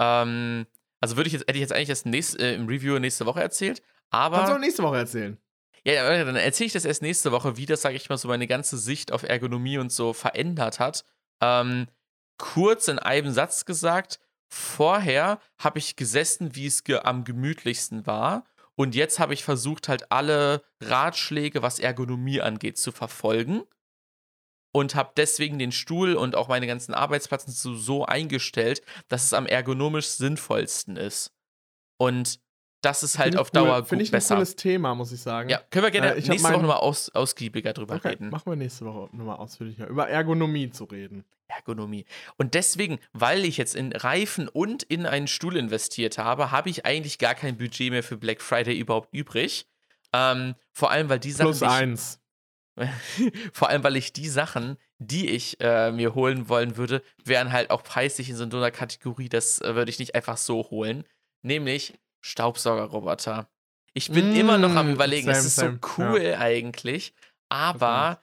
[0.00, 0.66] ähm,
[1.00, 3.40] also würde ich jetzt, hätte ich jetzt eigentlich erst nächst, äh, im Review nächste Woche
[3.42, 3.80] erzählt,
[4.10, 4.38] aber.
[4.38, 5.38] Kannst du auch nächste Woche erzählen.
[5.86, 8.48] Ja, dann erzähle ich das erst nächste Woche, wie das, sage ich mal, so meine
[8.48, 11.04] ganze Sicht auf Ergonomie und so verändert hat.
[11.40, 11.86] Ähm,
[12.38, 14.18] kurz in einem Satz gesagt,
[14.48, 18.44] vorher habe ich gesessen, wie es ge am gemütlichsten war.
[18.74, 23.62] Und jetzt habe ich versucht, halt alle Ratschläge, was Ergonomie angeht, zu verfolgen.
[24.72, 29.32] Und habe deswegen den Stuhl und auch meine ganzen Arbeitsplatten so, so eingestellt, dass es
[29.32, 31.32] am ergonomisch sinnvollsten ist.
[31.96, 32.40] Und
[32.82, 33.60] das ist halt auf cool.
[33.62, 34.34] Dauer Finde gut ich ein besser.
[34.36, 35.48] cooles Thema, muss ich sagen.
[35.48, 38.30] Ja, können wir gerne Äh, nächste Woche mein- nochmal aus, ausgiebiger drüber Okay, reden.
[38.30, 39.86] machen wir nächste Woche nochmal ausführlicher.
[39.88, 41.24] Über Ergonomie zu reden.
[41.48, 42.04] Ergonomie.
[42.36, 46.84] Und deswegen, weil ich jetzt in Reifen und in einen Stuhl investiert habe, habe ich
[46.86, 49.66] eigentlich gar kein Budget mehr für Black Friday überhaupt übrig.
[50.12, 52.20] Ähm, vor allem, weil die Sachen, Plus eins.
[53.54, 57.70] Vor allem, weil ich die Sachen, die ich äh, mir holen wollen würde, wären halt
[57.70, 61.04] auch preislich in so einer Kategorie, das äh, würde ich nicht einfach so holen.
[61.42, 61.94] Nämlich
[62.26, 63.48] Staubsaugerroboter.
[63.94, 65.78] Ich bin mm, immer noch am überlegen, same, es ist same.
[65.80, 66.38] so cool ja.
[66.38, 67.14] eigentlich,
[67.48, 68.22] aber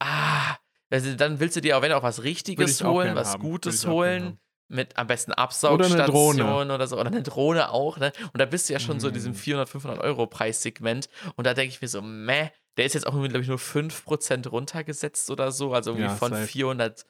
[0.00, 0.56] ah,
[0.90, 3.42] also dann willst du dir auch, wenn auch was Richtiges holen, was haben.
[3.42, 8.12] Gutes holen, mit am besten Absaugstation oder, oder, so, oder eine Drohne auch, ne?
[8.32, 9.00] Und da bist du ja schon mm.
[9.00, 9.70] so in diesem 400, mm.
[9.70, 13.40] 500 Euro Preissegment und da denke ich mir so, meh, der ist jetzt auch, glaube
[13.40, 17.06] ich, nur 5% runtergesetzt oder so, also irgendwie ja, von 400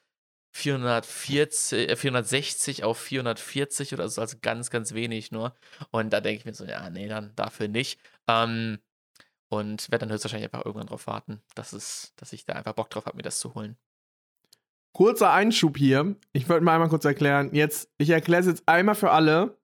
[0.57, 5.55] 440, 460 auf 440 oder so, also ganz, ganz wenig nur.
[5.91, 8.01] Und da denke ich mir so, ja, nee, dann dafür nicht.
[8.27, 8.79] Ähm,
[9.49, 12.89] und werde dann höchstwahrscheinlich einfach irgendwann drauf warten, dass, es, dass ich da einfach Bock
[12.89, 13.77] drauf habe, mir das zu holen.
[14.95, 16.17] Kurzer Einschub hier.
[16.33, 17.55] Ich wollte mal einmal kurz erklären.
[17.55, 19.59] Jetzt, ich erkläre es jetzt einmal für alle.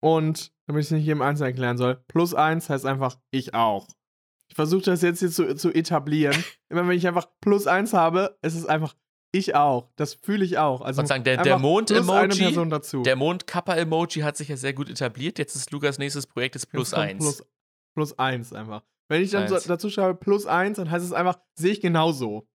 [0.00, 1.96] Und damit ich es nicht jedem einzeln erklären soll.
[2.06, 3.88] Plus eins heißt einfach ich auch.
[4.48, 6.44] Ich versuche das jetzt hier zu, zu etablieren.
[6.68, 8.94] Immer wenn ich einfach plus eins habe, ist es einfach
[9.34, 9.90] ich auch.
[9.96, 10.80] Das fühle ich auch.
[10.80, 12.54] Also sagen, der, der Mond-Emoji,
[13.02, 15.38] der Mond-Kappa-Emoji hat sich ja sehr gut etabliert.
[15.38, 17.18] Jetzt ist Lukas nächstes Projekt ist plus eins.
[17.18, 17.46] Plus,
[17.94, 18.82] plus eins einfach.
[19.08, 22.48] Wenn ich dann so, dazu schreibe plus eins, dann heißt es einfach, sehe ich genauso.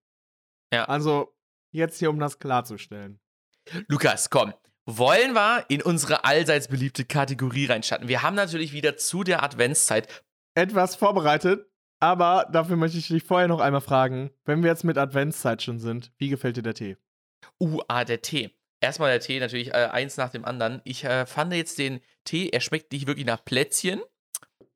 [0.74, 0.86] Ja.
[0.86, 1.36] Also,
[1.72, 3.20] jetzt hier, um das klarzustellen.
[3.88, 4.54] Lukas, komm.
[4.86, 8.08] Wollen wir in unsere allseits beliebte Kategorie reinstarten?
[8.08, 10.24] Wir haben natürlich wieder zu der Adventszeit
[10.56, 11.70] etwas vorbereitet,
[12.00, 15.80] aber dafür möchte ich dich vorher noch einmal fragen, wenn wir jetzt mit Adventszeit schon
[15.80, 16.98] sind, wie gefällt dir der Tee?
[17.60, 18.52] Uh, ah, der Tee.
[18.82, 20.82] Erstmal der Tee, natürlich äh, eins nach dem anderen.
[20.86, 24.02] Ich äh, fand jetzt den Tee, er schmeckt nicht wirklich nach Plätzchen.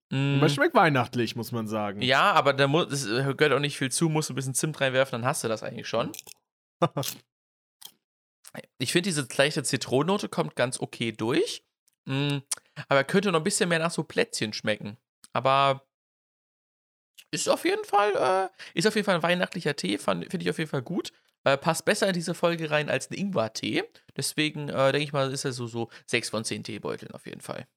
[0.09, 0.37] Mm.
[0.37, 2.01] Aber schmeckt weihnachtlich, muss man sagen.
[2.01, 4.53] Ja, aber da muss, es äh, gehört auch nicht viel zu, musst du ein bisschen
[4.53, 6.11] Zimt reinwerfen, dann hast du das eigentlich schon.
[8.77, 11.63] ich finde, diese leichte Zitronennote kommt ganz okay durch.
[12.05, 12.39] Mm,
[12.89, 14.97] aber könnte noch ein bisschen mehr nach so Plätzchen schmecken.
[15.31, 15.85] Aber
[17.31, 20.57] ist auf jeden Fall, äh, ist auf jeden Fall ein weihnachtlicher Tee, finde ich auf
[20.57, 21.11] jeden Fall gut.
[21.45, 23.83] Äh, passt besser in diese Folge rein als ein Ingwer-Tee.
[24.15, 27.41] Deswegen äh, denke ich mal, ist er so, so 6 von 10 Teebeuteln auf jeden
[27.41, 27.67] Fall.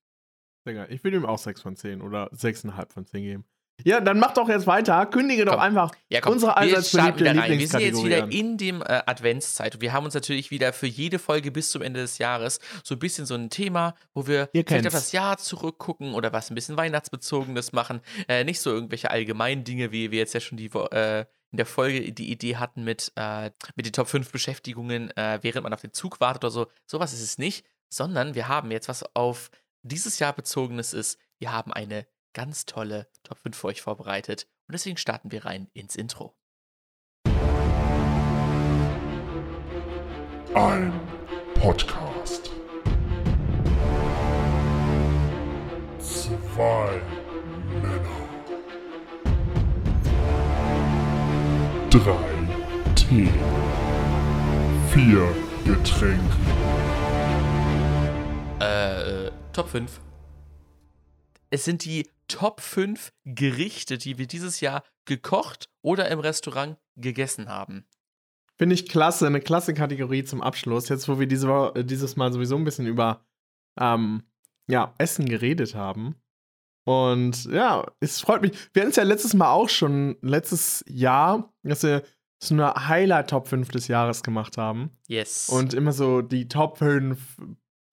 [0.89, 3.45] Ich würde ihm auch 6 von 10 oder 6,5 von 10 geben.
[3.85, 5.07] Ja, dann mach doch jetzt weiter.
[5.07, 5.55] Kündige komm.
[5.55, 6.35] doch einfach ja, komm.
[6.35, 9.81] unsere allseits beliebte Wir sind jetzt wieder in dem äh, Adventszeit.
[9.81, 12.99] Wir haben uns natürlich wieder für jede Folge bis zum Ende des Jahres so ein
[12.99, 16.55] bisschen so ein Thema, wo wir Ihr vielleicht auf das Jahr zurückgucken oder was ein
[16.55, 18.01] bisschen Weihnachtsbezogenes machen.
[18.29, 21.67] Äh, nicht so irgendwelche allgemeinen Dinge, wie wir jetzt ja schon die äh, in der
[21.67, 25.81] Folge die Idee hatten mit, äh, mit den Top 5 Beschäftigungen, äh, während man auf
[25.81, 26.67] den Zug wartet oder so.
[26.87, 29.51] Sowas ist es nicht, sondern wir haben jetzt was auf
[29.83, 31.19] dieses Jahr bezogenes ist.
[31.39, 35.69] Wir haben eine ganz tolle Top 5 für euch vorbereitet und deswegen starten wir rein
[35.73, 36.37] ins Intro.
[40.55, 40.93] Ein
[41.55, 42.51] Podcast.
[45.99, 47.01] Zwei
[47.81, 48.29] Männer.
[51.89, 53.31] Drei Tee.
[54.93, 55.35] Vier
[55.65, 56.37] Getränke.
[58.61, 60.03] Äh, Top 5.
[61.49, 67.49] Es sind die Top 5 Gerichte, die wir dieses Jahr gekocht oder im Restaurant gegessen
[67.49, 67.87] haben.
[68.57, 70.89] Finde ich klasse, eine klasse Kategorie zum Abschluss.
[70.89, 73.25] Jetzt, wo wir diese, äh, dieses Mal sowieso ein bisschen über
[73.79, 74.23] ähm,
[74.67, 76.17] ja, Essen geredet haben.
[76.85, 78.53] Und ja, es freut mich.
[78.73, 82.03] Wir hatten es ja letztes Mal auch schon, letztes Jahr, dass wir
[82.39, 84.91] so eine Highlight-Top 5 des Jahres gemacht haben.
[85.09, 85.49] Yes.
[85.49, 87.19] Und immer so die Top 5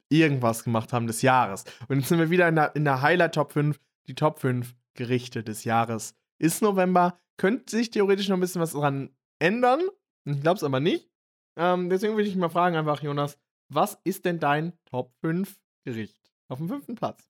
[0.10, 1.66] irgendwas gemacht haben des Jahres.
[1.88, 5.44] Und jetzt sind wir wieder in der, in der Highlight-Top 5 die Top 5 Gerichte
[5.44, 6.16] des Jahres.
[6.38, 9.10] Ist November, könnte sich theoretisch noch ein bisschen was dran
[9.40, 9.82] ändern.
[10.26, 11.10] Ich glaube es aber nicht.
[11.58, 13.38] Ähm, deswegen würde ich mal fragen, einfach, Jonas,
[13.70, 17.28] was ist denn dein Top 5 Gericht auf dem fünften Platz?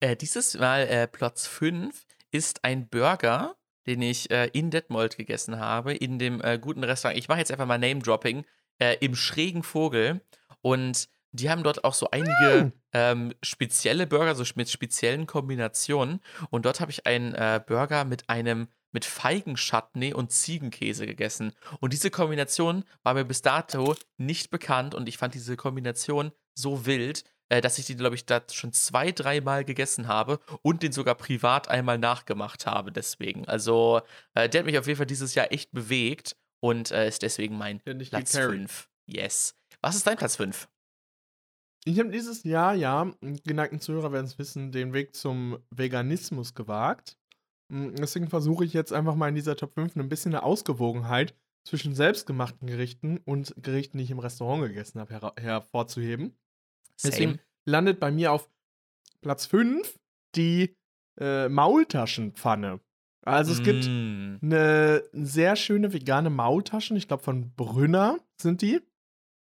[0.00, 5.58] Äh, dieses Mal äh, Platz 5 ist ein Burger, den ich äh, in Detmold gegessen
[5.58, 7.18] habe, in dem äh, guten Restaurant.
[7.18, 8.44] Ich mache jetzt einfach mal Name-Dropping
[8.78, 10.20] äh, im schrägen Vogel.
[10.60, 16.20] Und die haben dort auch so einige ähm, spezielle Burger, so mit speziellen Kombinationen.
[16.50, 21.52] Und dort habe ich einen äh, Burger mit einem mit Feigenchutney und Ziegenkäse gegessen.
[21.80, 26.86] Und diese Kombination war mir bis dato nicht bekannt und ich fand diese Kombination so
[26.86, 30.92] wild, äh, dass ich die, glaube ich, da schon zwei, dreimal gegessen habe und den
[30.92, 32.92] sogar privat einmal nachgemacht habe.
[32.92, 33.46] Deswegen.
[33.46, 34.02] Also,
[34.34, 37.56] äh, der hat mich auf jeden Fall dieses Jahr echt bewegt und äh, ist deswegen
[37.56, 38.88] mein Platz 5.
[39.06, 39.54] Yes.
[39.80, 40.68] Was ist dein Platz 5?
[41.84, 43.10] Ich habe dieses Jahr, ja,
[43.44, 47.16] geneigten Zuhörer werden es wissen, den Weg zum Veganismus gewagt.
[47.72, 51.34] Hm, deswegen versuche ich jetzt einfach mal in dieser Top 5 ein bisschen eine Ausgewogenheit
[51.64, 56.36] zwischen selbstgemachten Gerichten und Gerichten, die ich im Restaurant gegessen habe, her hervorzuheben.
[56.96, 57.12] Same.
[57.12, 58.48] Deswegen landet bei mir auf
[59.20, 59.98] Platz 5
[60.34, 60.74] die
[61.20, 62.80] äh, Maultaschenpfanne.
[63.24, 64.36] Also es gibt Mm.
[64.40, 68.80] eine sehr schöne vegane Maultaschen, ich glaube von Brünner sind die.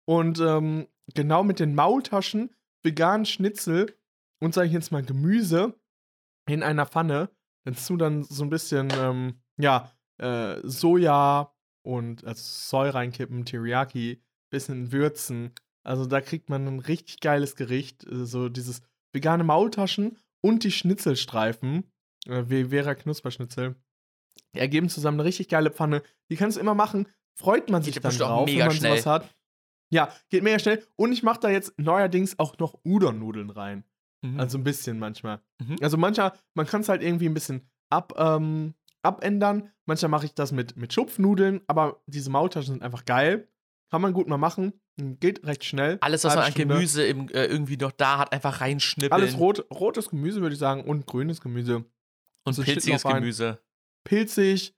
[0.04, 3.96] Und ähm, genau mit den Maultaschen, veganen Schnitzel
[4.40, 5.74] und sage ich jetzt mal Gemüse
[6.48, 7.30] in einer Pfanne.
[7.64, 11.54] Dazu dann so ein bisschen, ähm, ja, äh, Soja
[11.84, 15.52] und also Soy reinkippen, Teriyaki, bisschen würzen.
[15.84, 18.04] Also da kriegt man ein richtig geiles Gericht.
[18.08, 21.90] So dieses vegane Maultaschen und die Schnitzelstreifen,
[22.26, 23.76] äh, wie Vera Knusperschnitzel,
[24.52, 26.02] ergeben zusammen eine richtig geile Pfanne.
[26.30, 27.08] Die kannst du immer machen.
[27.38, 28.98] Freut man sich Geht dann drauf, wenn man schnell.
[28.98, 29.34] sowas hat.
[29.92, 30.84] Ja, geht mega schnell.
[30.96, 33.84] Und ich mache da jetzt neuerdings auch noch Udon-Nudeln rein.
[34.22, 34.40] Mhm.
[34.40, 35.40] Also ein bisschen manchmal.
[35.60, 35.76] Mhm.
[35.80, 39.70] Also manchmal, man kann es halt irgendwie ein bisschen ab, ähm, abändern.
[39.86, 43.48] Manchmal mache ich das mit, mit Schupfnudeln, aber diese Maultaschen sind einfach geil.
[43.90, 44.72] Kann man gut mal machen.
[44.96, 45.98] Geht recht schnell.
[46.00, 46.74] Alles, was man an Stunde.
[46.74, 49.12] Gemüse im, äh, irgendwie noch da hat, einfach reinschnippeln.
[49.12, 51.84] Alles rot, rotes Gemüse, würde ich sagen, und grünes Gemüse.
[52.44, 53.02] Und steht pilziges.
[53.02, 53.58] Gemüse.
[54.04, 54.74] Pilzig,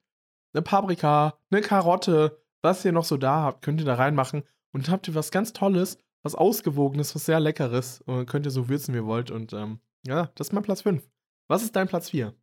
[0.53, 4.43] eine Paprika, eine Karotte, was ihr noch so da habt, könnt ihr da reinmachen.
[4.75, 8.01] Und habt ihr was ganz Tolles, was Ausgewogenes, was sehr Leckeres.
[8.01, 9.31] Und könnt ihr so würzen, wie ihr wollt.
[9.31, 11.01] Und ähm, ja, das ist mein Platz 5.
[11.47, 12.35] Was ist dein Platz 4?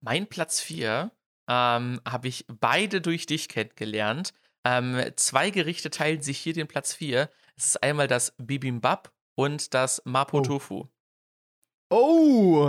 [0.00, 1.12] Mein Platz 4
[1.48, 4.34] ähm, habe ich beide durch dich kennengelernt.
[4.64, 7.30] Ähm, zwei Gerichte teilen sich hier den Platz 4.
[7.54, 10.42] Es ist einmal das Bibimbap und das Mapo Oh.
[10.42, 10.74] Tofu.
[10.80, 10.88] Oh,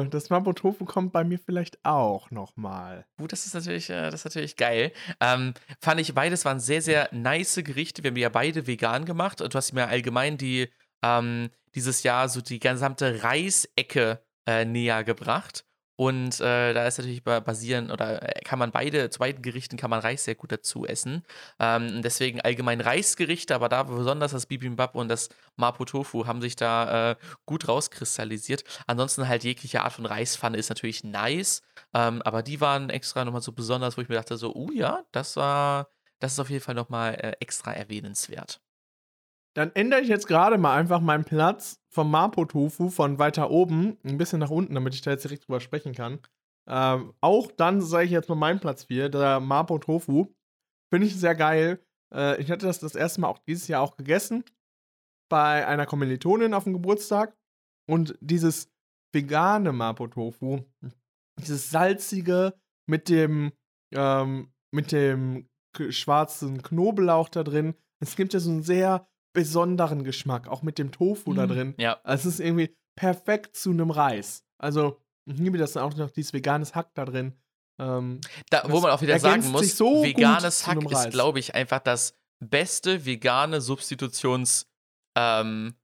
[0.10, 3.06] das Mapo Tofu kommt bei mir vielleicht auch nochmal.
[3.18, 4.92] Gut, das ist natürlich, äh, das ist natürlich geil.
[5.20, 8.04] Ähm, fand ich, beides waren sehr, sehr nice Gerichte.
[8.04, 9.40] Wir haben ja beide vegan gemacht.
[9.40, 10.70] Du hast mir allgemein die,
[11.04, 15.66] ähm, dieses Jahr so die gesamte Reisecke äh, näher gebracht.
[15.96, 19.78] Und äh, da ist natürlich ba- basieren oder äh, kann man beide, zu beiden Gerichten
[19.78, 21.24] kann man Reis sehr gut dazu essen.
[21.60, 26.56] Ähm, deswegen allgemein Reisgerichte, aber da besonders das Bibimbap und das Mapo Tofu haben sich
[26.56, 27.16] da äh,
[27.46, 28.64] gut rauskristallisiert.
[28.88, 31.62] Ansonsten halt jegliche Art von Reispfanne ist natürlich nice.
[31.94, 35.04] Ähm, aber die waren extra nochmal so besonders, wo ich mir dachte, so, uh ja,
[35.12, 35.90] das war,
[36.20, 38.62] das ist auf jeden Fall nochmal äh, extra erwähnenswert.
[39.56, 43.98] Dann ändere ich jetzt gerade mal einfach meinen Platz vom Mapo Tofu von weiter oben
[44.04, 46.20] ein bisschen nach unten, damit ich da jetzt direkt drüber sprechen kann.
[46.68, 50.34] Ähm, auch dann sage ich jetzt mal meinen Platz 4, der Mapo Tofu.
[50.92, 51.84] Finde ich sehr geil.
[52.14, 54.44] Äh, ich hatte das das erste Mal auch dieses Jahr auch gegessen.
[55.30, 57.38] Bei einer Kommilitonin auf dem Geburtstag.
[57.88, 58.72] Und dieses
[59.14, 60.62] vegane Mapo Tofu,
[61.38, 62.54] dieses salzige
[62.90, 63.52] mit dem,
[63.94, 65.50] ähm, mit dem
[65.90, 67.76] schwarzen Knoblauch da drin.
[68.00, 71.74] Es gibt ja so einen sehr besonderen Geschmack, auch mit dem Tofu da drin.
[71.78, 74.46] Ja, Also es ist irgendwie perfekt zu einem Reis.
[74.58, 77.34] Also, ich liebe das dann auch noch, dieses veganes Hack da drin.
[77.80, 81.80] Ähm, da, wo man auch wieder sagen muss, so veganes Hack ist, glaube ich, einfach
[81.80, 84.68] das beste vegane Substitutions-
[85.16, 85.76] ähm.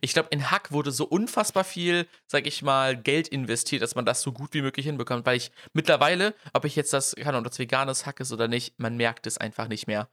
[0.00, 4.04] Ich glaube, in Hack wurde so unfassbar viel, sag ich mal, Geld investiert, dass man
[4.04, 7.44] das so gut wie möglich hinbekommt, weil ich mittlerweile, ob ich jetzt das, keine Ahnung,
[7.44, 10.08] das veganes Hack ist oder nicht, man merkt es einfach nicht mehr.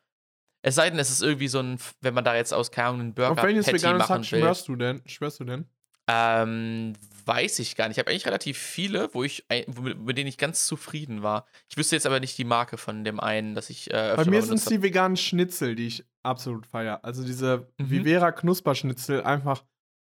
[0.61, 3.13] Es sei denn, es ist irgendwie so ein, wenn man da jetzt aus Ahnung, einen
[3.13, 4.39] Burger auf welches Patty veganes machen Hack will.
[4.41, 5.01] schwörst du denn?
[5.05, 5.65] Schwörst du denn?
[6.11, 6.93] Ähm,
[7.25, 7.97] weiß ich gar nicht.
[7.97, 11.45] Ich habe eigentlich relativ viele, wo ich, mit, denen ich ganz zufrieden war.
[11.69, 14.41] Ich wüsste jetzt aber nicht die Marke von dem einen, dass ich äh, Bei mir
[14.41, 17.03] sind es die veganen Schnitzel, die ich absolut feiere.
[17.05, 17.91] Also diese Mhm.
[17.91, 19.63] Vivera Knusperschnitzel, einfach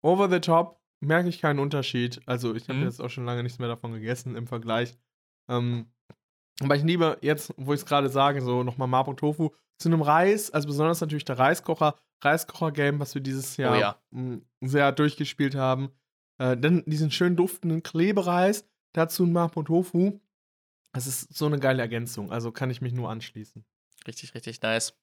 [0.03, 2.22] over the top, merke ich keinen Unterschied.
[2.28, 2.86] Also ich habe Mhm.
[2.86, 4.94] jetzt auch schon lange nichts mehr davon gegessen im Vergleich.
[5.49, 5.91] Ähm,
[6.62, 10.02] aber ich liebe jetzt, wo ich es gerade sage, so nochmal Mapo Tofu zu einem
[10.02, 14.02] Reis, also besonders natürlich der Reiskocher, Reiskocher-Game, was wir dieses Jahr Oh ja.
[14.12, 15.92] mh, sehr durchgespielt haben.
[16.40, 20.20] Äh, dann diesen schön duftenden Klebereis, dazu ein Mapo Tofu.
[20.94, 23.64] Das ist so eine geile Ergänzung, also kann ich mich nur anschließen.
[24.08, 24.98] Richtig, richtig nice.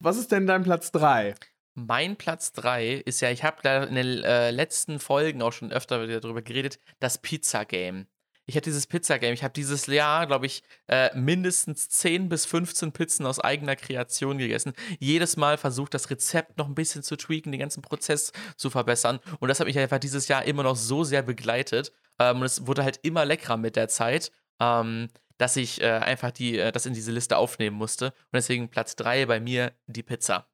[0.00, 1.34] Was ist denn dein Platz 3?
[1.74, 5.72] Mein Platz 3 ist ja, ich habe da in den äh, letzten Folgen auch schon
[5.72, 8.06] öfter wieder darüber geredet, das Pizza-Game.
[8.46, 12.92] Ich habe dieses Pizza-Game, ich habe dieses Jahr, glaube ich, äh, mindestens 10 bis 15
[12.92, 14.74] Pizzen aus eigener Kreation gegessen.
[14.98, 19.20] Jedes Mal versucht, das Rezept noch ein bisschen zu tweaken, den ganzen Prozess zu verbessern.
[19.40, 21.92] Und das hat mich einfach dieses Jahr immer noch so sehr begleitet.
[22.18, 24.30] Ähm, und es wurde halt immer leckerer mit der Zeit,
[24.60, 25.08] ähm,
[25.38, 28.06] dass ich äh, einfach die, äh, das in diese Liste aufnehmen musste.
[28.06, 30.46] Und deswegen Platz 3 bei mir die Pizza.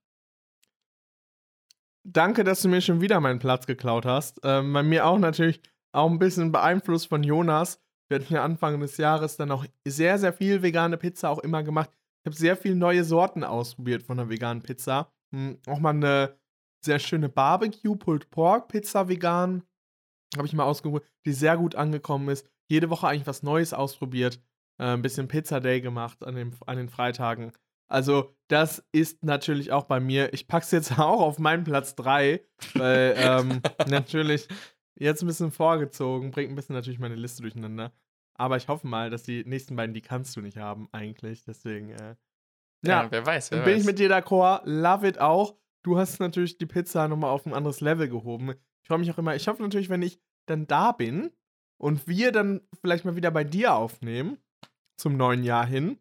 [2.03, 4.41] Danke, dass du mir schon wieder meinen Platz geklaut hast.
[4.43, 5.61] Ähm, bei mir auch natürlich
[5.93, 7.81] auch ein bisschen beeinflusst von Jonas.
[8.09, 11.63] Wir hatten ja Anfang des Jahres dann auch sehr, sehr viel vegane Pizza auch immer
[11.63, 11.91] gemacht.
[12.23, 15.13] Ich habe sehr viele neue Sorten ausprobiert von der veganen Pizza.
[15.35, 16.37] Hm, auch mal eine
[16.85, 19.63] sehr schöne Barbecue Pulled Pork Pizza vegan.
[20.37, 22.49] Habe ich mal ausprobiert, die sehr gut angekommen ist.
[22.69, 24.41] Jede Woche eigentlich was Neues ausprobiert.
[24.79, 27.53] Äh, ein bisschen Pizza Day gemacht an, dem, an den Freitagen.
[27.91, 30.33] Also, das ist natürlich auch bei mir.
[30.33, 32.41] Ich pack's jetzt auch auf meinen Platz 3,
[32.75, 34.49] weil ähm, natürlich
[35.07, 37.93] jetzt ein bisschen vorgezogen, bringt ein bisschen natürlich meine Liste durcheinander.
[38.35, 41.45] Aber ich hoffe mal, dass die nächsten beiden, die kannst du nicht haben, eigentlich.
[41.45, 42.17] Deswegen, äh,
[42.85, 43.81] Ja, ja, wer weiß, wer bin weiß.
[43.81, 44.63] ich mit dir d'accord.
[44.65, 45.57] Love it auch.
[45.83, 48.51] Du hast natürlich die Pizza nochmal auf ein anderes Level gehoben.
[48.83, 49.35] Ich freue mich auch immer.
[49.35, 51.31] Ich hoffe natürlich, wenn ich dann da bin
[51.79, 54.39] und wir dann vielleicht mal wieder bei dir aufnehmen,
[54.97, 55.99] zum neuen Jahr hin,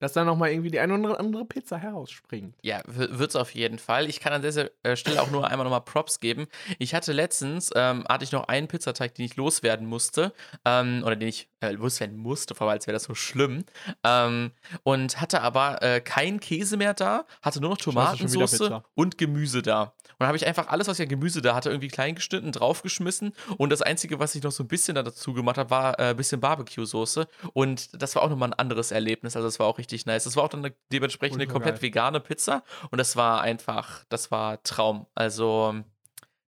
[0.00, 2.56] dass dann nochmal irgendwie die eine oder andere Pizza herausspringt.
[2.62, 4.08] Ja, wird es auf jeden Fall.
[4.08, 6.48] Ich kann an dieser äh, Stelle auch nur einmal nochmal Props geben.
[6.78, 10.32] Ich hatte letztens, ähm, hatte ich noch einen Pizzateig, den ich loswerden musste,
[10.64, 13.64] ähm, oder den ich äh, loswerden musste, vor allem als wäre das so schlimm,
[14.02, 14.52] ähm,
[14.82, 19.92] und hatte aber äh, keinen Käse mehr da, hatte nur noch Tomatensauce und Gemüse da.
[20.18, 23.32] Und habe ich einfach alles, was ich an Gemüse da hatte, irgendwie klein geschnitten, draufgeschmissen
[23.58, 26.10] und das Einzige, was ich noch so ein bisschen da dazu gemacht habe, war äh,
[26.10, 29.78] ein bisschen Barbecue-Soße und das war auch nochmal ein anderes Erlebnis, also das war auch
[29.78, 30.24] richtig nice.
[30.24, 31.82] Das war auch dann eine, dementsprechend eine komplett geil.
[31.82, 35.06] vegane Pizza und das war einfach, das war Traum.
[35.14, 35.74] Also,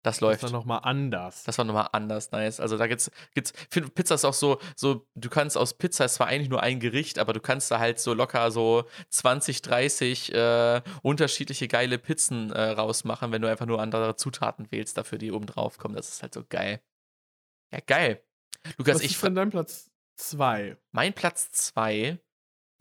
[0.03, 0.35] das Das läuft.
[0.37, 1.43] ist dann nochmal anders.
[1.43, 2.59] Das war nochmal anders nice.
[2.59, 6.25] Also da gibt's, gibt's, Pizza ist auch so, so, du kannst aus Pizza, es war
[6.25, 10.81] eigentlich nur ein Gericht, aber du kannst da halt so locker so 20, 30 äh,
[11.03, 15.45] unterschiedliche geile Pizzen äh, rausmachen, wenn du einfach nur andere Zutaten wählst, dafür die oben
[15.45, 15.95] drauf kommen.
[15.95, 16.81] Das ist halt so geil.
[17.71, 18.23] Ja, geil.
[18.79, 20.77] Lukas, Was ich, ist denn dein Platz 2?
[20.91, 22.19] mein Platz zwei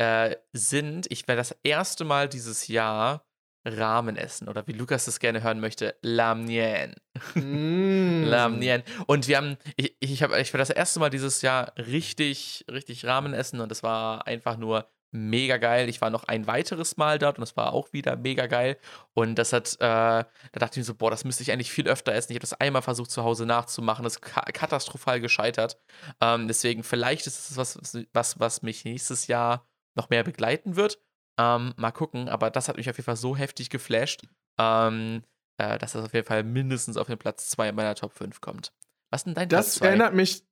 [0.01, 3.27] äh, sind, ich werde das erste Mal dieses Jahr
[3.67, 6.95] Ramen essen oder wie Lukas das gerne hören möchte, Lamnien.
[7.35, 8.25] Mm.
[8.25, 8.83] Lamnien.
[9.07, 13.05] Und wir haben, ich, ich habe, ich werde das erste Mal dieses Jahr richtig, richtig
[13.05, 15.91] Ramen essen und es war einfach nur mega geil.
[15.91, 18.79] Ich war noch ein weiteres Mal dort und es war auch wieder mega geil.
[19.13, 21.89] Und das hat, äh, da dachte ich mir so, boah, das müsste ich eigentlich viel
[21.89, 22.33] öfter essen.
[22.33, 25.79] Ich habe das einmal versucht zu Hause nachzumachen, das ist ka katastrophal gescheitert.
[26.23, 27.79] Ähm, deswegen, vielleicht ist es was,
[28.15, 29.70] was, was mich nächstes Jahr
[30.01, 30.99] noch mehr begleiten wird.
[31.39, 34.23] Ähm, mal gucken, aber das hat mich auf jeden Fall so heftig geflasht,
[34.59, 35.23] ähm,
[35.59, 38.73] äh, dass das auf jeden Fall mindestens auf den Platz 2 meiner Top 5 kommt.
[39.11, 39.87] Was ist denn dein Platz Das 2?
[39.89, 40.43] erinnert mich.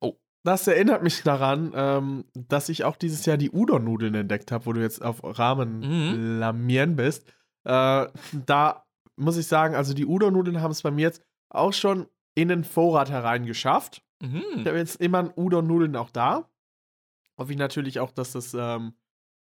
[0.00, 0.14] Oh.
[0.44, 4.72] Das erinnert mich daran, ähm, dass ich auch dieses Jahr die Udon-Nudeln entdeckt habe, wo
[4.72, 6.38] du jetzt auf Ramen Mhm.
[6.38, 7.26] lamieren bist.
[7.64, 8.06] Äh,
[8.46, 8.86] da
[9.16, 12.06] muss ich sagen, also die Udon-Nudeln haben es bei mir jetzt auch schon
[12.36, 14.02] in den Vorrat hereingeschafft.
[14.22, 14.64] Ich Mhm.
[14.66, 16.48] habe jetzt immer Udon-Nudeln auch da.
[17.38, 18.94] Hoffe ich natürlich auch, dass das, ähm,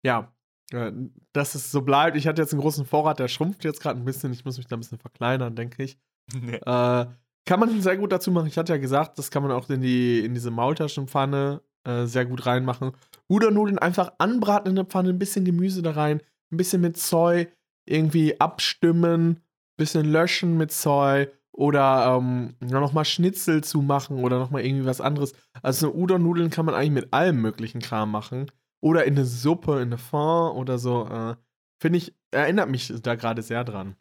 [0.03, 0.33] ja,
[0.71, 0.91] äh,
[1.33, 2.17] dass es so bleibt.
[2.17, 4.33] Ich hatte jetzt einen großen Vorrat, der schrumpft jetzt gerade ein bisschen.
[4.33, 5.97] Ich muss mich da ein bisschen verkleinern, denke ich.
[6.65, 7.05] Äh,
[7.47, 8.47] kann man sehr gut dazu machen.
[8.47, 12.25] Ich hatte ja gesagt, das kann man auch in, die, in diese Maultaschenpfanne äh, sehr
[12.25, 12.93] gut reinmachen.
[13.29, 17.47] Udon-Nudeln einfach anbraten in der Pfanne, ein bisschen Gemüse da rein, ein bisschen mit Soy
[17.87, 19.41] irgendwie abstimmen,
[19.77, 25.33] bisschen löschen mit Soy oder ähm, nochmal Schnitzel zu machen oder nochmal irgendwie was anderes.
[25.61, 28.51] Also so Udon-Nudeln kann man eigentlich mit allem möglichen Kram machen.
[28.81, 31.07] Oder in eine Suppe, in eine Fond oder so.
[31.07, 31.35] Äh,
[31.79, 33.95] Finde ich, erinnert mich da gerade sehr dran.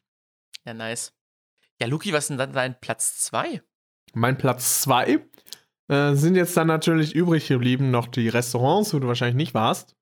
[0.67, 1.15] Ja, nice.
[1.81, 3.63] Ja, Luki, was ist denn dann dein Platz 2?
[4.15, 5.21] Mein Platz 2
[5.89, 9.97] äh, sind jetzt dann natürlich übrig geblieben noch die Restaurants, wo du wahrscheinlich nicht warst.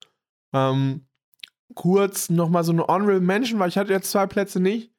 [0.55, 1.07] Ähm,
[1.75, 4.92] kurz nochmal so eine Honorable Mention, weil ich hatte jetzt zwei Plätze nicht.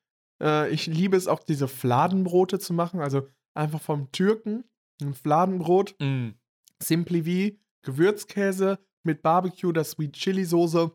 [0.44, 3.00] Äh, ich liebe es auch, diese Fladenbrote zu machen.
[3.00, 4.66] Also einfach vom Türken
[5.02, 5.96] ein Fladenbrot.
[6.00, 6.32] Mm.
[6.82, 10.92] Simply wie Gewürzkäse mit Barbecue, der Sweet Chili Soße,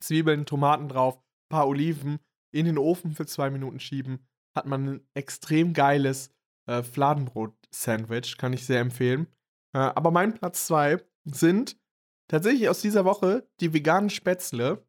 [0.00, 2.18] Zwiebeln, Tomaten drauf, paar Oliven,
[2.52, 4.26] in den Ofen für zwei Minuten schieben.
[4.54, 6.30] Hat man ein extrem geiles
[6.66, 9.26] äh, Fladenbrot-Sandwich, kann ich sehr empfehlen.
[9.74, 11.78] Äh, aber mein Platz zwei sind
[12.28, 14.86] tatsächlich aus dieser Woche die veganen Spätzle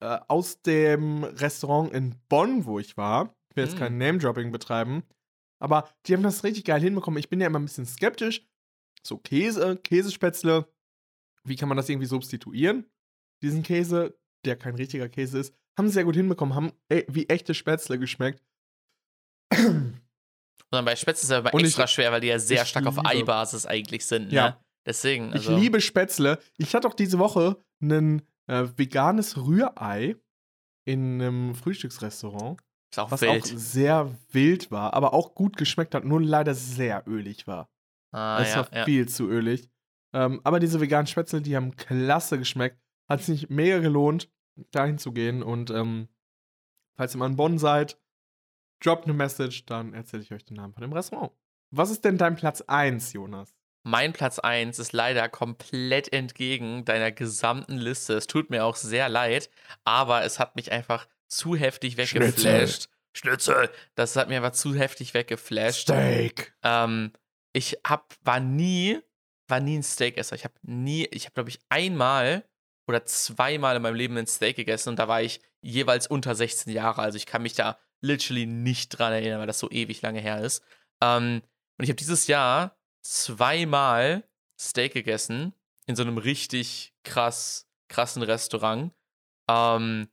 [0.00, 3.34] äh, aus dem Restaurant in Bonn, wo ich war.
[3.50, 3.78] Ich will jetzt Mm.
[3.78, 5.02] kein Name-Dropping betreiben.
[5.60, 7.18] Aber die haben das richtig geil hinbekommen.
[7.18, 8.46] Ich bin ja immer ein bisschen skeptisch.
[9.02, 10.68] So Käse, Käsespätzle.
[11.44, 12.86] Wie kann man das irgendwie substituieren?
[13.42, 17.28] Diesen Käse, der kein richtiger Käse ist, haben sie sehr gut hinbekommen, haben e wie
[17.28, 18.42] echte Spätzle geschmeckt.
[19.56, 22.62] Und dann bei Spätzle ist es aber Und ich- extra schwer, weil die ja sehr
[22.62, 24.30] ich stark auf liebe- Ei-Basis eigentlich sind.
[24.32, 24.50] Ja.
[24.50, 24.56] Ne?
[24.86, 25.52] Deswegen, also.
[25.56, 26.38] Ich liebe Spätzle.
[26.56, 30.16] Ich hatte auch diese Woche ein äh, veganes Rührei
[30.84, 32.60] in einem Frühstücksrestaurant,
[32.96, 33.42] auch was wild.
[33.42, 37.70] auch sehr wild war, aber auch gut geschmeckt hat, nur leider sehr ölig war.
[38.12, 38.84] ah, Es ja, war ja.
[38.84, 39.70] viel zu ölig.
[40.14, 42.80] Ähm, aber diese veganen Spätzle, die haben klasse geschmeckt.
[43.08, 44.30] Hat sich mega gelohnt,
[44.70, 45.42] dahin zu gehen.
[45.42, 46.08] Und ähm,
[46.96, 48.00] falls ihr mal in Bonn seid,
[48.82, 51.32] droppt eine Message, dann erzähle ich euch den Namen von dem Restaurant.
[51.70, 53.54] Was ist denn dein Platz 1, Jonas?
[53.90, 58.12] Mein Platz 1 ist leider komplett entgegen deiner gesamten Liste.
[58.12, 59.48] Es tut mir auch sehr leid,
[59.82, 62.90] aber es hat mich einfach zu heftig weggeflasht.
[63.14, 63.70] Schnitzel!
[63.94, 65.84] Das hat mir aber zu heftig weggeflasht.
[65.84, 66.52] Steak.
[66.62, 67.14] Ähm,
[67.54, 69.00] ich hab, war nie,
[69.48, 70.36] war nie ein Steakesser.
[70.36, 72.44] Ich habe nie, ich habe glaube ich einmal
[72.86, 76.74] oder zweimal in meinem Leben ein Steak gegessen und da war ich jeweils unter 16
[76.74, 77.00] Jahre.
[77.00, 80.42] Also ich kann mich da literally nicht dran erinnern, weil das so ewig lange her
[80.42, 80.62] ist.
[81.02, 81.40] Ähm,
[81.78, 84.24] und ich habe dieses Jahr zweimal
[84.58, 85.54] Steak gegessen
[85.86, 88.92] in so einem richtig krass, krassen Restaurant.
[89.48, 90.08] Ähm,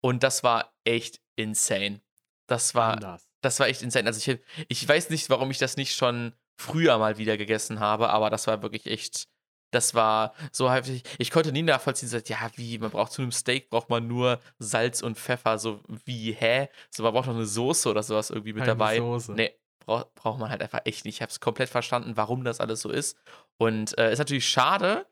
[0.00, 2.00] und das war echt insane.
[2.46, 3.28] Das war, Anders.
[3.40, 4.06] das war echt insane.
[4.06, 4.38] Also ich,
[4.68, 8.46] ich weiß nicht, warum ich das nicht schon früher mal wieder gegessen habe, aber das
[8.46, 9.28] war wirklich echt,
[9.70, 11.02] das war so heftig.
[11.18, 14.40] Ich konnte nie nachvollziehen, so, ja, wie, man braucht zu einem Steak, braucht man nur
[14.58, 16.68] Salz und Pfeffer, so wie, hä?
[16.90, 18.98] So, man braucht noch eine Soße oder sowas irgendwie mit Keine dabei.
[18.98, 19.32] Soße.
[19.32, 21.16] Nee, brauch, braucht man halt einfach echt nicht.
[21.16, 23.16] Ich habe es komplett verstanden, warum das alles so ist.
[23.56, 25.06] Und äh, ist natürlich schade,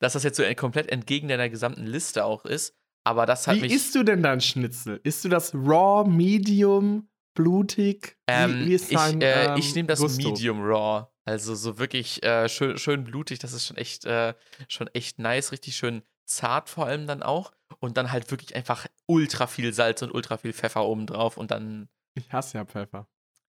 [0.00, 2.74] dass das jetzt so komplett entgegen deiner gesamten Liste auch ist.
[3.04, 3.72] Aber das hat Wie mich.
[3.72, 5.00] isst du denn dein Schnitzel?
[5.04, 8.18] Isst du das raw, medium, blutig?
[8.26, 10.30] Ähm, wie, wie ist ich dein, äh, ähm, ich nehme das Gusto?
[10.30, 11.06] Medium Raw.
[11.24, 13.38] Also so wirklich äh, schön, schön blutig.
[13.38, 14.34] Das ist schon echt, äh,
[14.68, 15.52] schon echt nice.
[15.52, 17.52] Richtig schön zart vor allem dann auch.
[17.78, 21.36] Und dann halt wirklich einfach ultra viel Salz und ultra viel Pfeffer oben drauf.
[21.36, 23.06] Und dann Ich hasse ja Pfeffer.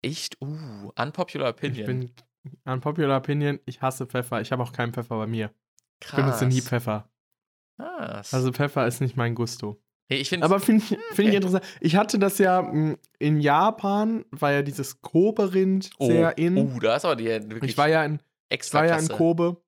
[0.02, 1.80] Echt, uh, unpopular opinion.
[1.80, 2.10] Ich bin
[2.64, 4.40] unpopular opinion, ich hasse Pfeffer.
[4.40, 5.52] Ich habe auch keinen Pfeffer bei mir.
[6.00, 6.20] Ich krass.
[6.20, 7.10] benutze nie Pfeffer.
[7.76, 8.34] Krass.
[8.34, 9.82] Also Pfeffer ist nicht mein Gusto.
[10.08, 11.64] Hey, ich Aber finde ich, find ich interessant.
[11.80, 16.56] Ich hatte das ja mh, in Japan, war ja dieses Kobe-Rind sehr in.
[16.56, 19.08] Oh, da ist aber die wirklich ich war ja in, ich extra war ja in.
[19.08, 19.62] Kobe.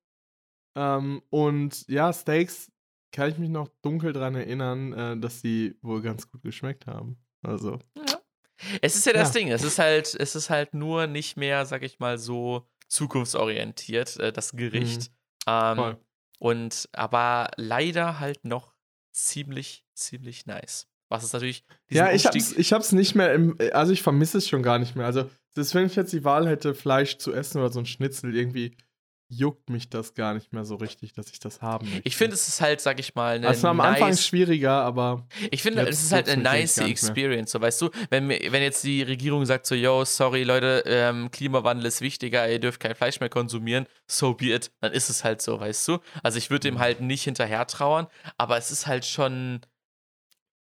[0.74, 2.72] Ähm, und ja, Steaks
[3.12, 7.18] kann ich mich noch dunkel dran erinnern, äh, dass die wohl ganz gut geschmeckt haben.
[7.42, 7.78] Also.
[8.80, 9.40] Es ist ja das Ja.
[9.40, 14.16] Ding, es ist halt, es ist halt nur nicht mehr, sag ich mal, so zukunftsorientiert,
[14.18, 15.10] äh, das Gericht.
[15.46, 15.76] Ähm, Mhm.
[15.76, 15.96] voll.
[16.38, 18.72] und aber leider halt noch
[19.12, 20.86] ziemlich, ziemlich nice.
[21.08, 24.48] Was ist natürlich Ja, ich hab's, ich hab's nicht mehr im, also ich vermisse es
[24.48, 25.06] schon gar nicht mehr.
[25.06, 28.34] Also, das, wenn ich jetzt die Wahl hätte, Fleisch zu essen oder so ein Schnitzel,
[28.34, 28.76] irgendwie
[29.34, 32.02] juckt mich das gar nicht mehr so richtig, dass ich das haben möchte.
[32.06, 34.26] Ich finde, es ist halt, sag ich mal, eine Also, es war am Anfang nice,
[34.26, 36.78] schwieriger, aber Ich finde, es ist halt eine nice.
[36.78, 41.30] Experience, so weißt du, wenn, wenn jetzt die Regierung sagt so, yo, sorry Leute, ähm,
[41.30, 45.24] Klimawandel ist wichtiger, ihr dürft kein Fleisch mehr konsumieren, so be it, dann ist es
[45.24, 45.98] halt so, weißt du.
[46.22, 46.78] Also ich würde dem Mhm.
[46.80, 49.60] halt nicht hinterher trauern, aber es ist halt schon,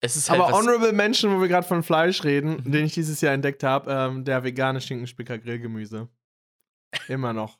[0.00, 2.72] es ist halt Aber Honorable Mention, wo wir gerade von Fleisch reden, Mhm.
[2.72, 6.08] den ich dieses Jahr entdeckt habe, ähm, der vegane Schinkenspicker Grillgemüse.
[7.08, 7.58] Immer noch.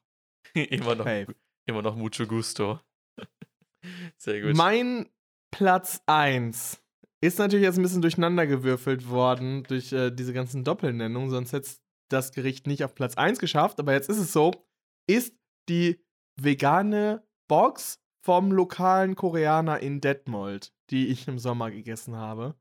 [0.70, 1.26] immer noch, Hey.
[1.66, 2.81] immer noch mucho gusto.
[4.16, 4.56] Sehr gut.
[4.56, 5.09] Mein
[5.51, 6.81] Platz 1
[7.20, 11.70] ist natürlich jetzt ein bisschen durcheinandergewürfelt worden durch äh, diese ganzen Doppelnennungen, sonst hätte
[12.10, 14.52] das Gericht nicht auf Platz 1 geschafft, aber jetzt ist es so,
[15.06, 15.35] ist
[15.68, 16.05] die
[16.40, 22.55] vegane Box vom lokalen Koreaner in Detmold, die ich im Sommer gegessen habe.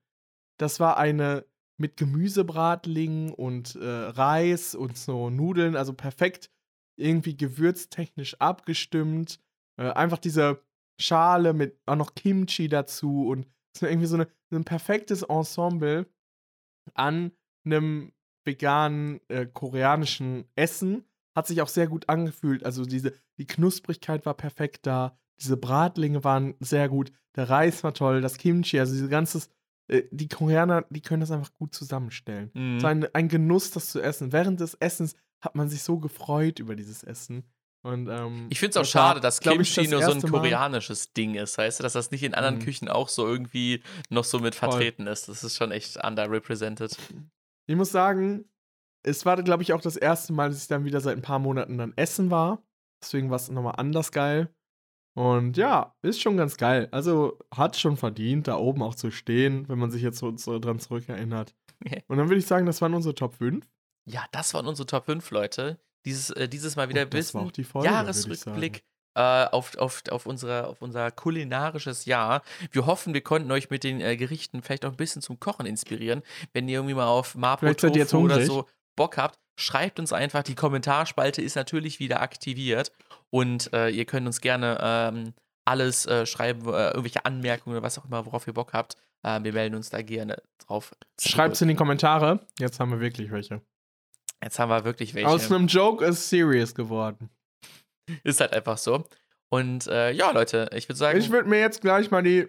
[0.60, 1.46] Das war eine
[1.78, 6.52] mit Gemüsebratling und äh, Reis und so Nudeln, also perfekt
[6.96, 9.40] irgendwie gewürztechnisch abgestimmt.
[9.78, 10.62] Äh, einfach diese
[11.00, 16.08] Schale mit auch noch Kimchi dazu und so irgendwie so eine, ein perfektes Ensemble
[16.94, 17.32] an
[17.66, 18.12] einem
[18.46, 21.06] veganen äh, koreanischen Essen.
[21.36, 22.64] Hat sich auch sehr gut angefühlt.
[22.64, 25.18] Also diese, die Knusprigkeit war perfekt da.
[25.40, 27.12] Diese Bratlinge waren sehr gut.
[27.36, 28.22] Der Reis war toll.
[28.22, 29.50] Das Kimchi, also diese ganzes,
[29.88, 32.52] äh, die Koreaner, die können das einfach gut zusammenstellen.
[32.54, 32.84] Mhm.
[32.84, 34.32] War ein, ein Genuss, das zu essen.
[34.32, 37.44] Während des Essens hat man sich so gefreut über dieses Essen.
[37.86, 40.32] Und, ähm, Ich finde es auch das schade, dass Kimchi das nur so ein erste
[40.32, 42.60] Mal- koreanisches Ding ist, weißt du, dass das nicht in anderen Mhm.
[42.62, 44.70] Küchen auch so irgendwie noch so mit Voll.
[44.72, 45.28] vertreten ist.
[45.28, 46.98] Das ist schon echt underrepresented.
[47.68, 48.46] Ich muss sagen,
[49.06, 51.40] es war, glaube ich, auch das erste Mal, dass ich dann wieder seit ein paar
[51.40, 52.64] Monaten dann essen war.
[53.04, 54.48] Deswegen war es nochmal anders geil.
[55.16, 56.88] Und ja, ist schon ganz geil.
[56.92, 60.58] Also hat schon verdient, da oben auch zu stehen, wenn man sich jetzt so, so
[60.58, 61.54] dran zurückerinnert.
[62.08, 63.68] Und dann würde ich sagen, das waren unsere Top 5.
[64.06, 65.80] Ja, das waren unsere Top 5, Leute.
[66.06, 67.34] Dieses, äh, dieses Mal wieder ich
[67.74, 68.84] Jahresrückblick
[69.16, 72.42] äh, auf, auf, auf, unsere, auf unser kulinarisches Jahr.
[72.72, 75.66] Wir hoffen, wir konnten euch mit den äh, Gerichten vielleicht auch ein bisschen zum Kochen
[75.66, 76.24] inspirieren.
[76.52, 80.44] Wenn ihr irgendwie mal auf Mapo Tofu oder so Bock habt, schreibt uns einfach.
[80.44, 82.92] Die Kommentarspalte ist natürlich wieder aktiviert
[83.30, 85.34] und äh, ihr könnt uns gerne ähm,
[85.66, 88.96] alles äh, schreiben, äh, irgendwelche Anmerkungen oder was auch immer, worauf ihr Bock habt.
[89.24, 90.92] Äh, wir melden uns da gerne drauf.
[91.22, 92.46] Schreibt es in die Kommentare.
[92.60, 93.62] Jetzt haben wir wirklich welche.
[94.44, 95.28] Jetzt haben wir wirklich welche.
[95.30, 97.30] Aus einem Joke ist serious geworden.
[98.24, 99.06] Ist halt einfach so.
[99.50, 102.48] Und äh, ja, Leute, ich würde sagen, Ich würde mir jetzt gleich mal die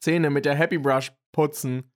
[0.00, 1.90] Zähne mit der Happy Brush putzen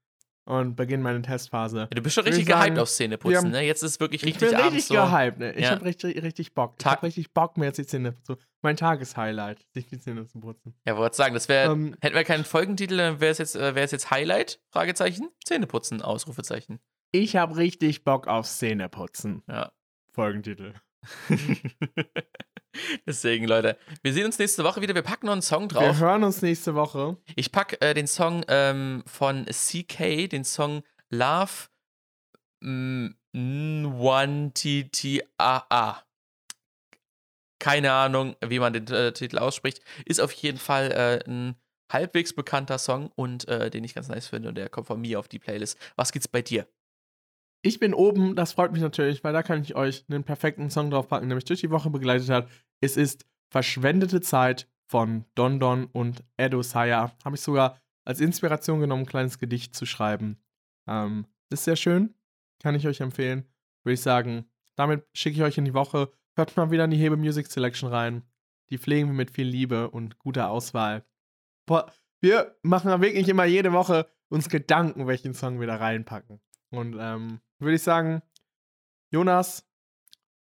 [0.47, 1.89] und beginne meine Testphase.
[1.93, 3.62] du bist schon richtig ich sagen, gehypt auf Zähne putzen, haben- ne?
[3.66, 5.05] Jetzt ist wirklich Ich richtig bin abends richtig so.
[5.05, 5.52] gehypt, ne?
[5.52, 5.70] Ich Ja.
[5.73, 6.77] habe richtig, richtig Bock.
[6.78, 8.36] Ich habe richtig Bock, mir jetzt die Zähne zu.
[8.62, 10.74] Mein Tageshighlight, sich die Zähne zu putzen.
[10.86, 13.74] Ja, wollte sagen, das wäre, Ähm, hätten wir keinen Folgentitel, dann wäre es jetzt, äh,
[13.74, 16.81] es jetzt Highlight, Fragezeichen, Zähneputzen, Ausrufezeichen.
[17.12, 19.43] Ich habe richtig Bock aufs Zähneputzen.
[19.48, 19.72] Ja.
[20.12, 20.74] Folgentitel.
[23.06, 24.94] Deswegen, Leute, wir sehen uns nächste Woche wieder.
[24.94, 26.01] Wir packen noch einen Song Wir drauf.
[26.01, 27.16] hören uns nächste Woche.
[27.35, 31.68] Ich packe äh, den Song ähm, von CK, den Song Love
[32.62, 36.02] One T T A A.
[37.60, 39.82] Keine Ahnung, wie man den äh, Titel ausspricht.
[40.05, 41.56] Ist auf jeden Fall äh, ein
[41.90, 45.18] halbwegs bekannter Song und äh, den ich ganz nice finde und der kommt von mir
[45.18, 45.78] auf die Playlist.
[45.97, 46.68] Was gibt's bei dir?
[47.62, 50.90] Ich bin oben, das freut mich natürlich, weil da kann ich euch einen perfekten Song
[50.90, 52.48] draufpacken, der mich durch die Woche begleitet hat.
[52.80, 57.16] Es ist Verschwendete Zeit von Don Don und Edo Saya.
[57.24, 60.39] Habe ich sogar als Inspiration genommen, ein kleines Gedicht zu schreiben.
[60.86, 62.14] Ähm, ist sehr schön,
[62.62, 63.44] kann ich euch empfehlen.
[63.85, 66.10] Würde ich sagen, damit schicke ich euch in die Woche.
[66.36, 68.22] Hört mal wieder in die Hebe Music Selection rein.
[68.70, 71.05] Die pflegen wir mit viel Liebe und guter Auswahl.
[71.66, 71.90] Boah,
[72.20, 76.40] wir machen wirklich immer jede Woche uns Gedanken, welchen Song wir da reinpacken.
[76.70, 78.22] Und ähm, würde ich sagen,
[79.10, 79.66] Jonas,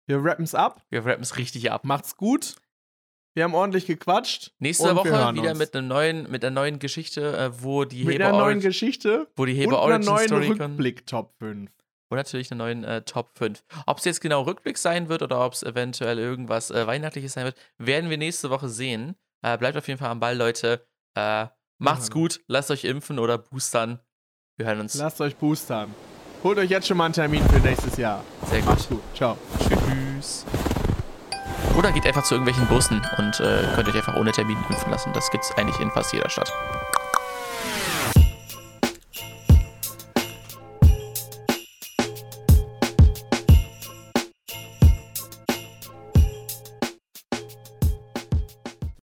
[0.05, 0.83] wir rappen es ab.
[0.89, 1.85] Wir rappen es richtig ab.
[1.85, 2.55] Macht's gut.
[3.35, 4.53] Wir haben ordentlich gequatscht.
[4.59, 5.57] Nächste Woche wieder uns.
[5.57, 8.61] mit, einem neuen, mit einer neuen Geschichte, äh, wo die mit Heber einer neuen Origin,
[8.61, 10.47] Geschichte wo die und Heber einer Origin neuen Story.
[10.49, 11.71] Rückblick Top 5.
[12.09, 13.63] Und natürlich einen neuen äh, Top 5.
[13.87, 17.45] Ob es jetzt genau Rückblick sein wird oder ob es eventuell irgendwas äh, Weihnachtliches sein
[17.45, 19.15] wird, werden wir nächste Woche sehen.
[19.41, 20.85] Äh, bleibt auf jeden Fall am Ball, Leute.
[21.15, 21.47] Äh,
[21.79, 23.99] macht's gut, lasst euch impfen oder boostern.
[24.57, 24.93] Wir hören uns.
[24.93, 25.93] Lasst euch boostern.
[26.43, 28.21] Holt euch jetzt schon mal einen Termin für nächstes Jahr.
[28.49, 28.69] Sehr gut.
[28.69, 29.01] Macht's gut.
[29.15, 29.37] Ciao.
[29.59, 30.45] Tschüss.
[31.77, 35.11] Oder geht einfach zu irgendwelchen Bussen und äh, könnt euch einfach ohne Termin impfen lassen.
[35.13, 36.51] Das gibt's eigentlich in fast jeder Stadt.